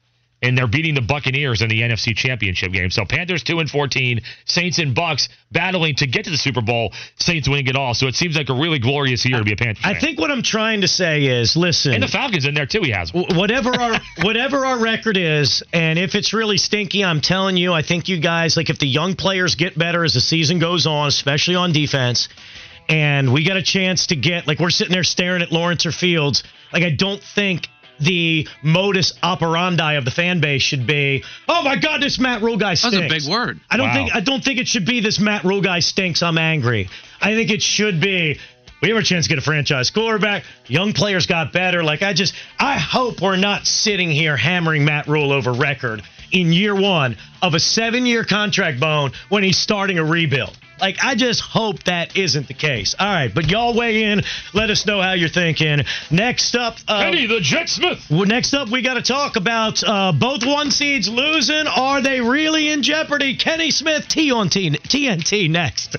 and 0.43 0.57
they're 0.57 0.69
beating 0.69 0.95
the 0.95 1.01
Buccaneers 1.01 1.63
in 1.63 1.69
the 1.69 1.81
NFC 1.83 2.15
Championship 2.15 2.73
game. 2.73 2.91
So 2.91 3.05
Panthers 3.05 3.43
two 3.43 3.59
and 3.59 3.69
fourteen, 3.69 4.21
Saints 4.45 4.79
and 4.79 4.95
Bucks 4.95 5.29
battling 5.51 5.95
to 5.97 6.07
get 6.07 6.25
to 6.25 6.31
the 6.31 6.37
Super 6.37 6.61
Bowl. 6.61 6.93
Saints 7.17 7.49
winning 7.49 7.67
it 7.67 7.77
all. 7.77 7.95
So 7.95 8.07
it 8.07 8.15
seems 8.15 8.37
like 8.37 8.49
a 8.49 8.55
really 8.55 8.79
glorious 8.79 9.25
year 9.27 9.39
to 9.39 9.45
be 9.45 9.53
a 9.53 9.57
Panther. 9.57 9.81
I 9.85 9.93
fan. 9.95 10.01
think 10.01 10.21
what 10.21 10.31
I'm 10.31 10.43
trying 10.43 10.83
to 10.83 10.89
say 10.89 11.25
is, 11.25 11.57
listen, 11.57 11.93
and 11.95 12.03
the 12.03 12.09
Falcons 12.09 12.47
in 12.47 12.55
there 12.55 12.67
too. 12.67 12.81
He 12.83 12.91
has. 12.91 13.11
w- 13.11 13.39
whatever 13.39 13.71
our 13.75 14.01
whatever 14.23 14.65
our 14.65 14.79
record 14.79 15.17
is, 15.17 15.63
and 15.73 15.99
if 15.99 16.15
it's 16.15 16.33
really 16.33 16.59
stinky, 16.59 17.05
I'm 17.05 17.21
telling 17.21 17.57
you, 17.57 17.73
I 17.73 17.83
think 17.83 18.09
you 18.09 18.21
guys 18.21 18.57
like 18.57 18.71
if 18.71 18.79
the 18.79 18.87
young 18.89 19.15
players 19.15 19.55
get 19.55 19.77
better 19.77 20.05
as 20.05 20.15
the 20.15 20.21
season 20.21 20.59
goes 20.59 20.87
on, 20.87 21.09
especially 21.09 21.57
on 21.57 21.73
defense, 21.73 22.29
and 22.89 23.33
we 23.33 23.45
got 23.45 23.57
a 23.57 23.63
chance 23.63 24.07
to 24.09 24.17
get 24.17 24.47
like 24.47 24.61
we're 24.61 24.71
sitting 24.71 24.93
there 24.93 25.05
staring 25.05 25.43
at 25.43 25.53
Lawrence 25.53 25.85
or 25.87 25.93
Fields, 25.93 26.45
like 26.73 26.83
I 26.83 26.91
don't 26.91 27.23
think 27.23 27.69
the 28.01 28.47
modus 28.63 29.13
operandi 29.23 29.95
of 29.95 30.05
the 30.05 30.11
fan 30.11 30.41
base 30.41 30.63
should 30.63 30.87
be, 30.87 31.25
oh 31.49 31.63
my 31.63 31.77
God, 31.77 32.01
this 32.03 32.19
Matt 32.19 32.43
Rhule 32.43 32.57
guy 32.57 32.75
stinks. 32.75 32.97
That's 32.97 33.13
a 33.13 33.27
big 33.27 33.31
word. 33.31 33.61
I 33.71 33.77
don't 33.77 33.89
Wow. 33.89 33.95
think 33.95 34.15
I 34.15 34.21
don't 34.21 34.45
think 34.45 34.59
it 34.59 34.69
should 34.69 34.85
be 34.87 35.01
this 35.01 35.19
Matt 35.19 35.45
Rhule 35.45 35.61
guy 35.61 35.81
stinks. 35.81 36.23
I'm 36.23 36.39
angry. 36.39 36.89
I 37.21 37.35
think 37.35 37.51
it 37.51 37.63
should 37.63 38.01
be. 38.01 38.39
We 38.81 38.91
have 38.91 38.97
a 38.99 39.03
chance 39.03 39.25
to 39.25 39.29
get 39.31 39.39
a 39.39 39.43
franchise 39.43 39.91
quarterback. 39.91 40.45
Young 40.69 40.93
players 40.93 41.27
got 41.27 41.53
better. 41.53 41.83
Like 41.83 42.03
I 42.03 42.13
just, 42.13 42.33
I 42.61 42.79
hope 42.79 43.21
we're 43.21 43.35
not 43.37 43.67
sitting 43.67 44.09
here 44.11 44.37
hammering 44.37 44.85
Matt 44.85 45.09
Rhule 45.09 45.33
over 45.33 45.53
record 45.53 46.03
in 46.31 46.53
year 46.53 46.77
one 46.77 47.17
of 47.43 47.55
a 47.55 47.59
seven-year 47.61 48.23
contract 48.25 48.79
bone 48.79 49.11
when 49.31 49.43
he's 49.43 49.59
starting 49.59 49.99
a 49.99 50.05
rebuild. 50.05 50.57
Like 50.81 51.03
I 51.03 51.15
just 51.15 51.41
hope 51.41 51.85
that 51.85 52.17
isn't 52.17 52.49
the 52.49 52.55
case. 52.55 52.95
All 52.99 53.07
right, 53.07 53.33
but 53.33 53.51
y'all 53.51 53.75
weigh 53.75 54.05
in. 54.05 54.23
Let 54.55 54.71
us 54.71 54.87
know 54.87 55.01
how 55.01 55.13
you're 55.13 55.29
thinking. 55.29 55.85
Next 56.11 56.55
up, 56.55 56.77
uh, 56.87 57.01
Kenny 57.01 57.27
the 57.27 57.41
Jet 57.41 57.69
Smith. 57.69 58.05
well, 58.11 58.27
next 58.27 58.55
up, 58.55 58.69
we 58.69 58.83
got 58.83 58.95
to 58.95 59.03
talk 59.03 59.37
about 59.37 59.83
uh, 59.85 60.13
both 60.13 60.45
one 60.45 60.71
seeds 60.71 61.09
losing. 61.09 61.67
Are 61.67 62.01
they 62.01 62.21
really 62.21 62.69
in 62.71 62.83
jeopardy? 62.83 63.37
Kenny 63.37 63.71
Smith, 63.71 64.09
T 64.09 64.31
on 64.33 64.49
T, 64.49 64.71
TNT 64.71 65.51
next. 65.51 65.97